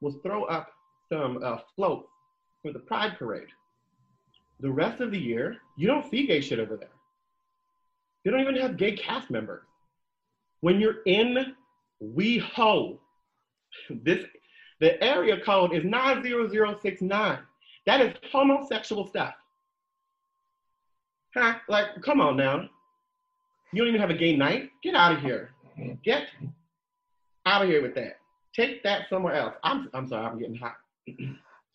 was 0.00 0.16
throw 0.22 0.44
up 0.44 0.68
some 1.10 1.40
uh, 1.42 1.58
floats 1.74 2.08
for 2.60 2.72
the 2.72 2.80
Pride 2.80 3.16
Parade. 3.18 3.48
The 4.62 4.70
rest 4.70 5.00
of 5.00 5.10
the 5.10 5.18
year, 5.18 5.56
you 5.76 5.88
don't 5.88 6.08
see 6.08 6.26
gay 6.26 6.40
shit 6.40 6.60
over 6.60 6.76
there. 6.76 6.88
They 8.24 8.30
don't 8.30 8.40
even 8.40 8.56
have 8.56 8.76
gay 8.76 8.96
cast 8.96 9.28
members. 9.28 9.64
When 10.60 10.80
you're 10.80 11.02
in 11.04 11.54
WeHo, 12.00 12.98
this 13.90 14.24
the 14.80 15.02
area 15.02 15.40
code 15.44 15.72
is 15.74 15.84
90069. 15.84 17.38
That 17.86 18.00
is 18.00 18.14
homosexual 18.30 19.06
stuff. 19.08 19.34
Huh? 21.36 21.54
Like, 21.68 21.86
come 22.04 22.20
on 22.20 22.36
now. 22.36 22.68
You 23.72 23.78
don't 23.78 23.88
even 23.88 24.00
have 24.00 24.10
a 24.10 24.14
gay 24.14 24.36
night? 24.36 24.70
Get 24.82 24.94
out 24.94 25.12
of 25.12 25.20
here. 25.20 25.50
Get 26.04 26.28
out 27.46 27.62
of 27.62 27.68
here 27.68 27.82
with 27.82 27.94
that. 27.94 28.18
Take 28.54 28.82
that 28.82 29.08
somewhere 29.08 29.34
else. 29.34 29.54
I'm 29.64 29.88
I'm 29.94 30.06
sorry, 30.06 30.26
I'm 30.26 30.38
getting 30.38 30.56
hot. 30.56 30.76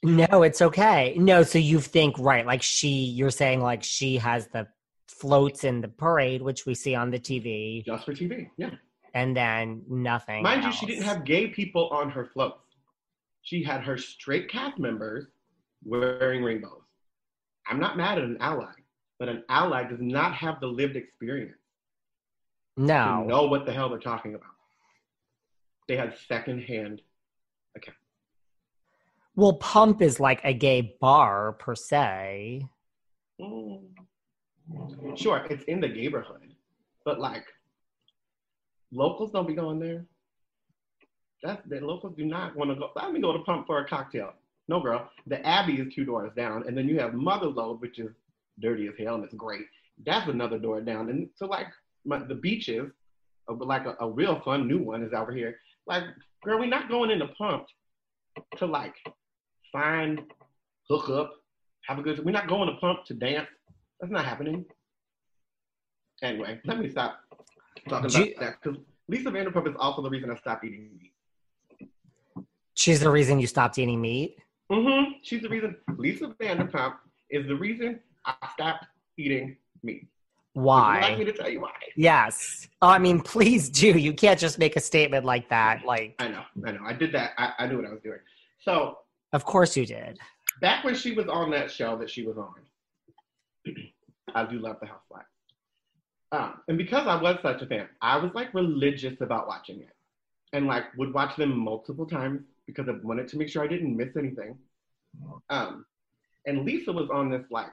No, 0.04 0.44
it's 0.44 0.62
okay. 0.62 1.16
No, 1.18 1.44
so 1.44 1.58
you 1.58 1.80
think 1.80 2.18
right, 2.20 2.46
like 2.46 2.62
she 2.62 2.90
you're 2.90 3.32
saying 3.32 3.62
like 3.62 3.84
she 3.84 4.18
has 4.18 4.48
the 4.48 4.68
floats 5.08 5.64
in 5.64 5.82
the 5.82 5.88
parade, 5.88 6.42
which 6.42 6.66
we 6.66 6.76
see 6.76 6.94
on 6.96 7.10
the 7.10 7.20
TV, 7.20 7.86
Just 7.86 8.06
for 8.06 8.14
TV. 8.14 8.50
Yeah. 8.58 8.72
and 9.14 9.36
then 9.36 9.82
nothing. 9.90 10.44
Mind 10.44 10.64
you, 10.64 10.72
she 10.72 10.86
didn't 10.86 11.04
have 11.04 11.26
gay 11.26 11.48
people 11.48 11.90
on 11.90 12.10
her 12.12 12.26
floats. 12.26 12.62
She 13.42 13.64
had 13.64 13.82
her 13.82 13.98
straight 13.98 14.50
cast 14.50 14.78
members 14.78 15.26
wearing 15.84 16.44
rainbows. 16.44 16.82
I'm 17.68 17.80
not 17.80 17.98
mad 17.98 18.18
at 18.18 18.24
an 18.24 18.38
ally, 18.40 18.74
but 19.20 19.30
an 19.30 19.44
ally 19.50 19.84
does 19.84 20.00
not 20.02 20.34
have 20.36 20.60
the 20.60 20.68
lived 20.68 20.96
experience 20.96 21.58
no. 22.78 23.24
know 23.24 23.48
what 23.48 23.66
the 23.66 23.74
hell 23.74 23.90
they're 23.90 24.00
talking 24.00 24.36
about. 24.36 24.52
They 25.88 25.98
had 25.98 26.16
secondhand. 26.28 27.02
Well, 29.38 29.54
Pump 29.54 30.02
is 30.02 30.20
like 30.20 30.42
a 30.44 30.52
gay 30.52 30.98
bar 31.00 31.54
per 31.60 31.76
se. 31.76 32.68
Mm. 33.40 33.82
Sure, 35.16 35.46
it's 35.48 35.64
in 35.66 35.80
the 35.80 35.88
neighborhood, 35.88 36.56
but 37.06 37.20
like 37.20 37.46
locals 38.92 39.32
don't 39.32 39.48
be 39.48 39.54
going 39.54 39.78
there. 39.80 40.08
That's 41.44 41.62
the 41.70 41.80
locals 41.82 42.16
do 42.18 42.26
not 42.26 42.56
want 42.56 42.72
to 42.72 42.76
go. 42.76 42.90
Let 42.96 43.14
me 43.14 43.22
go 43.22 43.32
to 43.32 43.44
Pump 43.44 43.68
for 43.68 43.78
a 43.78 43.88
cocktail. 43.88 44.34
No, 44.68 44.80
girl. 44.80 45.08
The 45.28 45.46
Abbey 45.46 45.74
is 45.74 45.94
two 45.94 46.04
doors 46.04 46.32
down, 46.36 46.68
and 46.68 46.76
then 46.76 46.88
you 46.88 47.00
have 47.00 47.12
Motherlode, 47.12 47.80
which 47.80 48.00
is 48.00 48.10
dirty 48.60 48.88
as 48.88 48.96
hell 48.98 49.16
and 49.16 49.24
it's 49.24 49.36
great. 49.36 49.66
That's 50.04 50.28
another 50.28 50.58
door 50.58 50.82
down, 50.82 51.12
and 51.12 51.30
so 51.36 51.46
like 51.46 51.68
my, 52.06 52.18
the 52.18 52.34
beaches, 52.34 52.92
like 53.48 53.86
a, 53.86 53.96
a 54.00 54.10
real 54.10 54.42
fun 54.44 54.68
new 54.68 54.80
one 54.80 55.04
is 55.04 55.14
over 55.14 55.32
here. 55.32 55.60
Like, 55.86 56.06
girl, 56.44 56.58
we're 56.58 56.66
not 56.66 56.90
going 56.90 57.12
into 57.12 57.28
Pump 57.28 57.68
to 58.58 58.66
like 58.66 58.96
find, 59.72 60.22
hook 60.90 61.10
up, 61.10 61.34
have 61.86 62.00
a 62.00 62.02
good. 62.02 62.24
We're 62.24 62.32
not 62.32 62.48
going 62.48 62.68
to 62.68 62.76
Pump 62.76 63.06
to 63.06 63.14
dance. 63.14 63.48
That's 64.00 64.12
not 64.12 64.26
happening. 64.26 64.66
Anyway, 66.22 66.60
let 66.66 66.80
me 66.80 66.90
stop 66.90 67.20
talking 67.88 68.10
about 68.10 68.40
that 68.40 68.56
because 68.62 68.80
Lisa 69.08 69.30
Vanderpump 69.30 69.68
is 69.70 69.76
also 69.80 70.02
the 70.02 70.10
reason 70.10 70.32
I 70.32 70.36
stopped 70.36 70.66
eating 70.66 70.90
meat. 71.00 71.14
She's 72.74 73.00
the 73.00 73.10
reason 73.10 73.40
you 73.40 73.48
stopped 73.48 73.78
eating 73.78 74.02
meat. 74.02 74.38
Mm-hmm. 74.72 75.14
She's 75.24 75.42
the 75.42 75.50
reason. 75.50 75.76
Lisa 75.98 76.36
Vanderpump 76.40 76.96
is 77.30 77.48
the 77.48 77.56
reason 77.56 78.00
I 78.26 78.36
stopped 78.54 78.86
eating 79.18 79.58
meat. 79.84 80.08
Would 80.56 80.64
you 80.64 80.68
like 80.68 81.02
Why? 81.02 81.16
me 81.18 81.26
to 81.26 81.34
tell 81.34 81.50
you 81.50 81.62
why? 81.62 81.72
Yes. 81.96 82.68
Oh, 82.82 82.90
I 82.90 82.98
mean, 82.98 83.22
please 83.22 83.70
do. 83.70 83.90
You 83.98 84.12
can't 84.12 84.40
just 84.40 84.58
make 84.58 84.76
a 84.76 84.80
statement 84.80 85.24
like 85.24 85.50
that. 85.50 85.86
Like, 85.86 86.16
I 86.18 86.30
know, 86.30 86.44
I 86.66 86.72
know. 86.72 86.80
I 86.84 86.94
did 86.94 87.12
that. 87.12 87.34
I, 87.38 87.54
I 87.60 87.68
knew 87.68 87.78
what 87.78 87.86
I 87.86 87.92
was 87.92 88.02
doing. 88.02 88.18
So 88.60 88.98
of 89.34 89.46
course 89.46 89.76
you 89.78 89.86
did. 89.86 90.20
back 90.62 90.84
when 90.84 90.96
she 90.96 91.12
was 91.14 91.28
on 91.28 91.52
that 91.52 91.72
show 91.72 91.98
that 91.98 92.10
she 92.10 92.24
was 92.24 92.38
on, 92.38 92.56
I 94.36 94.46
do 94.46 94.60
love 94.60 94.78
the 94.82 94.88
Housewives. 94.88 95.28
Um, 96.32 96.62
and 96.68 96.78
because 96.78 97.08
I 97.08 97.22
was 97.22 97.38
such 97.42 97.62
a 97.62 97.66
fan, 97.66 97.88
I 98.02 98.18
was 98.18 98.32
like 98.34 98.54
religious 98.54 99.22
about 99.22 99.48
watching 99.48 99.80
it, 99.80 99.96
and 100.54 100.68
like 100.68 100.86
would 100.98 101.14
watch 101.14 101.36
them 101.38 101.58
multiple 101.58 102.06
times 102.06 102.42
because 102.66 102.90
I 102.90 102.94
wanted 103.02 103.28
to 103.30 103.38
make 103.38 103.50
sure 103.50 103.64
I 103.64 103.68
didn't 103.68 103.96
miss 103.96 104.16
anything. 104.18 104.58
Um, 105.50 105.86
and 106.46 106.66
Lisa 106.66 106.92
was 106.92 107.10
on 107.10 107.30
this 107.30 107.46
like, 107.50 107.72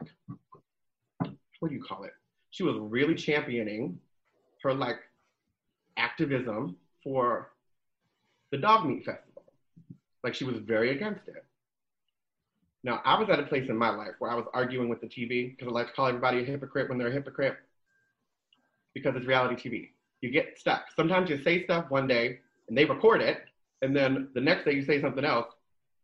what 1.59 1.69
do 1.69 1.75
you 1.75 1.83
call 1.83 2.05
it? 2.05 2.13
She 2.51 2.63
was 2.63 2.77
really 2.79 3.15
championing 3.15 3.99
her 4.63 4.73
like 4.73 4.99
activism 5.97 6.77
for 7.03 7.51
the 8.51 8.59
dog 8.59 8.87
meat 8.87 9.05
festival. 9.05 9.34
Like 10.25 10.35
she 10.35 10.45
was 10.45 10.57
very 10.57 10.91
against 10.91 11.29
it. 11.29 11.45
Now, 12.83 13.01
I 13.05 13.19
was 13.19 13.29
at 13.31 13.39
a 13.39 13.45
place 13.45 13.69
in 13.69 13.77
my 13.77 13.91
life 13.91 14.15
where 14.19 14.31
I 14.31 14.35
was 14.35 14.47
arguing 14.53 14.89
with 14.89 15.01
the 15.01 15.07
TV 15.07 15.57
because 15.57 15.69
I 15.69 15.71
like 15.71 15.87
to 15.89 15.93
call 15.93 16.07
everybody 16.07 16.41
a 16.41 16.45
hypocrite 16.45 16.89
when 16.89 16.99
they're 16.99 17.09
a 17.09 17.13
hypocrite 17.13 17.57
because 18.95 19.15
it's 19.17 19.27
reality 19.27 19.57
TV. 19.57 19.91
You 20.21 20.31
get 20.31 20.59
stuck. 20.59 20.87
Sometimes 20.97 21.31
you 21.31 21.43
say 21.43 21.65
stuff 21.65 21.87
one 21.91 22.07
day 22.07 22.41
and 22.69 22.77
they 22.77 22.85
record 22.85 23.21
it, 23.21 23.45
and 23.83 23.95
then 23.95 24.29
the 24.35 24.41
next 24.41 24.65
day 24.65 24.73
you 24.73 24.85
say 24.85 25.01
something 25.01 25.25
else. 25.25 25.47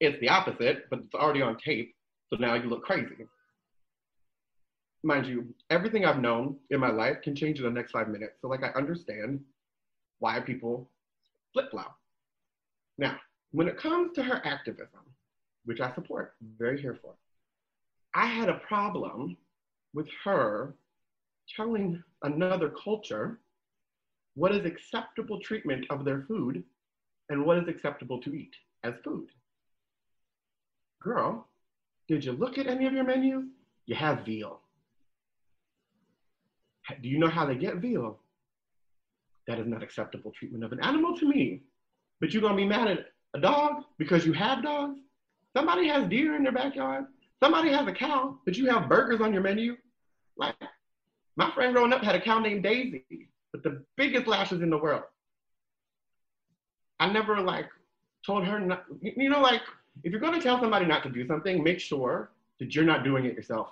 It's 0.01 0.19
the 0.21 0.29
opposite, 0.29 0.89
but 0.91 1.01
it's 1.01 1.15
already 1.15 1.43
on 1.43 1.57
tape, 1.59 1.95
so 2.29 2.37
now 2.37 2.55
you 2.55 2.69
look 2.69 2.83
crazy. 2.83 3.27
Mind 5.03 5.27
you, 5.27 5.55
everything 5.71 6.05
I've 6.05 6.21
known 6.21 6.57
in 6.71 6.81
my 6.81 6.91
life 6.91 7.17
can 7.23 7.35
change 7.35 7.59
in 7.59 7.65
the 7.65 7.71
next 7.71 7.93
five 7.93 8.09
minutes. 8.09 8.35
So, 8.41 8.49
like, 8.49 8.63
I 8.63 8.69
understand 8.69 9.41
why 10.19 10.41
people 10.41 10.91
flip 11.53 11.71
flop. 11.71 11.97
Now, 12.99 13.17
when 13.53 13.69
it 13.69 13.77
comes 13.77 14.13
to 14.15 14.23
her 14.23 14.41
activism, 14.45 15.01
which 15.65 15.81
I 15.81 15.93
support, 15.95 16.35
very 16.59 16.81
here 16.81 16.99
for. 17.01 17.15
I 18.15 18.27
had 18.27 18.49
a 18.49 18.59
problem 18.59 19.37
with 19.95 20.09
her 20.25 20.75
telling 21.57 22.03
another 22.23 22.73
culture 22.83 23.39
what 24.35 24.55
is 24.55 24.65
acceptable 24.65 25.41
treatment 25.41 25.87
of 25.91 26.05
their 26.05 26.23
food 26.23 26.63
and 27.29 27.45
what 27.45 27.59
is 27.59 27.69
acceptable 27.69 28.21
to 28.21 28.35
eat 28.35 28.55
as 28.85 28.95
food. 29.05 29.29
Girl, 31.03 31.47
did 32.09 32.25
you 32.25 32.33
look 32.33 32.59
at 32.59 32.67
any 32.67 32.87
of 32.87 32.93
your 32.93 33.05
menus? 33.05 33.45
You 33.87 33.95
have 33.97 34.25
veal. 34.25 34.61
Do 37.03 37.09
you 37.09 37.19
know 37.19 37.29
how 37.29 37.47
they 37.47 37.55
get 37.55 37.77
veal? 37.77 38.19
That 39.47 39.59
is 39.59 39.67
not 39.67 39.83
acceptable 39.83 40.33
treatment 40.33 40.65
of 40.65 40.73
an 40.73 40.81
animal 40.81 41.17
to 41.19 41.29
me. 41.29 41.63
But 42.21 42.33
you're 42.33 42.43
gonna 42.43 42.57
be 42.57 42.67
mad 42.67 42.89
at 42.89 43.07
a 43.35 43.41
dog 43.41 43.85
because 43.99 44.27
you 44.27 44.33
have 44.33 44.63
dogs? 44.63 44.99
Somebody 45.57 45.89
has 45.89 46.09
deer 46.09 46.37
in 46.37 46.43
their 46.43 46.53
backyard. 46.53 47.07
Somebody 47.43 47.71
has 47.71 47.87
a 47.87 47.93
cow, 47.93 48.39
but 48.45 48.57
you 48.57 48.67
have 48.67 48.89
burgers 48.89 49.21
on 49.21 49.33
your 49.33 49.43
menu. 49.43 49.77
Like 50.37 50.55
my 51.37 51.51
friend 51.53 51.75
growing 51.75 51.93
up 51.93 52.03
had 52.03 52.15
a 52.15 52.21
cow 52.21 52.39
named 52.39 52.63
Daisy 52.63 53.29
with 53.53 53.63
the 53.63 53.83
biggest 53.97 54.27
lashes 54.27 54.63
in 54.63 54.71
the 54.71 54.79
world. 54.79 55.03
I 56.99 57.11
never 57.11 57.41
like 57.41 57.69
told 58.25 58.45
her 58.45 58.61
not. 58.61 58.85
You 59.01 59.31
know, 59.31 59.41
like 59.41 59.63
if 60.05 60.13
you're 60.13 60.21
going 60.21 60.35
to 60.35 60.41
tell 60.41 60.61
somebody 60.61 60.87
not 60.87 61.03
to 61.05 61.11
do 61.11 61.27
something, 61.27 61.63
make 61.63 61.81
sure 61.81 62.31
that 62.59 62.75
you're 62.75 62.85
not 62.85 63.05
doing 63.05 63.25
it 63.25 63.35
yourself. 63.35 63.69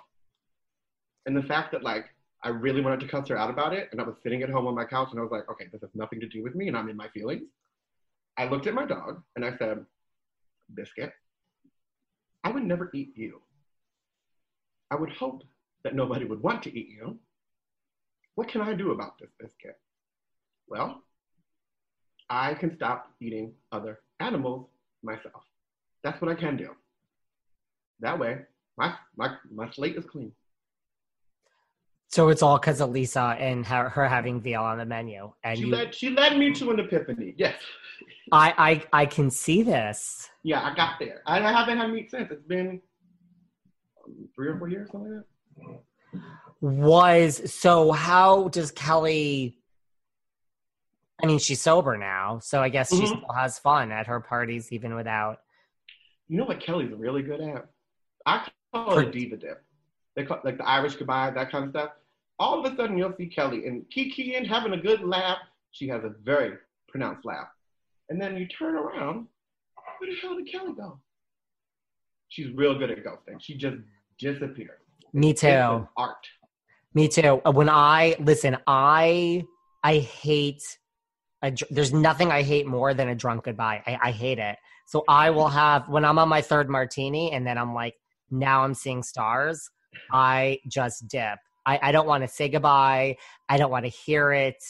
And 1.25 1.37
the 1.37 1.43
fact 1.43 1.71
that 1.73 1.83
like 1.83 2.05
I 2.43 2.49
really 2.49 2.81
wanted 2.81 3.01
to 3.01 3.07
cuss 3.07 3.27
her 3.27 3.37
out 3.37 3.49
about 3.49 3.73
it, 3.73 3.89
and 3.91 4.01
I 4.01 4.03
was 4.03 4.15
sitting 4.23 4.41
at 4.41 4.49
home 4.49 4.65
on 4.65 4.73
my 4.73 4.85
couch, 4.85 5.09
and 5.11 5.19
I 5.19 5.23
was 5.23 5.31
like, 5.31 5.49
okay, 5.49 5.65
this 5.71 5.81
has 5.81 5.89
nothing 5.93 6.19
to 6.21 6.27
do 6.27 6.41
with 6.41 6.55
me, 6.55 6.67
and 6.67 6.77
I'm 6.77 6.89
in 6.89 6.95
my 6.95 7.07
feelings. 7.09 7.43
I 8.39 8.47
looked 8.47 8.67
at 8.67 8.73
my 8.73 8.85
dog 8.85 9.21
and 9.35 9.43
I 9.43 9.51
said, 9.57 9.85
Biscuit, 10.73 11.11
I 12.45 12.51
would 12.51 12.63
never 12.63 12.89
eat 12.93 13.11
you. 13.15 13.41
I 14.89 14.95
would 14.95 15.11
hope 15.11 15.43
that 15.83 15.93
nobody 15.93 16.23
would 16.23 16.41
want 16.41 16.63
to 16.63 16.79
eat 16.79 16.87
you. 16.87 17.19
What 18.35 18.47
can 18.47 18.61
I 18.61 18.73
do 18.73 18.91
about 18.91 19.19
this 19.19 19.29
biscuit? 19.37 19.77
Well, 20.69 21.03
I 22.29 22.53
can 22.53 22.73
stop 22.77 23.11
eating 23.19 23.51
other 23.73 23.99
animals 24.21 24.67
myself. 25.03 25.43
That's 26.01 26.21
what 26.21 26.31
I 26.31 26.35
can 26.35 26.55
do. 26.55 26.69
That 27.99 28.17
way, 28.17 28.37
my, 28.77 28.93
my, 29.17 29.35
my 29.51 29.69
slate 29.71 29.97
is 29.97 30.05
clean. 30.05 30.31
So 32.09 32.29
it's 32.29 32.41
all 32.41 32.57
because 32.57 32.81
of 32.81 32.89
Lisa 32.89 33.35
and 33.39 33.65
her, 33.67 33.87
her 33.89 34.07
having 34.07 34.41
veal 34.41 34.63
on 34.63 34.77
the 34.79 34.85
menu. 34.85 35.31
And 35.43 35.57
She 35.59 35.65
you, 35.65 35.71
led, 35.71 35.93
she 35.93 36.09
led 36.09 36.37
me 36.37 36.51
to 36.55 36.71
an 36.71 36.79
epiphany. 36.79 37.35
Yes. 37.37 37.55
I, 38.31 38.53
I, 38.93 39.01
I 39.01 39.05
can 39.05 39.29
see 39.29 39.61
this. 39.61 40.29
Yeah, 40.43 40.61
I 40.63 40.73
got 40.75 40.99
there. 40.99 41.21
I 41.27 41.39
haven't 41.39 41.77
had 41.77 41.91
meat 41.91 42.09
since. 42.09 42.31
It's 42.31 42.43
been 42.45 42.81
three 44.35 44.47
or 44.49 44.57
four 44.57 44.69
years, 44.69 44.89
something 44.91 45.13
like 45.13 45.25
that. 46.15 46.21
was 46.61 47.53
so 47.53 47.91
how 47.91 48.47
does 48.49 48.71
Kelly 48.71 49.55
I 51.21 51.27
mean 51.27 51.37
she's 51.39 51.61
sober 51.61 51.95
now, 51.97 52.39
so 52.39 52.61
I 52.61 52.69
guess 52.69 52.89
she 52.89 53.03
Mhm. 53.03 53.07
still 53.07 53.33
has 53.35 53.59
fun 53.59 53.91
at 53.91 54.07
her 54.07 54.19
parties 54.19 54.71
even 54.71 54.95
without 54.95 55.41
You 56.27 56.37
know 56.37 56.45
what 56.45 56.59
Kelly's 56.59 56.91
really 56.91 57.21
good 57.21 57.41
at? 57.41 57.67
I 58.25 58.47
call 58.73 58.97
it 58.99 59.07
a 59.07 59.11
diva 59.11 59.37
dip. 59.37 59.63
Like 60.43 60.57
the 60.57 60.67
Irish 60.67 60.95
goodbye, 60.95 61.31
that 61.31 61.51
kind 61.51 61.65
of 61.65 61.69
stuff. 61.71 61.91
All 62.39 62.63
of 62.65 62.71
a 62.71 62.75
sudden, 62.75 62.97
you'll 62.97 63.13
see 63.17 63.27
Kelly 63.27 63.67
and 63.67 63.89
Kiki 63.89 64.35
and 64.35 64.47
having 64.47 64.73
a 64.73 64.77
good 64.77 65.01
laugh. 65.01 65.37
She 65.71 65.87
has 65.89 66.03
a 66.03 66.13
very 66.23 66.53
pronounced 66.87 67.25
laugh, 67.25 67.47
and 68.09 68.19
then 68.21 68.37
you 68.37 68.47
turn 68.47 68.75
around. 68.75 69.27
Where 69.99 70.09
the 70.09 70.15
hell 70.21 70.35
did 70.35 70.49
Kelly 70.49 70.73
go? 70.73 70.99
She's 72.29 72.51
real 72.55 72.77
good 72.77 72.89
at 72.91 73.03
ghosting. 73.03 73.37
She 73.39 73.55
just 73.55 73.77
disappears. 74.19 74.79
me 75.13 75.33
too. 75.33 75.87
art. 75.97 76.27
Me 76.93 77.07
too. 77.07 77.41
Uh, 77.45 77.51
When 77.51 77.69
I 77.69 78.15
listen, 78.19 78.57
I 78.67 79.45
I 79.83 79.97
hate. 79.99 80.63
A, 81.41 81.53
there's 81.69 81.93
nothing 81.93 82.31
I 82.31 82.41
hate 82.41 82.67
more 82.67 82.93
than 82.93 83.07
a 83.09 83.15
drunk 83.15 83.45
goodbye. 83.45 83.81
I, 83.87 83.97
I 84.09 84.11
hate 84.11 84.39
it. 84.39 84.57
So 84.87 85.05
I 85.07 85.29
will 85.29 85.47
have 85.47 85.87
when 85.87 86.03
I'm 86.03 86.19
on 86.19 86.27
my 86.27 86.41
third 86.41 86.69
martini, 86.69 87.31
and 87.31 87.45
then 87.47 87.57
I'm 87.57 87.73
like, 87.73 87.95
now 88.31 88.63
I'm 88.63 88.73
seeing 88.73 89.03
stars. 89.03 89.69
I 90.11 90.59
just 90.67 91.07
dip. 91.07 91.39
I, 91.65 91.79
I 91.83 91.91
don't 91.91 92.07
want 92.07 92.23
to 92.23 92.27
say 92.27 92.49
goodbye. 92.49 93.17
I 93.47 93.57
don't 93.57 93.71
want 93.71 93.85
to 93.85 93.89
hear 93.89 94.31
it. 94.31 94.63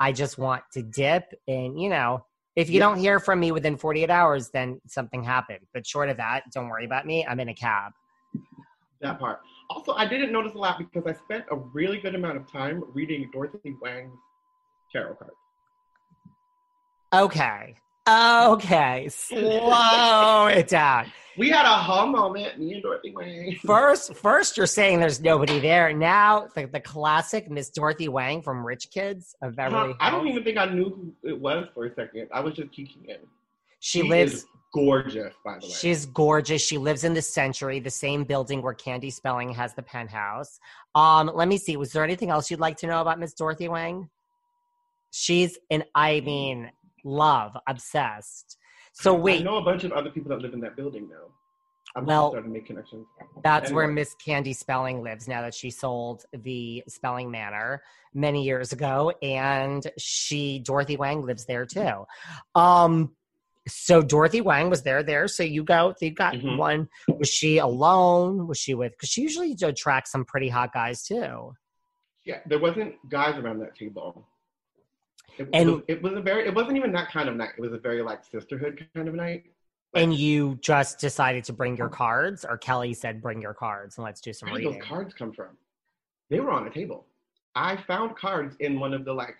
I 0.00 0.12
just 0.12 0.38
want 0.38 0.62
to 0.72 0.82
dip. 0.82 1.24
And 1.48 1.80
you 1.80 1.88
know, 1.88 2.24
if 2.56 2.68
you 2.68 2.74
Yeah. 2.74 2.86
don't 2.86 2.98
hear 2.98 3.18
from 3.18 3.40
me 3.40 3.50
within 3.52 3.76
48 3.76 4.10
hours, 4.10 4.50
then 4.50 4.80
something 4.86 5.22
happened. 5.22 5.66
But 5.72 5.86
short 5.86 6.08
of 6.08 6.16
that, 6.18 6.44
don't 6.52 6.68
worry 6.68 6.84
about 6.84 7.06
me. 7.06 7.26
I'm 7.26 7.40
in 7.40 7.48
a 7.48 7.54
cab. 7.54 7.92
That 9.00 9.18
part. 9.18 9.40
Also, 9.70 9.92
I 9.94 10.06
didn't 10.06 10.30
notice 10.32 10.54
a 10.54 10.58
lot 10.58 10.78
because 10.78 11.04
I 11.06 11.12
spent 11.12 11.44
a 11.50 11.56
really 11.56 11.98
good 11.98 12.14
amount 12.14 12.36
of 12.36 12.50
time 12.50 12.82
reading 12.92 13.28
Dorothy 13.32 13.74
Wang's 13.82 14.12
tarot 14.92 15.14
cards. 15.16 15.34
Okay. 17.12 17.76
Okay. 18.08 19.08
Slow 19.08 20.46
it 20.46 20.68
down. 20.68 21.06
We 21.36 21.50
had 21.50 21.64
a 21.64 21.76
hum 21.76 22.12
moment, 22.12 22.58
me 22.58 22.74
and 22.74 22.82
Dorothy 22.82 23.12
Wang. 23.14 23.58
First, 23.66 24.14
first 24.14 24.56
you're 24.56 24.66
saying 24.66 25.00
there's 25.00 25.20
nobody 25.20 25.58
there. 25.58 25.92
Now 25.92 26.48
the, 26.54 26.66
the 26.66 26.80
classic 26.80 27.50
Miss 27.50 27.70
Dorothy 27.70 28.08
Wang 28.08 28.42
from 28.42 28.64
Rich 28.64 28.90
Kids 28.90 29.34
of 29.42 29.56
Beverly 29.56 29.94
I 30.00 30.10
don't 30.10 30.28
even 30.28 30.44
think 30.44 30.58
I 30.58 30.66
knew 30.66 31.14
who 31.22 31.28
it 31.28 31.40
was 31.40 31.66
for 31.74 31.86
a 31.86 31.94
second. 31.94 32.28
I 32.32 32.40
was 32.40 32.54
just 32.54 32.70
kicking 32.70 33.04
in. 33.08 33.16
She 33.80 34.00
She 34.00 34.08
lives. 34.08 34.32
is 34.34 34.46
gorgeous, 34.72 35.34
by 35.44 35.58
the 35.58 35.66
way. 35.66 35.72
She's 35.72 36.06
gorgeous. 36.06 36.62
She 36.62 36.78
lives 36.78 37.04
in 37.04 37.14
the 37.14 37.22
Century, 37.22 37.80
the 37.80 37.90
same 37.90 38.24
building 38.24 38.62
where 38.62 38.74
Candy 38.74 39.10
Spelling 39.10 39.50
has 39.54 39.74
the 39.74 39.82
penthouse. 39.82 40.58
Um, 40.94 41.30
let 41.34 41.48
me 41.48 41.58
see. 41.58 41.76
Was 41.76 41.92
there 41.92 42.04
anything 42.04 42.30
else 42.30 42.50
you'd 42.50 42.60
like 42.60 42.76
to 42.78 42.86
know 42.86 43.00
about 43.00 43.18
Miss 43.18 43.34
Dorothy 43.34 43.68
Wang? 43.68 44.08
She's 45.10 45.58
an, 45.70 45.84
I 45.94 46.20
mean, 46.20 46.70
love 47.04 47.56
obsessed. 47.68 48.56
So 48.94 49.28
I 49.28 49.42
know 49.42 49.56
a 49.56 49.62
bunch 49.62 49.84
of 49.84 49.92
other 49.92 50.08
people 50.10 50.30
that 50.30 50.40
live 50.40 50.54
in 50.54 50.60
that 50.60 50.76
building 50.76 51.08
now. 51.08 51.26
I'm 51.96 52.06
Well, 52.06 52.30
starting 52.30 52.50
to 52.50 52.54
make 52.54 52.66
connections. 52.66 53.06
That's 53.42 53.70
where 53.70 53.86
Miss 53.86 54.14
Candy 54.14 54.52
Spelling 54.52 55.02
lives 55.02 55.28
now 55.28 55.42
that 55.42 55.54
she 55.54 55.70
sold 55.70 56.24
the 56.32 56.82
Spelling 56.88 57.30
Manor 57.30 57.82
many 58.14 58.44
years 58.44 58.72
ago, 58.72 59.12
and 59.22 59.84
she 59.98 60.60
Dorothy 60.60 60.96
Wang 60.96 61.22
lives 61.22 61.44
there 61.44 61.66
too. 61.66 62.04
Um, 62.54 63.14
so 63.66 64.00
Dorothy 64.00 64.40
Wang 64.40 64.70
was 64.70 64.82
there 64.82 65.02
there. 65.02 65.26
So 65.28 65.42
you 65.42 65.64
go, 65.64 65.94
you 66.00 66.10
got 66.10 66.34
Mhm. 66.34 66.56
one. 66.56 66.88
Was 67.08 67.28
she 67.28 67.58
alone? 67.58 68.46
Was 68.46 68.58
she 68.58 68.74
with? 68.74 68.92
Because 68.92 69.08
she 69.08 69.22
usually 69.22 69.56
attracts 69.62 70.10
some 70.12 70.24
pretty 70.24 70.48
hot 70.48 70.72
guys 70.72 71.02
too. 71.04 71.54
Yeah, 72.24 72.40
there 72.46 72.58
wasn't 72.58 73.08
guys 73.08 73.36
around 73.38 73.58
that 73.60 73.76
table. 73.76 74.26
It, 75.38 75.48
And- 75.52 75.68
it, 75.68 75.72
was, 75.72 75.82
it 75.88 76.02
was 76.02 76.12
a 76.14 76.20
very. 76.20 76.46
It 76.46 76.54
wasn't 76.54 76.76
even 76.76 76.92
that 76.92 77.10
kind 77.10 77.28
of 77.28 77.36
night. 77.36 77.50
It 77.56 77.60
was 77.60 77.72
a 77.72 77.78
very 77.78 78.02
like 78.02 78.24
sisterhood 78.24 78.86
kind 78.94 79.08
of 79.08 79.14
night. 79.14 79.44
And 79.96 80.12
you 80.12 80.58
just 80.60 80.98
decided 80.98 81.44
to 81.44 81.52
bring 81.52 81.76
your 81.76 81.88
cards, 81.88 82.44
or 82.44 82.58
Kelly 82.58 82.94
said, 82.94 83.22
"Bring 83.22 83.40
your 83.40 83.54
cards 83.54 83.96
and 83.96 84.04
let's 84.04 84.20
do 84.20 84.32
some 84.32 84.48
reading. 84.48 84.52
Where 84.52 84.60
did 84.60 84.68
reading." 84.68 84.80
those 84.80 84.88
cards 84.88 85.14
come 85.14 85.32
from? 85.32 85.56
They 86.30 86.40
were 86.40 86.50
on 86.50 86.66
a 86.66 86.70
table. 86.70 87.06
I 87.54 87.76
found 87.86 88.16
cards 88.16 88.56
in 88.58 88.80
one 88.80 88.92
of 88.92 89.04
the 89.04 89.12
like, 89.12 89.36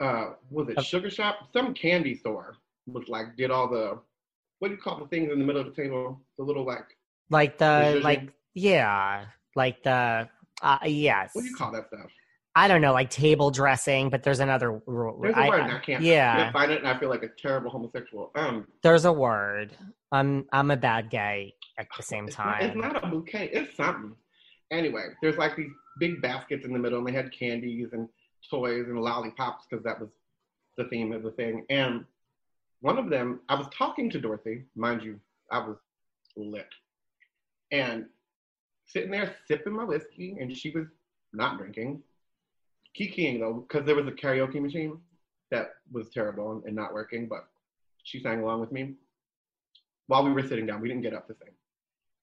uh, 0.00 0.30
was 0.50 0.68
it 0.68 0.84
Sugar 0.84 1.08
Shop? 1.10 1.48
Some 1.52 1.72
candy 1.74 2.16
store 2.16 2.56
was 2.86 3.08
like 3.08 3.36
did 3.36 3.50
all 3.50 3.68
the, 3.68 3.98
what 4.58 4.68
do 4.68 4.74
you 4.74 4.80
call 4.80 4.98
the 4.98 5.06
things 5.06 5.32
in 5.32 5.38
the 5.38 5.44
middle 5.44 5.60
of 5.60 5.74
the 5.74 5.82
table? 5.82 6.20
The 6.36 6.44
little 6.44 6.64
like, 6.64 6.96
Like 7.30 7.58
the 7.58 7.78
Precision? 7.78 8.02
like 8.02 8.32
yeah, 8.54 9.26
like 9.54 9.82
the 9.84 10.28
uh, 10.62 10.78
yes. 10.84 11.30
what 11.32 11.42
do 11.42 11.48
you 11.48 11.56
call 11.56 11.70
that 11.72 11.86
stuff? 11.88 12.10
I 12.56 12.68
don't 12.68 12.80
know, 12.80 12.92
like 12.92 13.10
table 13.10 13.50
dressing, 13.50 14.10
but 14.10 14.22
there's 14.22 14.38
another 14.40 14.80
rule. 14.86 15.18
There's 15.20 15.34
a 15.34 15.38
I- 15.38 15.48
word 15.48 15.60
I- 15.62 15.76
I 15.76 15.78
can't, 15.80 16.02
yeah, 16.02 16.36
can't 16.36 16.52
find 16.52 16.70
it, 16.70 16.78
and 16.78 16.88
I 16.88 16.98
feel 16.98 17.08
like 17.08 17.22
a 17.24 17.28
terrible 17.28 17.70
homosexual. 17.70 18.30
Um, 18.36 18.66
there's 18.82 19.04
a 19.04 19.12
word. 19.12 19.76
I'm 20.12 20.46
I'm 20.52 20.70
a 20.70 20.76
bad 20.76 21.10
guy 21.10 21.52
at 21.78 21.88
the 21.96 22.02
same 22.02 22.28
it's 22.28 22.38
not, 22.38 22.62
it's 22.62 22.76
not 22.76 23.02
a 23.02 23.08
bouquet. 23.08 23.50
It's 23.52 23.76
something. 23.76 24.14
Anyway, 24.70 25.06
there's 25.20 25.36
like 25.36 25.56
these 25.56 25.72
big 25.98 26.22
baskets 26.22 26.64
in 26.64 26.72
the 26.72 26.78
middle, 26.78 26.98
and 26.98 27.06
they 27.06 27.12
had 27.12 27.32
candies 27.32 27.88
and 27.92 28.08
toys 28.48 28.86
and 28.88 29.00
lollipops 29.00 29.66
because 29.68 29.82
that 29.84 29.98
was 30.00 30.10
the 30.78 30.84
theme 30.84 31.12
of 31.12 31.22
the 31.22 31.32
thing. 31.32 31.64
And 31.70 32.04
one 32.80 32.98
of 32.98 33.10
them, 33.10 33.40
I 33.48 33.54
was 33.56 33.66
talking 33.76 34.10
to 34.10 34.20
Dorothy, 34.20 34.64
mind 34.76 35.02
you, 35.02 35.18
I 35.50 35.58
was 35.58 35.76
lit, 36.36 36.68
and 37.72 38.06
sitting 38.86 39.10
there 39.10 39.34
sipping 39.48 39.72
my 39.72 39.84
whiskey, 39.84 40.36
and 40.40 40.56
she 40.56 40.70
was 40.70 40.86
not 41.32 41.58
drinking, 41.58 42.02
kikiing 42.98 43.40
though, 43.40 43.64
because 43.66 43.86
there 43.86 43.96
was 43.96 44.06
a 44.06 44.12
karaoke 44.12 44.60
machine 44.60 44.98
that 45.50 45.70
was 45.92 46.10
terrible 46.10 46.62
and 46.66 46.74
not 46.74 46.92
working, 46.92 47.28
but 47.28 47.46
she 48.02 48.20
sang 48.20 48.42
along 48.42 48.60
with 48.60 48.72
me 48.72 48.94
while 50.06 50.24
we 50.24 50.32
were 50.32 50.46
sitting 50.46 50.66
down. 50.66 50.80
We 50.80 50.88
didn't 50.88 51.02
get 51.02 51.14
up 51.14 51.26
to 51.28 51.34
sing. 51.34 51.52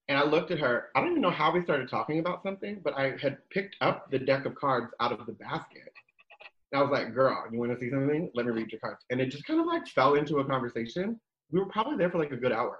And 0.08 0.18
I 0.18 0.24
looked 0.24 0.50
at 0.50 0.58
her. 0.58 0.88
I 0.94 1.00
don't 1.00 1.10
even 1.10 1.22
know 1.22 1.30
how 1.30 1.52
we 1.52 1.62
started 1.62 1.88
talking 1.88 2.18
about 2.18 2.42
something, 2.42 2.80
but 2.84 2.94
I 2.96 3.14
had 3.20 3.38
picked 3.50 3.76
up 3.80 4.10
the 4.10 4.18
deck 4.18 4.46
of 4.46 4.54
cards 4.54 4.92
out 5.00 5.12
of 5.12 5.24
the 5.26 5.32
basket. 5.32 5.92
And 6.72 6.80
I 6.80 6.82
was 6.82 6.90
like, 6.90 7.14
girl, 7.14 7.44
you 7.50 7.58
want 7.58 7.72
to 7.72 7.78
see 7.78 7.90
something? 7.90 8.30
Let 8.34 8.46
me 8.46 8.52
read 8.52 8.72
your 8.72 8.80
cards. 8.80 9.04
And 9.10 9.20
it 9.20 9.26
just 9.26 9.46
kind 9.46 9.60
of 9.60 9.66
like 9.66 9.86
fell 9.88 10.14
into 10.14 10.38
a 10.38 10.44
conversation. 10.44 11.20
We 11.50 11.60
were 11.60 11.66
probably 11.66 11.96
there 11.96 12.10
for 12.10 12.18
like 12.18 12.32
a 12.32 12.36
good 12.36 12.52
hour. 12.52 12.78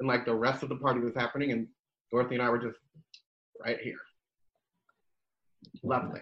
And 0.00 0.08
like 0.08 0.24
the 0.24 0.34
rest 0.34 0.62
of 0.62 0.68
the 0.68 0.76
party 0.76 1.00
was 1.00 1.14
happening, 1.14 1.52
and 1.52 1.66
Dorothy 2.10 2.34
and 2.34 2.42
I 2.42 2.50
were 2.50 2.58
just 2.58 2.78
right 3.64 3.78
here. 3.80 3.98
Lovely. 5.82 6.20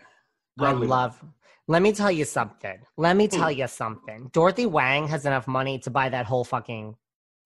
I 0.58 0.72
love. 0.72 1.22
Let 1.66 1.82
me 1.82 1.92
tell 1.92 2.10
you 2.10 2.24
something. 2.24 2.78
Let 2.96 3.16
me 3.16 3.26
Hmm. 3.26 3.36
tell 3.36 3.50
you 3.50 3.66
something. 3.66 4.28
Dorothy 4.32 4.66
Wang 4.66 5.08
has 5.08 5.24
enough 5.26 5.48
money 5.48 5.78
to 5.80 5.90
buy 5.90 6.08
that 6.10 6.26
whole 6.26 6.44
fucking. 6.44 6.96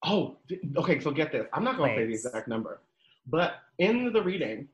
Oh, 0.04 0.38
okay. 0.76 1.00
So 1.00 1.10
get 1.10 1.32
this. 1.32 1.46
I'm 1.52 1.64
not 1.64 1.76
going 1.76 1.90
to 1.90 1.96
say 1.96 2.06
the 2.06 2.14
exact 2.14 2.48
number, 2.48 2.80
but 3.26 3.56
in 3.78 4.12
the 4.12 4.22
reading, 4.22 4.68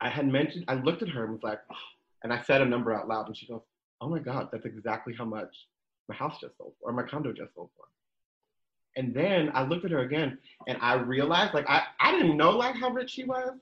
I 0.00 0.08
had 0.08 0.26
mentioned. 0.26 0.64
I 0.68 0.74
looked 0.74 1.02
at 1.02 1.08
her 1.08 1.24
and 1.24 1.32
was 1.34 1.42
like, 1.42 1.60
and 2.22 2.32
I 2.32 2.42
said 2.42 2.60
a 2.60 2.64
number 2.64 2.92
out 2.92 3.08
loud, 3.08 3.26
and 3.26 3.36
she 3.36 3.46
goes, 3.46 3.62
"Oh 4.00 4.08
my 4.08 4.18
God, 4.18 4.48
that's 4.52 4.64
exactly 4.66 5.14
how 5.14 5.24
much 5.24 5.66
my 6.08 6.14
house 6.14 6.38
just 6.40 6.56
sold 6.58 6.74
for, 6.80 6.90
or 6.90 6.92
my 6.92 7.02
condo 7.02 7.32
just 7.32 7.54
sold 7.54 7.70
for." 7.76 7.84
And 8.96 9.14
then 9.14 9.50
I 9.54 9.62
looked 9.64 9.84
at 9.84 9.90
her 9.90 10.00
again, 10.00 10.38
and 10.68 10.76
I 10.80 10.94
realized, 10.94 11.54
like, 11.54 11.68
I 11.68 11.84
I 12.00 12.12
didn't 12.12 12.36
know 12.36 12.50
like 12.50 12.74
how 12.76 12.90
rich 12.90 13.10
she 13.10 13.24
was. 13.24 13.52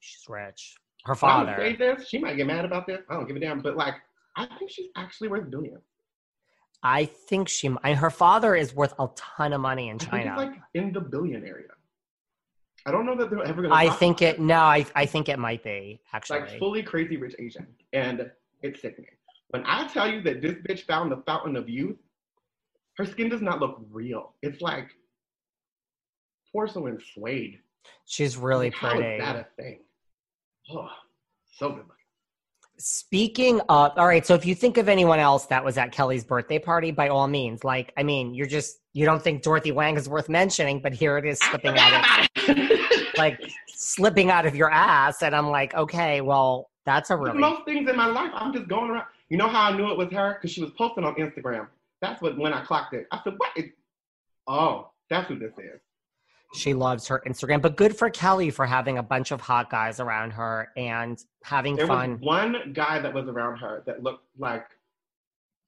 She's 0.00 0.24
rich. 0.28 0.76
Her 1.06 1.14
father. 1.14 1.54
say 1.58 1.76
this. 1.76 2.08
She 2.08 2.18
might 2.18 2.36
get 2.36 2.46
mad 2.46 2.64
about 2.64 2.86
this. 2.86 3.00
I 3.08 3.14
don't 3.14 3.26
give 3.26 3.36
a 3.36 3.40
damn. 3.40 3.60
But 3.60 3.76
like, 3.76 3.94
I 4.36 4.46
think 4.58 4.70
she's 4.70 4.88
actually 4.96 5.28
worth 5.28 5.50
billions. 5.50 5.82
I 6.82 7.04
think 7.06 7.48
she. 7.48 7.70
I- 7.84 7.94
Her 7.94 8.10
father 8.10 8.54
is 8.54 8.74
worth 8.74 8.94
a 8.98 9.08
ton 9.16 9.52
of 9.52 9.60
money 9.60 9.88
in 9.88 9.98
China. 9.98 10.34
like 10.36 10.52
in 10.74 10.92
the 10.92 11.00
billion 11.00 11.44
area. 11.44 11.68
I 12.84 12.92
don't 12.92 13.06
know 13.06 13.16
that 13.16 13.30
they're 13.30 13.42
ever 13.42 13.62
gonna. 13.62 13.74
I 13.74 13.88
think 13.90 14.20
it. 14.22 14.38
No, 14.40 14.58
I 14.60 14.84
I 14.94 15.06
think 15.06 15.28
it 15.28 15.38
might 15.38 15.62
be 15.64 16.00
actually. 16.12 16.40
like 16.40 16.58
fully 16.58 16.82
crazy 16.82 17.16
rich 17.16 17.34
Asian, 17.38 17.66
and 17.92 18.30
it's 18.62 18.80
sickening. 18.80 19.10
When 19.48 19.62
I 19.66 19.86
tell 19.88 20.08
you 20.10 20.20
that 20.22 20.42
this 20.42 20.54
bitch 20.68 20.82
found 20.86 21.10
the 21.10 21.22
fountain 21.26 21.56
of 21.56 21.68
youth, 21.68 21.96
her 22.96 23.04
skin 23.06 23.28
does 23.28 23.42
not 23.42 23.60
look 23.60 23.80
real. 23.90 24.34
It's 24.42 24.60
like 24.60 24.88
porcelain 26.52 26.98
suede. 27.14 27.58
She's 28.06 28.36
really 28.36 28.66
Like, 28.66 28.74
How 28.74 28.88
is 28.90 28.94
pretty. 29.00 29.18
that 29.20 29.36
a 29.36 29.46
thing? 29.60 29.80
Oh, 30.70 30.88
so 31.58 31.70
good 31.70 31.78
looking. 31.78 31.92
Speaking 32.78 33.60
of, 33.68 33.92
all 33.96 34.06
right. 34.06 34.26
So 34.26 34.34
if 34.34 34.44
you 34.44 34.54
think 34.54 34.76
of 34.76 34.88
anyone 34.88 35.18
else 35.18 35.46
that 35.46 35.64
was 35.64 35.78
at 35.78 35.92
Kelly's 35.92 36.24
birthday 36.24 36.58
party, 36.58 36.90
by 36.90 37.08
all 37.08 37.26
means, 37.26 37.64
like 37.64 37.92
I 37.96 38.02
mean, 38.02 38.34
you're 38.34 38.46
just 38.46 38.78
you 38.92 39.06
don't 39.06 39.22
think 39.22 39.42
Dorothy 39.42 39.72
Wang 39.72 39.96
is 39.96 40.08
worth 40.08 40.28
mentioning, 40.28 40.80
but 40.80 40.92
here 40.92 41.16
it 41.16 41.24
is 41.24 41.38
slipping 41.38 41.78
out 41.78 41.92
of 41.92 42.00
I 42.04 42.28
forgot 42.36 42.56
about 42.56 42.70
it. 42.70 43.18
like 43.18 43.40
slipping 43.68 44.30
out 44.30 44.44
of 44.44 44.54
your 44.54 44.70
ass, 44.70 45.22
and 45.22 45.34
I'm 45.34 45.48
like, 45.48 45.74
okay, 45.74 46.20
well, 46.20 46.70
that's 46.84 47.10
a 47.10 47.16
With 47.16 47.28
really 47.28 47.40
most 47.40 47.64
things 47.64 47.88
in 47.88 47.96
my 47.96 48.06
life, 48.06 48.30
I'm 48.34 48.52
just 48.52 48.68
going 48.68 48.90
around. 48.90 49.06
You 49.28 49.38
know 49.38 49.48
how 49.48 49.70
I 49.70 49.76
knew 49.76 49.90
it 49.90 49.98
was 49.98 50.12
her? 50.12 50.34
Because 50.34 50.50
she 50.50 50.60
was 50.60 50.70
posting 50.72 51.04
on 51.04 51.14
Instagram. 51.14 51.68
That's 52.00 52.20
what 52.20 52.36
when 52.36 52.52
I 52.52 52.62
clocked 52.64 52.94
it. 52.94 53.06
I 53.10 53.20
said, 53.24 53.34
"What? 53.38 53.50
Is, 53.56 53.70
oh, 54.46 54.90
that's 55.08 55.28
who 55.28 55.38
this 55.38 55.52
is." 55.58 55.80
She 56.56 56.72
loves 56.74 57.06
her 57.08 57.22
Instagram, 57.26 57.60
but 57.60 57.76
good 57.76 57.96
for 57.96 58.08
Kelly 58.08 58.50
for 58.50 58.64
having 58.64 58.98
a 58.98 59.02
bunch 59.02 59.30
of 59.30 59.40
hot 59.40 59.70
guys 59.70 60.00
around 60.00 60.30
her 60.32 60.70
and 60.76 61.22
having 61.42 61.76
There 61.76 61.86
fun. 61.86 62.12
was 62.12 62.20
one 62.20 62.72
guy 62.72 62.98
that 62.98 63.12
was 63.12 63.28
around 63.28 63.58
her 63.58 63.82
that 63.86 64.02
looked 64.02 64.24
like 64.38 64.66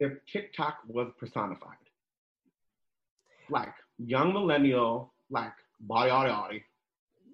if 0.01 0.12
TikTok 0.32 0.78
was 0.89 1.11
personified. 1.18 1.76
Like 3.51 3.72
young 3.99 4.32
millennial, 4.32 5.12
like 5.30 5.53
body, 5.80 6.11
body, 6.11 6.30
body, 6.30 6.64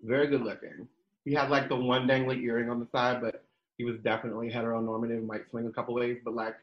very 0.03 0.27
good 0.27 0.43
looking. 0.43 0.89
He 1.25 1.33
had 1.33 1.49
like 1.51 1.69
the 1.69 1.77
one 1.77 2.07
dangly 2.07 2.43
earring 2.43 2.71
on 2.71 2.81
the 2.81 2.89
side, 2.93 3.21
but 3.23 3.45
he 3.79 3.85
was 3.85 3.97
definitely 4.05 4.51
heteronormative, 4.51 5.25
might 5.27 5.49
swing 5.51 5.67
a 5.67 5.71
couple 5.71 5.95
ways, 5.95 6.19
but 6.25 6.35
like 6.35 6.55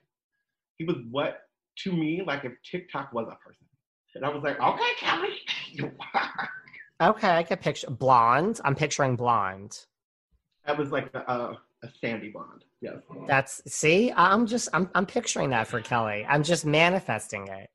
he 0.77 0.85
was 0.85 0.97
what 1.09 1.47
to 1.79 1.93
me 1.93 2.21
like 2.25 2.43
if 2.45 2.53
TikTok 2.69 3.13
was 3.13 3.27
a 3.27 3.35
person. 3.45 3.65
And 4.15 4.25
I 4.25 4.29
was 4.29 4.43
like, 4.43 4.59
okay, 4.59 4.91
Kelly, 4.99 5.29
you 5.71 5.85
are. 6.13 6.49
Okay, 7.01 7.31
I 7.31 7.41
can 7.41 7.57
picture 7.57 7.89
blonde. 7.89 8.59
I'm 8.63 8.75
picturing 8.75 9.15
blonde. 9.15 9.85
That 10.67 10.77
was 10.77 10.91
like 10.91 11.09
a, 11.15 11.19
a, 11.19 11.59
a 11.81 11.89
sandy 11.99 12.29
blonde. 12.29 12.63
Yes. 12.79 12.97
That's 13.27 13.61
see, 13.65 14.11
I'm 14.15 14.45
just 14.45 14.69
I'm 14.71 14.87
I'm 14.93 15.07
picturing 15.07 15.49
that 15.49 15.67
for 15.67 15.81
Kelly. 15.81 16.25
I'm 16.29 16.43
just 16.43 16.63
manifesting 16.63 17.47
it. 17.47 17.71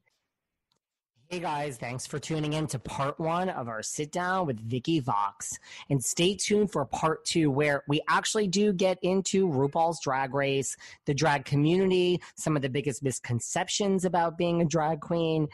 Hey 1.28 1.40
guys, 1.40 1.76
thanks 1.76 2.06
for 2.06 2.20
tuning 2.20 2.52
in 2.52 2.68
to 2.68 2.78
part 2.78 3.18
one 3.18 3.48
of 3.48 3.66
our 3.66 3.82
sit 3.82 4.12
down 4.12 4.46
with 4.46 4.60
Vicky 4.60 5.00
Vox. 5.00 5.58
And 5.90 6.02
stay 6.02 6.36
tuned 6.36 6.70
for 6.70 6.84
part 6.84 7.24
two, 7.24 7.50
where 7.50 7.82
we 7.88 8.00
actually 8.08 8.46
do 8.46 8.72
get 8.72 8.96
into 9.02 9.48
RuPaul's 9.48 10.00
drag 10.00 10.34
race, 10.34 10.76
the 11.04 11.14
drag 11.14 11.44
community, 11.44 12.20
some 12.36 12.54
of 12.54 12.62
the 12.62 12.68
biggest 12.68 13.02
misconceptions 13.02 14.04
about 14.04 14.38
being 14.38 14.60
a 14.60 14.64
drag 14.64 15.00
queen, 15.00 15.48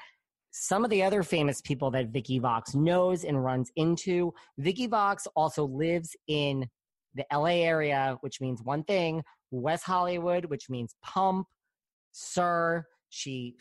some 0.53 0.85
of 0.85 0.91
the 0.91 1.03
other 1.03 1.23
famous 1.23 1.61
people 1.63 1.91
that 1.91 2.09
Vicky 2.09 2.39
Vox 2.39 2.75
knows 2.75 3.25
and 3.25 3.43
runs 3.43 3.71
into. 3.77 4.33
Vicky 4.59 4.87
Vox 4.87 5.27
also 5.35 5.65
lives 5.67 6.15
in 6.29 6.69
the 7.15 7.25
LA 7.33 7.65
area, 7.65 8.17
which 8.21 8.41
means 8.41 8.63
one 8.63 8.85
thing 8.85 9.23
West 9.51 9.85
Hollywood, 9.85 10.45
which 10.47 10.71
means 10.71 10.95
pump, 11.03 11.47
SUR. 12.13 12.87
She 13.09 13.57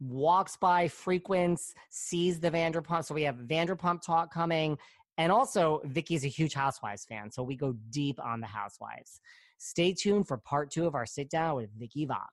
walks 0.00 0.56
by, 0.56 0.88
frequents, 0.88 1.74
sees 1.90 2.38
the 2.40 2.50
Vanderpump. 2.50 3.04
So 3.04 3.14
we 3.14 3.22
have 3.22 3.36
Vanderpump 3.36 4.02
talk 4.02 4.32
coming. 4.32 4.76
And 5.18 5.32
also, 5.32 5.80
Vicky's 5.84 6.24
a 6.24 6.28
huge 6.28 6.54
Housewives 6.54 7.04
fan. 7.04 7.30
So 7.30 7.42
we 7.42 7.56
go 7.56 7.74
deep 7.90 8.18
on 8.24 8.40
the 8.40 8.46
Housewives. 8.46 9.20
Stay 9.58 9.92
tuned 9.92 10.28
for 10.28 10.36
part 10.38 10.70
two 10.70 10.86
of 10.86 10.94
our 10.94 11.06
sit 11.06 11.30
down 11.30 11.56
with 11.56 11.70
Vicky 11.76 12.06
Vox. 12.06 12.32